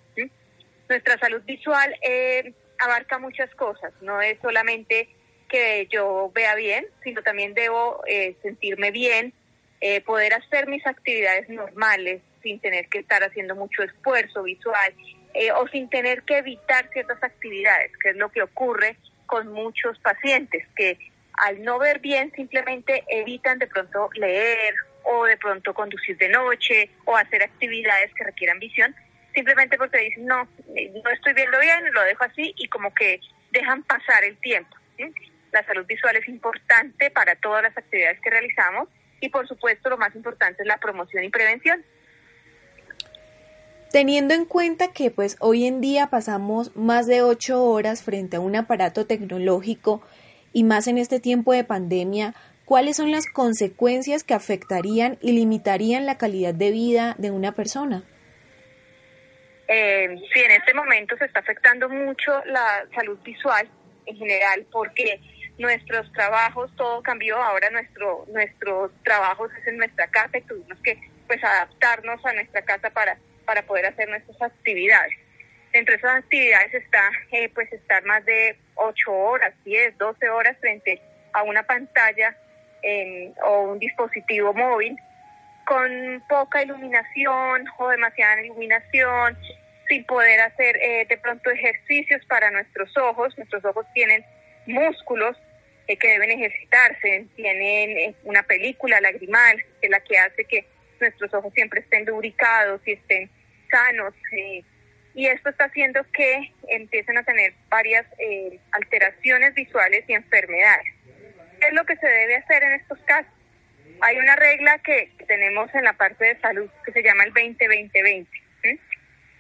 Nuestra 0.88 1.18
salud 1.18 1.42
visual 1.44 1.94
eh, 2.02 2.54
abarca 2.80 3.20
muchas 3.20 3.54
cosas, 3.56 3.94
no 4.02 4.22
es 4.22 4.40
solamente 4.42 5.10
que 5.48 5.88
yo 5.92 6.32
vea 6.34 6.56
bien, 6.56 6.86
sino 7.04 7.22
también 7.22 7.54
debo 7.54 8.02
eh, 8.08 8.36
sentirme 8.42 8.92
bien, 8.92 9.34
eh, 9.82 10.02
poder 10.02 10.34
hacer 10.34 10.68
mis 10.68 10.86
actividades 10.86 11.50
normales 11.50 12.22
sin 12.42 12.60
tener 12.60 12.88
que 12.90 13.00
estar 13.00 13.24
haciendo 13.24 13.56
mucho 13.56 13.84
esfuerzo 13.84 14.44
visual 14.44 14.94
eh, 15.34 15.52
o 15.52 15.68
sin 15.68 15.90
tener 15.90 16.24
que 16.24 16.38
evitar 16.38 16.90
ciertas 16.92 17.22
actividades, 17.24 17.92
que 18.02 18.10
es 18.10 18.16
lo 18.16 18.30
que 18.30 18.42
ocurre 18.42 18.98
con 19.26 19.52
muchos 19.52 20.00
pacientes 20.00 20.66
que 20.76 20.98
al 21.34 21.64
no 21.64 21.78
ver 21.78 22.00
bien 22.00 22.32
simplemente 22.36 23.04
evitan 23.08 23.60
de 23.60 23.68
pronto 23.68 24.10
leer 24.16 24.74
o 25.04 25.26
de 25.26 25.38
pronto 25.38 25.74
conducir 25.74 26.18
de 26.18 26.30
noche 26.30 26.90
o 27.06 27.16
hacer 27.16 27.44
actividades 27.44 28.12
que 28.14 28.24
requieran 28.24 28.60
visión, 28.60 28.96
simplemente 29.34 29.78
porque 29.78 30.00
dicen, 30.00 30.26
no, 30.26 30.48
no 30.68 31.10
estoy 31.12 31.34
viendo 31.34 31.60
bien, 31.60 31.94
lo 31.94 32.02
dejo 32.02 32.24
así 32.24 32.54
y 32.58 32.68
como 32.68 32.94
que 32.94 33.22
dejan 33.52 33.84
pasar 33.84 34.24
el 34.24 34.38
tiempo. 34.38 34.76
La 35.52 35.66
salud 35.66 35.86
visual 35.86 36.16
es 36.16 36.28
importante 36.28 37.10
para 37.12 37.36
todas 37.36 37.64
las 37.64 37.78
actividades 37.78 38.20
que 38.22 38.30
realizamos 38.30 38.90
y 39.20 39.30
por 39.30 39.48
supuesto 39.48 39.90
lo 39.90 39.98
más 39.98 40.16
importante 40.16 40.64
es 40.64 40.68
la 40.68 40.78
promoción 40.78 41.24
y 41.24 41.30
prevención. 41.30 41.84
Teniendo 43.92 44.34
en 44.34 44.46
cuenta 44.46 44.92
que 44.92 45.12
pues 45.12 45.38
hoy 45.40 45.66
en 45.66 45.80
día 45.80 46.08
pasamos 46.08 46.76
más 46.76 47.08
de 47.08 47.22
ocho 47.22 47.64
horas 47.64 48.04
frente 48.04 48.36
a 48.36 48.40
un 48.42 48.56
aparato 48.56 49.08
tecnológico 49.08 50.06
y 50.52 50.64
más 50.64 50.88
en 50.88 50.98
este 50.98 51.20
tiempo 51.20 51.54
de 51.54 51.64
pandemia, 51.64 52.34
¿cuáles 52.66 52.98
son 52.98 53.12
las 53.12 53.26
consecuencias 53.28 54.24
que 54.24 54.34
afectarían 54.34 55.18
y 55.22 55.32
limitarían 55.32 56.06
la 56.06 56.18
calidad 56.18 56.54
de 56.54 56.72
vida 56.72 57.16
de 57.18 57.32
una 57.32 57.54
persona? 57.54 58.04
Eh, 59.70 60.20
sí, 60.34 60.40
en 60.40 60.52
este 60.52 60.74
momento 60.74 61.18
se 61.18 61.26
está 61.26 61.40
afectando 61.40 61.90
mucho 61.90 62.44
la 62.46 62.86
salud 62.94 63.18
visual 63.24 63.70
en 64.06 64.18
general 64.18 64.66
porque 64.72 65.20
nuestros 65.58 66.12
trabajos, 66.14 66.72
todo 66.76 67.02
cambió, 67.02 67.38
ahora 67.42 67.70
nuestro, 67.70 68.26
nuestros 68.32 68.92
trabajos 69.04 69.52
es 69.60 69.68
en 69.68 69.78
nuestra 69.78 70.08
casa 70.08 70.38
y 70.38 70.42
tuvimos 70.42 70.78
que 70.80 70.98
pues 71.28 71.44
adaptarnos 71.44 72.26
a 72.26 72.34
nuestra 72.34 72.62
casa 72.62 72.90
para, 72.90 73.18
para 73.46 73.62
poder 73.64 73.88
hacer 73.88 74.08
nuestras 74.10 74.42
actividades. 74.42 75.14
Entre 75.74 75.96
esas 75.96 76.18
actividades 76.18 76.74
está 76.74 77.10
eh, 77.32 77.50
pues 77.54 77.72
estar 77.74 78.04
más 78.06 78.24
de 78.26 78.58
8 78.76 79.12
horas, 79.12 79.54
10, 79.66 79.98
12 79.98 80.30
horas 80.30 80.58
frente 80.60 81.02
a 81.34 81.44
una 81.44 81.64
pantalla 81.64 82.36
o 83.44 83.64
un 83.64 83.80
dispositivo 83.80 84.54
móvil 84.54 84.96
con 85.68 86.24
poca 86.30 86.64
iluminación 86.64 87.66
o 87.78 87.90
demasiada 87.90 88.42
iluminación, 88.42 89.38
sin 89.90 90.06
poder 90.06 90.40
hacer 90.40 90.78
eh, 90.78 91.06
de 91.10 91.18
pronto 91.18 91.50
ejercicios 91.50 92.24
para 92.26 92.50
nuestros 92.52 92.96
ojos. 92.98 93.38
Nuestros 93.38 93.66
ojos 93.66 93.86
tienen 93.94 94.24
músculos 94.66 95.38
eh, 95.88 95.98
que 95.98 96.08
deben 96.10 96.32
ejercitarse, 96.32 97.26
tienen 97.36 97.98
eh, 97.98 98.16
una 98.24 98.44
película 98.44 99.00
lagrimal, 99.02 99.58
que 99.80 99.88
es 99.88 99.90
la 99.90 100.00
que 100.00 100.18
hace 100.18 100.46
que 100.46 100.66
nuestros 101.00 101.34
ojos 101.34 101.54
siempre 101.54 101.82
estén 101.82 102.06
lubricados 102.06 102.82
y 102.86 102.94
estén 102.94 103.30
sanos. 103.70 104.14
Eh, 104.32 104.64
y 105.16 105.28
esto 105.28 105.50
está 105.50 105.66
haciendo 105.66 106.06
que 106.12 106.54
empiecen 106.70 107.18
a 107.18 107.24
tener 107.24 107.54
varias 107.70 108.06
alteraciones 108.72 109.56
visuales 109.56 110.04
y 110.08 110.14
enfermedades. 110.14 110.94
¿Qué 111.60 111.68
es 111.68 111.74
lo 111.74 111.84
que 111.86 111.96
se 111.96 112.08
debe 112.08 112.36
hacer 112.36 112.62
en 112.64 112.74
estos 112.74 113.00
casos? 113.00 113.32
hay 114.02 114.18
una 114.18 114.36
regla 114.36 114.80
que 114.80 115.12
tenemos 115.28 115.74
en 115.74 115.84
la 115.84 115.94
parte 115.94 116.26
de 116.26 116.40
salud 116.40 116.70
que 116.86 116.92
se 116.92 117.04
llama 117.04 117.24
el 117.24 117.34
20-20-20. 117.34 118.28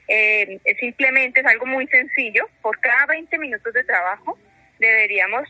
Eh, 0.10 0.60
simplemente 0.80 1.41
es 1.41 1.45
algo 1.45 1.66
muy 1.66 1.88
sencillo. 1.88 2.48
Por 2.62 2.80
cada 2.80 3.06
20 3.08 3.38
minutos 3.38 3.74
de 3.74 3.84
trabajo 3.84 4.38
deberíamos 4.80 5.48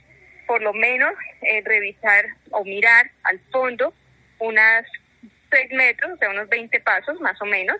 por 0.47 0.61
lo 0.61 0.73
menos 0.73 1.13
eh, 1.41 1.61
revisar 1.63 2.25
o 2.51 2.63
mirar 2.63 3.11
al 3.23 3.39
fondo 3.51 3.93
unas 4.39 4.85
6 5.51 5.71
metros, 5.71 6.13
o 6.13 6.17
sea, 6.17 6.29
unos 6.29 6.49
20 6.49 6.79
pasos 6.79 7.19
más 7.19 7.39
o 7.41 7.45
menos, 7.45 7.77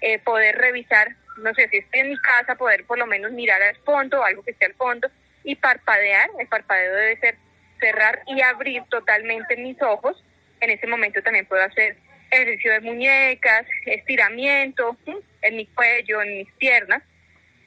eh, 0.00 0.18
poder 0.18 0.56
revisar, 0.56 1.16
no 1.38 1.52
sé 1.54 1.68
si 1.68 1.78
estoy 1.78 2.00
en 2.00 2.10
mi 2.10 2.18
casa, 2.18 2.54
poder 2.54 2.84
por 2.84 2.98
lo 2.98 3.06
menos 3.06 3.32
mirar 3.32 3.62
al 3.62 3.76
fondo, 3.78 4.22
algo 4.22 4.42
que 4.42 4.52
esté 4.52 4.66
al 4.66 4.74
fondo, 4.74 5.10
y 5.44 5.56
parpadear. 5.56 6.30
El 6.38 6.46
parpadeo 6.48 6.94
debe 6.94 7.18
ser 7.18 7.36
cerrar 7.80 8.22
y 8.26 8.40
abrir 8.42 8.82
totalmente 8.90 9.56
mis 9.56 9.80
ojos. 9.82 10.22
En 10.60 10.70
ese 10.70 10.86
momento 10.86 11.22
también 11.22 11.46
puedo 11.46 11.62
hacer 11.64 11.96
ejercicio 12.30 12.72
de 12.72 12.80
muñecas, 12.80 13.66
estiramiento 13.86 14.96
en 15.42 15.56
mi 15.56 15.66
cuello, 15.66 16.22
en 16.22 16.38
mis 16.38 16.52
piernas, 16.52 17.02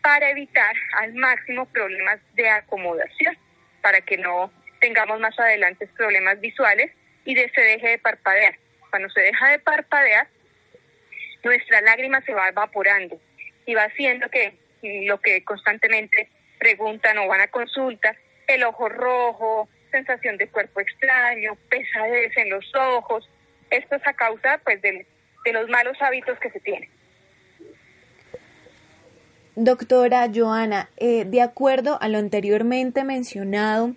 para 0.02 0.30
evitar 0.30 0.76
al 0.94 1.14
máximo 1.14 1.66
problemas 1.68 2.20
de 2.34 2.50
acomodación, 2.50 3.38
para 3.86 4.02
que 4.02 4.18
no 4.18 4.52
tengamos 4.80 5.20
más 5.20 5.40
adelante 5.40 5.86
problemas 5.96 6.42
visuales 6.42 6.92
y 7.24 7.36
de, 7.36 7.52
se 7.52 7.62
deje 7.62 7.90
de 7.90 7.98
parpadear. 8.00 8.58
Cuando 8.90 9.12
se 9.12 9.22
deja 9.22 9.50
de 9.50 9.60
parpadear, 9.60 10.28
nuestra 11.44 11.82
lágrima 11.82 12.20
se 12.22 12.34
va 12.34 12.50
evaporando 12.50 13.22
y 13.68 13.76
va 13.76 13.84
haciendo 13.84 14.28
que 14.30 14.56
lo 14.82 15.22
que 15.22 15.44
constantemente 15.44 16.30
preguntan 16.58 17.20
o 17.20 17.28
van 17.28 17.42
a 17.42 17.48
consulta, 17.50 18.16
el 18.48 18.64
ojo 18.64 18.90
rojo, 18.90 19.70
sensación 19.92 20.38
de 20.38 20.48
cuerpo 20.48 20.80
extraño, 20.80 21.56
pesadez 21.70 22.36
en 22.38 22.50
los 22.50 22.66
ojos, 22.74 23.30
esto 23.70 23.98
es 23.98 24.08
a 24.08 24.14
causa 24.14 24.58
pues 24.64 24.82
de, 24.82 25.06
los 25.54 25.70
malos 25.70 25.96
hábitos 26.02 26.40
que 26.40 26.50
se 26.50 26.60
tienen. 26.62 26.90
Doctora 29.56 30.30
Joana, 30.34 30.90
eh, 30.98 31.24
de 31.24 31.42
acuerdo 31.42 31.98
a 32.02 32.10
lo 32.10 32.18
anteriormente 32.18 33.06
mencionado, 33.06 33.96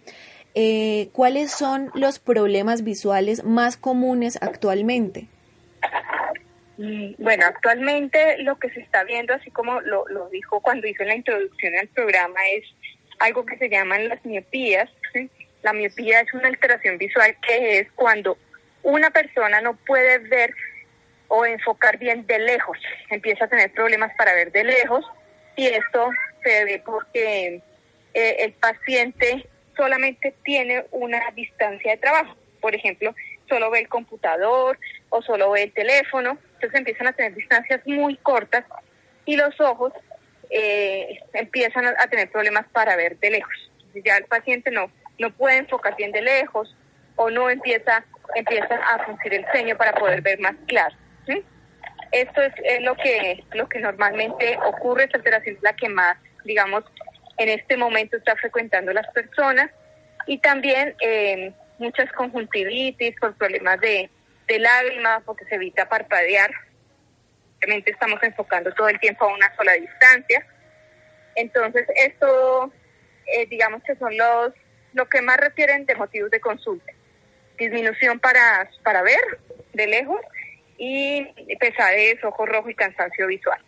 eh, 0.54 1.08
¿cuáles 1.12 1.50
son 1.50 1.90
los 1.94 2.20
problemas 2.20 2.84
visuales 2.84 3.42
más 3.42 3.76
comunes 3.76 4.38
actualmente? 4.40 5.26
Mm, 6.76 7.14
bueno, 7.18 7.44
actualmente 7.46 8.38
lo 8.38 8.56
que 8.56 8.70
se 8.70 8.80
está 8.80 9.02
viendo, 9.02 9.34
así 9.34 9.50
como 9.50 9.80
lo, 9.80 10.28
dijo 10.30 10.60
cuando 10.60 10.86
hizo 10.86 11.02
la 11.02 11.16
introducción 11.16 11.74
al 11.76 11.88
programa, 11.88 12.38
es 12.54 12.64
algo 13.18 13.44
que 13.44 13.58
se 13.58 13.68
llaman 13.68 14.08
las 14.08 14.24
miopías. 14.24 14.88
La 15.62 15.72
miopía 15.72 16.20
es 16.20 16.32
una 16.34 16.46
alteración 16.46 16.98
visual 16.98 17.36
que 17.44 17.80
es 17.80 17.92
cuando 17.96 18.38
una 18.84 19.10
persona 19.10 19.60
no 19.60 19.74
puede 19.74 20.18
ver 20.18 20.54
o 21.26 21.44
enfocar 21.44 21.98
bien 21.98 22.24
de 22.28 22.38
lejos, 22.38 22.78
empieza 23.10 23.46
a 23.46 23.48
tener 23.48 23.72
problemas 23.72 24.14
para 24.16 24.34
ver 24.34 24.52
de 24.52 24.62
lejos 24.62 25.04
y 25.58 25.66
esto 25.66 26.10
se 26.44 26.64
ve 26.64 26.80
porque 26.86 27.60
eh, 28.14 28.36
el 28.38 28.52
paciente 28.52 29.48
solamente 29.76 30.32
tiene 30.44 30.86
una 30.92 31.20
distancia 31.34 31.90
de 31.90 31.98
trabajo. 31.98 32.36
Por 32.60 32.76
ejemplo, 32.76 33.12
solo 33.48 33.68
ve 33.68 33.80
el 33.80 33.88
computador 33.88 34.78
o 35.08 35.20
solo 35.20 35.50
ve 35.50 35.64
el 35.64 35.72
teléfono, 35.72 36.38
entonces 36.54 36.78
empiezan 36.78 37.08
a 37.08 37.12
tener 37.12 37.34
distancias 37.34 37.80
muy 37.86 38.16
cortas 38.18 38.64
y 39.24 39.36
los 39.36 39.60
ojos 39.60 39.92
eh, 40.50 41.18
empiezan 41.32 41.86
a, 41.86 42.06
tener 42.06 42.30
problemas 42.30 42.66
para 42.68 42.94
ver 42.94 43.18
de 43.18 43.30
lejos. 43.30 43.72
Ya 44.04 44.16
el 44.16 44.26
paciente 44.26 44.70
no, 44.70 44.92
no 45.18 45.32
puede 45.32 45.56
enfocar 45.56 45.96
bien 45.96 46.12
de 46.12 46.22
lejos 46.22 46.72
o 47.16 47.30
no 47.30 47.50
empieza 47.50 48.04
empiezan 48.36 48.80
a 48.80 49.04
funcionar 49.04 49.40
el 49.40 49.46
ceño 49.52 49.76
para 49.76 49.92
poder 49.92 50.20
ver 50.20 50.38
más 50.38 50.54
claro. 50.68 50.94
Esto 52.12 52.40
es, 52.42 52.52
lo 52.82 52.96
que 52.96 53.44
lo 53.52 53.68
que 53.68 53.80
normalmente 53.80 54.58
ocurre, 54.64 55.04
esta 55.04 55.18
alteración 55.18 55.56
es 55.56 55.62
la 55.62 55.74
que 55.74 55.88
más, 55.88 56.16
digamos, 56.44 56.84
en 57.36 57.48
este 57.48 57.76
momento 57.76 58.16
está 58.16 58.34
frecuentando 58.36 58.92
las 58.92 59.06
personas 59.12 59.70
y 60.26 60.38
también 60.38 60.94
eh, 61.00 61.52
muchas 61.78 62.10
conjuntivitis 62.12 63.14
por 63.20 63.34
problemas 63.36 63.80
de, 63.80 64.10
de 64.46 64.58
lágrimas, 64.58 65.22
porque 65.24 65.44
se 65.44 65.56
evita 65.56 65.88
parpadear. 65.88 66.50
Obviamente 67.58 67.90
estamos 67.90 68.22
enfocando 68.22 68.72
todo 68.72 68.88
el 68.88 68.98
tiempo 69.00 69.24
a 69.24 69.34
una 69.34 69.54
sola 69.56 69.72
distancia. 69.72 70.46
Entonces, 71.34 71.86
esto, 71.96 72.72
eh, 73.26 73.46
digamos 73.46 73.82
que 73.82 73.96
son 73.96 74.16
los 74.16 74.52
lo 74.94 75.06
que 75.08 75.20
más 75.20 75.36
refieren 75.36 75.84
de 75.84 75.94
motivos 75.94 76.30
de 76.30 76.40
consulta 76.40 76.92
disminución 77.58 78.18
para, 78.20 78.70
para 78.82 79.02
ver 79.02 79.20
de 79.74 79.86
lejos 79.86 80.20
y 80.78 81.26
pesadez, 81.58 82.22
ojo 82.24 82.46
rojo 82.46 82.70
y 82.70 82.74
cansancio 82.74 83.26
visual. 83.26 83.60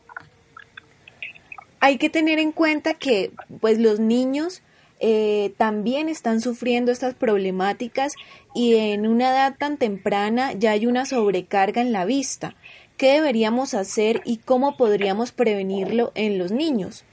Hay 1.81 1.99
que 1.99 2.11
tener 2.11 2.39
en 2.39 2.53
cuenta 2.53 2.95
que 2.95 3.31
pues 3.61 3.79
los 3.79 4.01
niños 4.01 4.63
eh, 5.01 5.53
también 5.57 6.11
están 6.11 6.43
sufriendo 6.43 6.93
estas 6.93 7.15
problemáticas 7.15 8.15
y 8.55 8.77
en 8.77 9.07
una 9.07 9.31
edad 9.31 9.57
tan 9.59 9.79
temprana 9.79 10.53
ya 10.53 10.73
hay 10.73 10.87
una 10.87 11.07
sobrecarga 11.07 11.81
en 11.81 11.93
la 11.93 12.05
vista. 12.05 12.55
¿Qué 12.99 13.13
deberíamos 13.13 13.73
hacer 13.73 14.21
y 14.27 14.39
cómo 14.39 14.77
podríamos 14.77 15.33
prevenirlo 15.33 16.13
en 16.15 16.37
los 16.39 16.53
niños? 16.53 17.07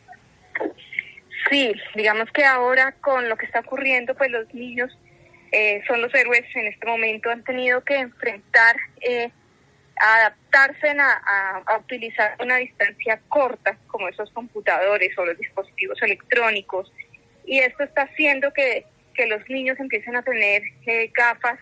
Sí, 1.49 1.71
digamos 1.95 2.29
que 2.31 2.43
ahora 2.43 2.91
con 2.99 3.29
lo 3.29 3.37
que 3.37 3.45
está 3.45 3.61
ocurriendo, 3.61 4.13
pues 4.15 4.29
los 4.31 4.53
niños 4.53 4.91
eh, 5.53 5.81
son 5.87 6.01
los 6.01 6.13
héroes 6.13 6.43
en 6.55 6.67
este 6.67 6.85
momento, 6.85 7.29
han 7.29 7.45
tenido 7.45 7.81
que 7.85 7.95
enfrentar, 7.95 8.75
eh, 8.99 9.31
adaptarse 9.99 10.89
a, 10.99 11.77
utilizar 11.79 12.35
una 12.39 12.57
distancia 12.57 13.19
corta, 13.29 13.77
como 13.87 14.07
esos 14.07 14.29
computadores 14.31 15.17
o 15.17 15.25
los 15.25 15.37
dispositivos 15.37 16.01
electrónicos. 16.01 16.91
Y 17.45 17.59
esto 17.59 17.83
está 17.83 18.03
haciendo 18.03 18.51
que, 18.53 18.85
que 19.13 19.27
los 19.27 19.47
niños 19.49 19.79
empiecen 19.79 20.15
a 20.15 20.23
tener 20.23 20.61
eh, 20.85 21.11
gafas 21.13 21.59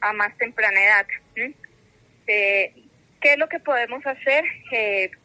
a 0.00 0.12
más 0.12 0.36
temprana 0.38 0.82
edad. 0.82 1.06
Eh, 2.26 2.74
¿Qué 3.20 3.32
es 3.32 3.38
lo 3.38 3.48
que 3.48 3.58
podemos 3.58 4.04
hacer? 4.06 4.44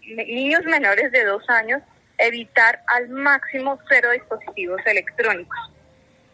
niños 0.06 0.64
menores 0.66 1.12
de 1.12 1.24
dos 1.26 1.47
años, 1.49 1.82
evitar 2.18 2.82
al 2.88 3.10
máximo 3.10 3.80
cero 3.88 4.12
dispositivos 4.12 4.82
electrónicos 4.86 5.74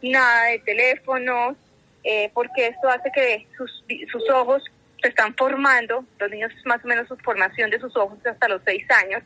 nada 0.02 0.46
de 0.46 0.60
teléfonos, 0.60 1.58
eh, 2.04 2.32
porque 2.34 2.68
esto 2.68 2.90
hace 2.90 3.12
que 3.14 3.48
sus, 3.58 3.84
sus 4.12 4.30
ojos 4.30 4.64
se 5.02 5.10
están 5.10 5.36
formando, 5.36 6.06
los 6.20 6.30
niños 6.30 6.52
más 6.66 6.84
o 6.84 6.88
menos 6.88 7.08
su 7.08 7.18
formación 7.18 7.70
de 7.70 7.80
sus 7.80 7.96
ojos 7.96 8.18
hasta 8.26 8.48
los 8.48 8.62
seis 8.66 8.86
años, 8.92 9.24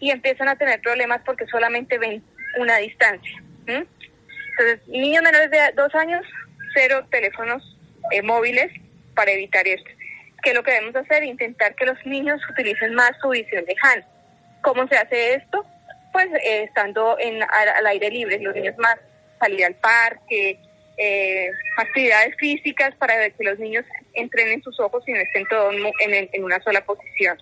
y 0.00 0.10
empiezan 0.10 0.48
a 0.48 0.56
tener 0.56 0.80
problemas 0.80 1.20
porque 1.24 1.46
solamente 1.46 1.98
ven 1.98 2.22
una 2.58 2.76
distancia. 2.78 3.42
Entonces, 3.66 4.86
niños 4.88 5.22
menores 5.22 5.50
de 5.50 5.58
dos 5.74 5.94
años, 5.94 6.24
cero 6.74 7.06
teléfonos 7.10 7.76
eh, 8.10 8.22
móviles 8.22 8.72
para 9.14 9.32
evitar 9.32 9.66
esto. 9.66 9.90
¿Qué 10.42 10.54
lo 10.54 10.62
que 10.62 10.72
debemos 10.72 10.96
hacer? 10.96 11.24
Intentar 11.24 11.74
que 11.74 11.86
los 11.86 11.98
niños 12.06 12.40
utilicen 12.50 12.94
más 12.94 13.12
su 13.20 13.28
visión 13.30 13.64
lejana. 13.66 14.06
¿Cómo 14.62 14.86
se 14.88 14.96
hace 14.96 15.34
esto? 15.34 15.64
Pues 16.12 16.26
eh, 16.44 16.64
estando 16.64 17.16
en, 17.18 17.42
al 17.42 17.86
aire 17.86 18.10
libre, 18.10 18.38
los 18.38 18.54
niños 18.54 18.76
más 18.78 18.96
salir 19.40 19.64
al 19.64 19.74
parque, 19.74 20.58
eh, 20.98 21.50
actividades 21.76 22.34
físicas 22.36 22.94
para 22.96 23.30
que 23.30 23.44
los 23.44 23.58
niños 23.58 23.84
entrenen 24.14 24.62
sus 24.62 24.78
ojos 24.80 25.04
y 25.06 25.12
no 25.12 25.20
estén 25.20 25.46
todos 25.46 25.74
en, 25.74 26.44
una 26.44 26.60
sola 26.62 26.84
posición. 26.84 27.38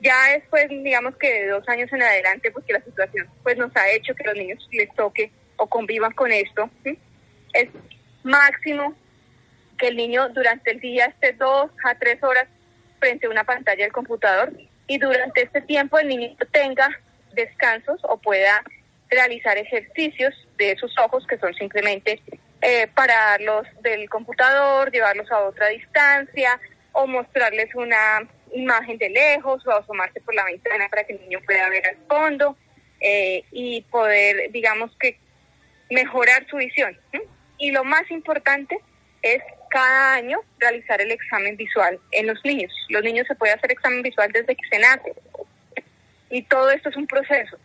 Ya 0.00 0.14
después, 0.34 0.68
digamos 0.68 1.16
que 1.16 1.32
de 1.32 1.48
dos 1.48 1.68
años 1.68 1.92
en 1.92 2.02
adelante, 2.02 2.50
porque 2.52 2.74
la 2.74 2.82
situación 2.82 3.26
pues 3.42 3.56
nos 3.56 3.74
ha 3.76 3.90
hecho 3.90 4.14
que 4.14 4.24
los 4.24 4.36
niños 4.36 4.68
les 4.70 4.92
toque 4.94 5.30
o 5.56 5.66
convivan 5.66 6.12
con 6.12 6.30
esto, 6.30 6.70
es 7.52 7.68
máximo 8.22 8.94
que 9.78 9.88
el 9.88 9.96
niño 9.96 10.28
durante 10.28 10.70
el 10.70 10.80
día 10.80 11.06
esté 11.06 11.32
dos 11.32 11.70
a 11.84 11.94
tres 11.96 12.22
horas 12.22 12.46
frente 13.00 13.26
a 13.26 13.30
una 13.30 13.44
pantalla 13.44 13.84
del 13.84 13.92
computador 13.92 14.52
y 14.86 14.98
durante 14.98 15.42
este 15.42 15.62
tiempo 15.62 15.98
el 15.98 16.08
niño 16.08 16.36
tenga 16.52 16.88
descansos 17.32 18.00
o 18.04 18.18
pueda 18.18 18.62
realizar 19.08 19.58
ejercicios 19.58 20.45
de 20.56 20.76
sus 20.76 20.96
ojos 20.98 21.26
que 21.26 21.38
son 21.38 21.54
simplemente 21.54 22.20
eh, 22.62 22.88
pararlos 22.94 23.66
del 23.82 24.08
computador, 24.08 24.90
llevarlos 24.90 25.30
a 25.30 25.40
otra 25.40 25.68
distancia 25.68 26.58
o 26.92 27.06
mostrarles 27.06 27.74
una 27.74 28.26
imagen 28.52 28.96
de 28.98 29.10
lejos 29.10 29.66
o 29.66 29.70
asomarse 29.70 30.20
por 30.20 30.34
la 30.34 30.44
ventana 30.44 30.88
para 30.88 31.04
que 31.04 31.12
el 31.12 31.20
niño 31.20 31.40
pueda 31.44 31.68
ver 31.68 31.86
al 31.86 31.96
fondo 32.08 32.56
eh, 33.00 33.44
y 33.50 33.82
poder, 33.82 34.50
digamos 34.52 34.90
que, 34.98 35.18
mejorar 35.90 36.46
su 36.48 36.56
visión. 36.56 36.98
Y 37.58 37.70
lo 37.70 37.84
más 37.84 38.10
importante 38.10 38.78
es 39.22 39.42
cada 39.70 40.14
año 40.14 40.40
realizar 40.58 41.00
el 41.00 41.10
examen 41.10 41.56
visual 41.56 42.00
en 42.12 42.26
los 42.26 42.42
niños. 42.44 42.72
Los 42.88 43.02
niños 43.02 43.26
se 43.26 43.34
puede 43.34 43.52
hacer 43.52 43.70
examen 43.70 44.02
visual 44.02 44.32
desde 44.32 44.56
que 44.56 44.68
se 44.68 44.78
nace. 44.78 45.12
Y 46.30 46.42
todo 46.42 46.70
esto 46.70 46.88
es 46.88 46.96
un 46.96 47.06
proceso 47.06 47.58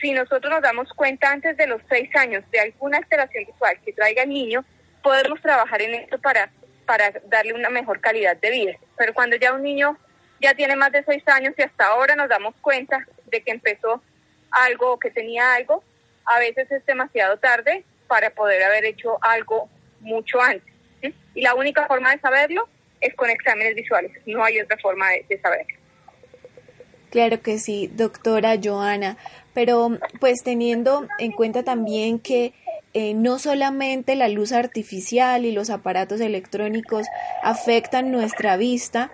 si 0.00 0.12
nosotros 0.12 0.50
nos 0.50 0.62
damos 0.62 0.92
cuenta 0.94 1.30
antes 1.30 1.56
de 1.56 1.66
los 1.66 1.80
seis 1.88 2.14
años 2.16 2.44
de 2.50 2.60
alguna 2.60 2.98
alteración 2.98 3.44
visual 3.44 3.78
que 3.84 3.92
traiga 3.92 4.22
el 4.22 4.30
niño, 4.30 4.64
podemos 5.02 5.40
trabajar 5.40 5.82
en 5.82 5.94
esto 5.94 6.18
para 6.18 6.50
para 6.88 7.12
darle 7.26 7.52
una 7.52 7.68
mejor 7.68 8.00
calidad 8.00 8.38
de 8.38 8.50
vida. 8.50 8.72
Pero 8.96 9.12
cuando 9.12 9.36
ya 9.36 9.52
un 9.52 9.62
niño 9.62 9.98
ya 10.40 10.54
tiene 10.54 10.74
más 10.74 10.90
de 10.90 11.04
seis 11.04 11.22
años 11.28 11.52
y 11.58 11.62
hasta 11.62 11.86
ahora 11.86 12.16
nos 12.16 12.30
damos 12.30 12.54
cuenta 12.62 13.06
de 13.26 13.42
que 13.42 13.50
empezó 13.50 14.02
algo 14.50 14.92
o 14.92 14.98
que 14.98 15.10
tenía 15.10 15.54
algo, 15.54 15.84
a 16.24 16.38
veces 16.38 16.72
es 16.72 16.86
demasiado 16.86 17.36
tarde 17.36 17.84
para 18.06 18.30
poder 18.30 18.62
haber 18.62 18.86
hecho 18.86 19.18
algo 19.20 19.68
mucho 20.00 20.40
antes. 20.40 20.72
Y 21.34 21.42
la 21.42 21.54
única 21.54 21.86
forma 21.86 22.10
de 22.10 22.20
saberlo 22.20 22.66
es 23.02 23.14
con 23.14 23.28
exámenes 23.28 23.74
visuales, 23.74 24.10
no 24.24 24.42
hay 24.42 24.58
otra 24.58 24.78
forma 24.78 25.10
de, 25.10 25.40
saberlo. 25.42 25.76
Claro 27.10 27.42
que 27.42 27.58
sí, 27.58 27.90
doctora 27.92 28.56
Joana, 28.62 29.18
pero 29.54 29.98
pues 30.20 30.42
teniendo 30.44 31.06
en 31.18 31.32
cuenta 31.32 31.62
también 31.62 32.18
que 32.18 32.54
eh, 32.94 33.14
no 33.14 33.38
solamente 33.38 34.14
la 34.14 34.28
luz 34.28 34.52
artificial 34.52 35.44
y 35.44 35.52
los 35.52 35.70
aparatos 35.70 36.20
electrónicos 36.20 37.06
afectan 37.42 38.10
nuestra 38.10 38.56
vista, 38.56 39.10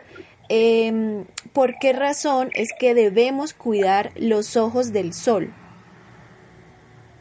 eh, 0.48 1.24
¿por 1.52 1.78
qué 1.78 1.92
razón 1.92 2.50
es 2.54 2.72
que 2.78 2.94
debemos 2.94 3.54
cuidar 3.54 4.10
los 4.16 4.56
ojos 4.56 4.92
del 4.92 5.12
sol? 5.12 5.52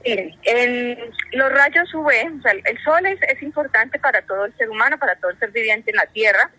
Miren, 0.06 0.36
en 0.44 0.98
los 1.32 1.52
rayos 1.52 1.94
UV, 1.94 2.12
el 2.12 2.84
sol 2.84 3.06
es, 3.06 3.20
es, 3.22 3.42
importante 3.42 4.00
para 4.00 4.22
todo 4.22 4.46
el 4.46 4.56
ser 4.58 4.70
humano, 4.70 5.00
para 5.00 5.16
todo 5.16 5.32
el 5.32 5.40
ser 5.40 5.52
viviente 5.52 5.92
en 5.92 5.98
la 5.98 6.08
Tierra. 6.08 6.52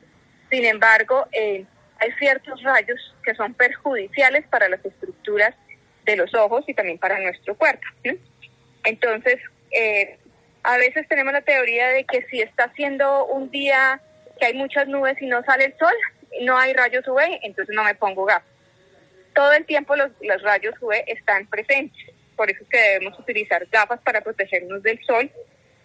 Sin 0.51 0.65
embargo, 0.65 1.27
eh, 1.33 1.67
hay 1.99 2.13
ciertos 2.13 2.63
rayos 2.63 3.15
que 3.23 3.35
son 3.35 3.53
perjudiciales 3.53 4.47
para 4.49 4.69
las 4.69 4.83
estructuras 4.85 5.55
de 6.05 6.17
los 6.17 6.35
ojos 6.35 6.65
y 6.67 6.75
también 6.75 6.99
para 6.99 7.19
nuestro 7.21 7.57
cuerpo. 7.57 7.87
Entonces, 8.85 9.39
eh, 9.71 10.19
a 10.63 10.77
veces 10.77 11.07
tenemos 11.09 11.33
la 11.33 11.43
teoría 11.43 11.89
de 11.89 12.05
que 12.05 12.23
si 12.27 12.41
está 12.41 12.65
haciendo 12.65 13.27
un 13.27 13.51
día 13.51 14.01
que 14.39 14.47
hay 14.47 14.55
muchas 14.55 14.89
nubes 14.89 15.21
y 15.21 15.27
no 15.27 15.43
sale 15.45 15.67
el 15.67 15.79
sol, 15.79 15.95
no 16.43 16.59
hay 16.59 16.73
rayos 16.73 17.07
UV, 17.07 17.21
entonces 17.43 17.75
no 17.75 17.85
me 17.85 17.95
pongo 17.95 18.25
gafas. 18.25 18.49
Todo 19.35 19.53
el 19.53 19.65
tiempo 19.65 19.97
los, 19.97 20.11
los 20.21 20.43
rayos 20.43 20.75
UV 20.81 21.05
están 21.07 21.47
presentes 21.47 22.15
por 22.37 22.51
eso 22.51 22.63
es 22.63 22.69
que 22.69 22.79
debemos 22.79 23.19
utilizar 23.19 23.67
gafas 23.71 24.01
para 24.01 24.21
protegernos 24.21 24.83
del 24.83 25.03
sol, 25.05 25.31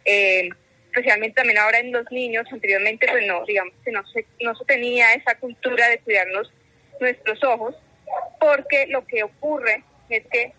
eh, 0.06 0.50
especialmente 0.86 1.36
también 1.36 1.60
ahora 1.60 1.80
en 1.80 1.92
los 1.92 2.10
niños, 2.12 2.48
anteriormente 2.52 3.08
pues 3.10 3.26
no, 3.28 3.46
digamos 3.46 3.74
que 3.84 3.92
no 3.92 4.06
se, 4.08 4.26
no 4.42 4.56
se 4.56 4.66
tenía 4.66 5.14
esa 5.14 5.36
cultura 5.36 5.88
de 5.90 6.00
cuidarnos 6.00 6.52
nuestros 7.00 7.44
ojos, 7.44 7.76
porque 8.40 8.88
lo 8.88 9.06
que 9.06 9.24
ocurre 9.24 9.84
es 10.18 10.26
que 10.28 10.54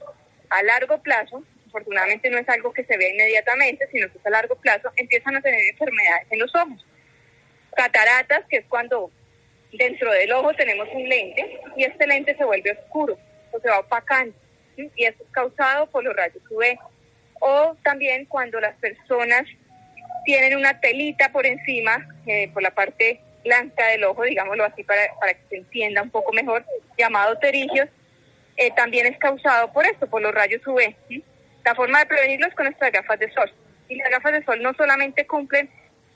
a 0.49 0.63
largo 0.63 1.01
plazo, 1.03 1.43
afortunadamente 1.69 2.31
no 2.31 2.39
es 2.39 2.49
algo 2.49 2.73
que 2.73 2.85
se 2.85 2.97
vea 2.97 3.11
inmediatamente, 3.11 3.89
sino 3.93 4.11
que 4.11 4.19
es 4.19 4.27
a 4.27 4.31
largo 4.31 4.57
plazo, 4.57 4.91
empiezan 4.97 5.37
a 5.37 5.41
tener 5.41 5.61
enfermedades 5.71 6.27
en 6.31 6.39
los 6.39 6.55
ojos. 6.55 6.87
Cataratas, 7.77 8.45
que 8.49 8.59
es 8.59 8.65
cuando 8.67 9.11
dentro 9.73 10.13
del 10.13 10.33
ojo 10.33 10.53
tenemos 10.55 10.89
un 10.93 11.09
lente 11.09 11.61
y 11.77 11.85
este 11.85 12.07
lente 12.07 12.37
se 12.37 12.45
vuelve 12.45 12.73
oscuro 12.73 13.17
o 13.53 13.61
se 13.61 13.69
va 13.69 13.79
opacando 13.79 14.35
y 14.97 15.05
eso 15.05 15.23
es 15.23 15.31
causado 15.31 15.87
por 15.91 16.05
los 16.05 16.15
rayos 16.15 16.43
UV. 16.51 16.79
O 17.41 17.77
también 17.83 18.27
cuando 18.27 18.61
las 18.61 18.77
personas 18.77 19.45
tienen 20.25 20.57
una 20.57 20.81
telita 20.81 21.33
por 21.33 21.47
encima, 21.47 22.07
eh, 22.27 22.51
por 22.53 22.63
la 22.63 22.71
parte 22.71 23.21
blanca 23.45 23.87
del 23.89 24.05
ojo, 24.05 24.23
digámoslo 24.25 24.65
así 24.65 24.85
para, 24.85 25.03
para 25.19 25.35
que 25.35 25.41
se 25.49 25.57
entienda 25.57 26.03
un 26.03 26.11
poco 26.11 26.33
mejor, 26.33 26.65
llamado 26.99 27.39
terigios, 27.39 27.89
eh, 28.61 28.71
también 28.77 29.07
es 29.07 29.19
causado 29.19 29.73
por 29.73 29.87
esto, 29.87 30.07
por 30.07 30.23
los 30.23 30.35
rayos 30.35 30.65
UV. 30.67 30.95
La 31.65 31.75
forma 31.75 32.01
de 32.01 32.07
prevenirlo 32.07 32.47
es 32.47 32.55
con 32.55 32.67
nuestras 32.67 32.93
gafas 32.93 33.19
de 33.19 33.33
sol. 33.33 33.51
Y 33.89 33.97
las 33.97 34.11
gafas 34.11 34.33
de 34.33 34.45
sol 34.45 34.63
no 34.63 34.73
solamente 34.75 35.27
cumplen 35.27 35.69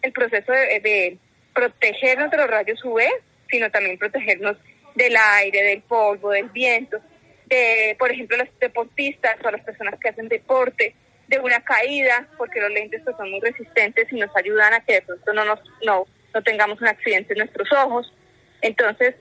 el 0.02 0.12
proceso 0.12 0.52
de, 0.52 1.18
protegernos 1.52 2.30
de 2.30 2.36
los 2.36 2.46
rayos 2.46 2.84
UV, 2.84 3.00
sino 3.48 3.70
también 3.70 3.98
protegernos 3.98 4.56
del 4.94 5.16
aire, 5.16 5.62
del 5.62 5.82
polvo, 5.82 6.30
del 6.30 6.48
viento 6.50 7.00
de, 7.46 7.96
por 7.98 8.10
ejemplo, 8.10 8.36
los 8.36 8.48
deportistas 8.58 9.36
o 9.44 9.50
las 9.50 9.62
personas 9.62 9.98
que 10.00 10.08
hacen 10.08 10.28
deporte, 10.28 10.94
de 11.28 11.38
una 11.38 11.60
caída, 11.60 12.28
porque 12.36 12.60
los 12.60 12.70
lentes 12.70 13.00
pues, 13.02 13.16
son 13.16 13.30
muy 13.30 13.40
resistentes 13.40 14.12
y 14.12 14.16
nos 14.16 14.34
ayudan 14.36 14.74
a 14.74 14.80
que 14.80 14.94
de 14.94 15.02
pronto 15.02 15.32
no, 15.32 15.44
nos, 15.44 15.60
no, 15.84 16.06
no 16.34 16.42
tengamos 16.42 16.80
un 16.80 16.88
accidente 16.88 17.32
en 17.32 17.38
nuestros 17.38 17.72
ojos. 17.72 18.12
Entonces, 18.60 19.14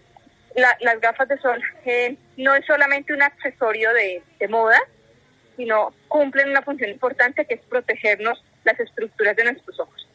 las 0.56 0.99
gafas 1.01 1.28
de 1.28 1.38
sol 1.39 1.62
eh, 1.86 2.16
no 2.38 2.54
es 2.56 2.66
solamente 2.66 3.14
un 3.14 3.22
accesorio 3.22 3.91
de, 3.93 4.22
de 4.39 4.47
moda, 4.47 4.80
sino 5.56 5.93
cumplen 6.08 6.49
una 6.49 6.62
función 6.62 6.89
importante 6.89 7.45
que 7.45 7.56
es 7.56 7.62
protegernos 7.62 8.43
las 8.64 8.80
estructuras 8.80 9.36
de 9.36 9.43
nuestros 9.45 9.80
ojos. 9.80 10.08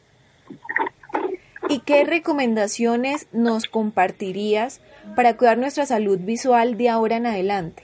¿Y 1.69 1.81
qué 1.81 2.03
recomendaciones 2.03 3.27
nos 3.31 3.65
compartirías 3.65 4.81
para 5.15 5.37
cuidar 5.37 5.57
nuestra 5.57 5.85
salud 5.85 6.19
visual 6.19 6.77
de 6.77 6.89
ahora 6.89 7.17
en 7.17 7.27
adelante? 7.27 7.83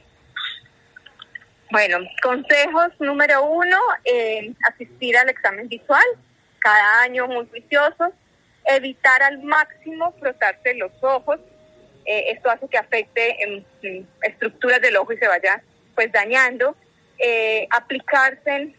Bueno, 1.72 1.98
consejos 2.22 2.92
número 3.00 3.46
uno, 3.46 3.78
eh, 4.06 4.54
asistir 4.72 5.18
al 5.18 5.30
examen 5.30 5.68
visual 5.68 6.04
cada 6.60 7.02
año 7.02 7.28
muy 7.28 7.46
juiciosos, 7.48 8.12
evitar 8.66 9.22
al 9.22 9.44
máximo 9.44 10.14
frotarse 10.20 10.74
los 10.76 10.92
ojos, 11.02 11.40
eh, 12.06 12.32
esto 12.32 12.50
hace 12.50 12.68
que 12.68 12.78
afecte 12.78 13.44
en, 13.44 14.08
estructuras 14.22 14.82
del 14.82 14.98
ojo 14.98 15.14
y 15.14 15.18
se 15.18 15.28
vaya 15.28 15.62
pues 15.94 16.12
dañando, 16.12 16.76
eh, 17.18 17.68
aplicarse 17.72 18.74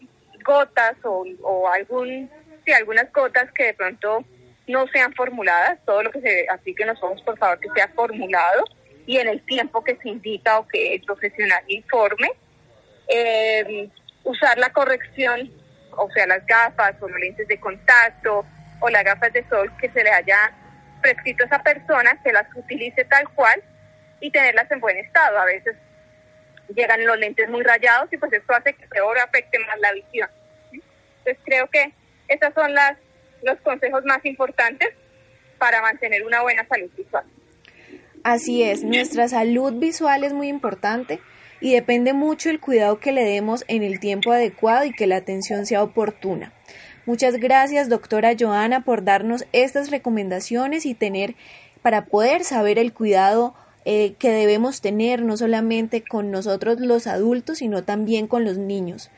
gotas 0.45 0.95
o, 1.03 1.25
o 1.41 1.67
algún, 1.67 2.29
sí, 2.65 2.71
algunas 2.71 3.11
gotas 3.11 3.51
que 3.51 3.65
de 3.65 3.73
pronto 3.73 4.23
no 4.67 4.85
sean 4.87 5.13
formuladas, 5.13 5.79
todo 5.85 6.03
lo 6.03 6.11
que 6.11 6.21
se 6.21 6.45
aplique 6.49 6.83
en 6.83 6.89
los 6.89 7.03
ojos 7.03 7.21
por 7.23 7.37
favor 7.37 7.59
que 7.59 7.69
sea 7.75 7.87
formulado 7.89 8.63
y 9.05 9.17
en 9.17 9.27
el 9.29 9.41
tiempo 9.45 9.83
que 9.83 9.95
se 9.97 10.09
indica 10.09 10.59
o 10.59 10.67
que 10.67 10.95
el 10.95 11.01
profesional 11.03 11.63
informe. 11.67 12.29
Eh, 13.07 13.89
usar 14.23 14.57
la 14.57 14.71
corrección, 14.73 15.49
o 15.91 16.09
sea, 16.11 16.27
las 16.27 16.45
gafas 16.45 16.95
o 17.01 17.07
los 17.07 17.19
lentes 17.19 17.47
de 17.47 17.59
contacto 17.59 18.45
o 18.81 18.89
las 18.89 19.03
gafas 19.03 19.31
de 19.31 19.47
sol 19.47 19.71
que 19.79 19.89
se 19.89 20.03
le 20.03 20.11
haya 20.11 20.53
prescrito 21.01 21.43
a 21.43 21.47
esa 21.47 21.63
persona, 21.63 22.19
que 22.23 22.31
las 22.31 22.47
utilice 22.55 23.05
tal 23.05 23.27
cual 23.29 23.61
y 24.19 24.31
tenerlas 24.31 24.69
en 24.71 24.79
buen 24.79 24.97
estado. 24.97 25.37
A 25.39 25.45
veces 25.45 25.75
llegan 26.75 27.05
los 27.05 27.17
lentes 27.17 27.49
muy 27.49 27.63
rayados 27.63 28.11
y 28.11 28.17
pues 28.17 28.33
esto 28.33 28.53
hace 28.53 28.73
que 28.73 28.87
peor 28.87 29.17
afecte 29.19 29.59
más 29.59 29.79
la 29.79 29.93
visión. 29.93 30.29
Entonces 30.71 31.37
creo 31.45 31.67
que 31.67 31.93
esos 32.27 32.53
son 32.53 32.73
las, 32.73 32.97
los 33.43 33.59
consejos 33.61 34.03
más 34.05 34.23
importantes 34.25 34.89
para 35.57 35.81
mantener 35.81 36.25
una 36.25 36.41
buena 36.41 36.65
salud 36.67 36.89
visual. 36.95 37.25
Así 38.23 38.63
es, 38.63 38.83
nuestra 38.83 39.27
salud 39.27 39.73
visual 39.73 40.23
es 40.23 40.33
muy 40.33 40.49
importante 40.49 41.19
y 41.61 41.73
depende 41.73 42.13
mucho 42.13 42.49
el 42.49 42.59
cuidado 42.59 42.99
que 42.99 43.11
le 43.11 43.23
demos 43.23 43.63
en 43.67 43.83
el 43.83 43.99
tiempo 43.99 44.31
adecuado 44.31 44.85
y 44.85 44.91
que 44.91 45.07
la 45.07 45.17
atención 45.17 45.65
sea 45.65 45.83
oportuna. 45.83 46.53
Muchas 47.07 47.35
gracias, 47.37 47.87
doctora 47.87 48.33
Joana, 48.37 48.83
por 48.83 49.05
darnos 49.05 49.45
estas 49.53 49.91
recomendaciones 49.91 50.85
y 50.85 50.93
tener 50.93 51.35
para 51.81 52.07
poder 52.07 52.43
saber 52.43 52.77
el 52.77 52.91
cuidado 52.91 53.55
eh, 53.85 54.15
que 54.19 54.29
debemos 54.29 54.81
tener 54.81 55.21
no 55.21 55.37
solamente 55.37 56.03
con 56.03 56.31
nosotros 56.31 56.81
los 56.81 57.07
adultos, 57.07 57.59
sino 57.59 57.85
también 57.85 58.27
con 58.27 58.43
los 58.43 58.57
niños. 58.57 59.09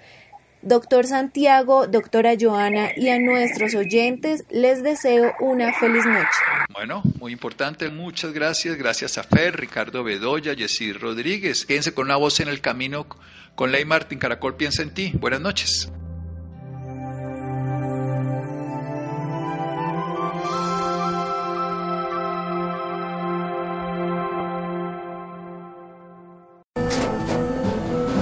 Doctor 0.62 1.08
Santiago, 1.08 1.88
doctora 1.88 2.34
Joana 2.40 2.90
y 2.96 3.10
a 3.10 3.18
nuestros 3.18 3.74
oyentes 3.74 4.44
les 4.52 4.84
deseo 4.84 5.34
una 5.40 5.74
feliz 5.74 6.06
noche. 6.06 6.28
Bueno, 6.72 7.02
muy 7.18 7.32
importante, 7.32 7.90
muchas 7.90 8.34
gracias. 8.34 8.76
Gracias 8.76 9.18
a 9.18 9.24
Fer, 9.24 9.60
Ricardo 9.60 10.04
Bedoya, 10.04 10.54
Jessy 10.54 10.94
Rodríguez. 10.94 11.66
Quédense 11.66 11.96
con 11.96 12.06
una 12.06 12.18
voz 12.18 12.40
en 12.40 12.50
el 12.50 12.62
camino 12.62 13.08
con 13.56 13.72
Ley 13.72 13.86
Martín. 13.86 14.20
Caracol 14.20 14.58
piensa 14.58 14.84
en 14.84 14.94
ti. 14.94 15.12
Buenas 15.16 15.42
noches. 15.42 15.90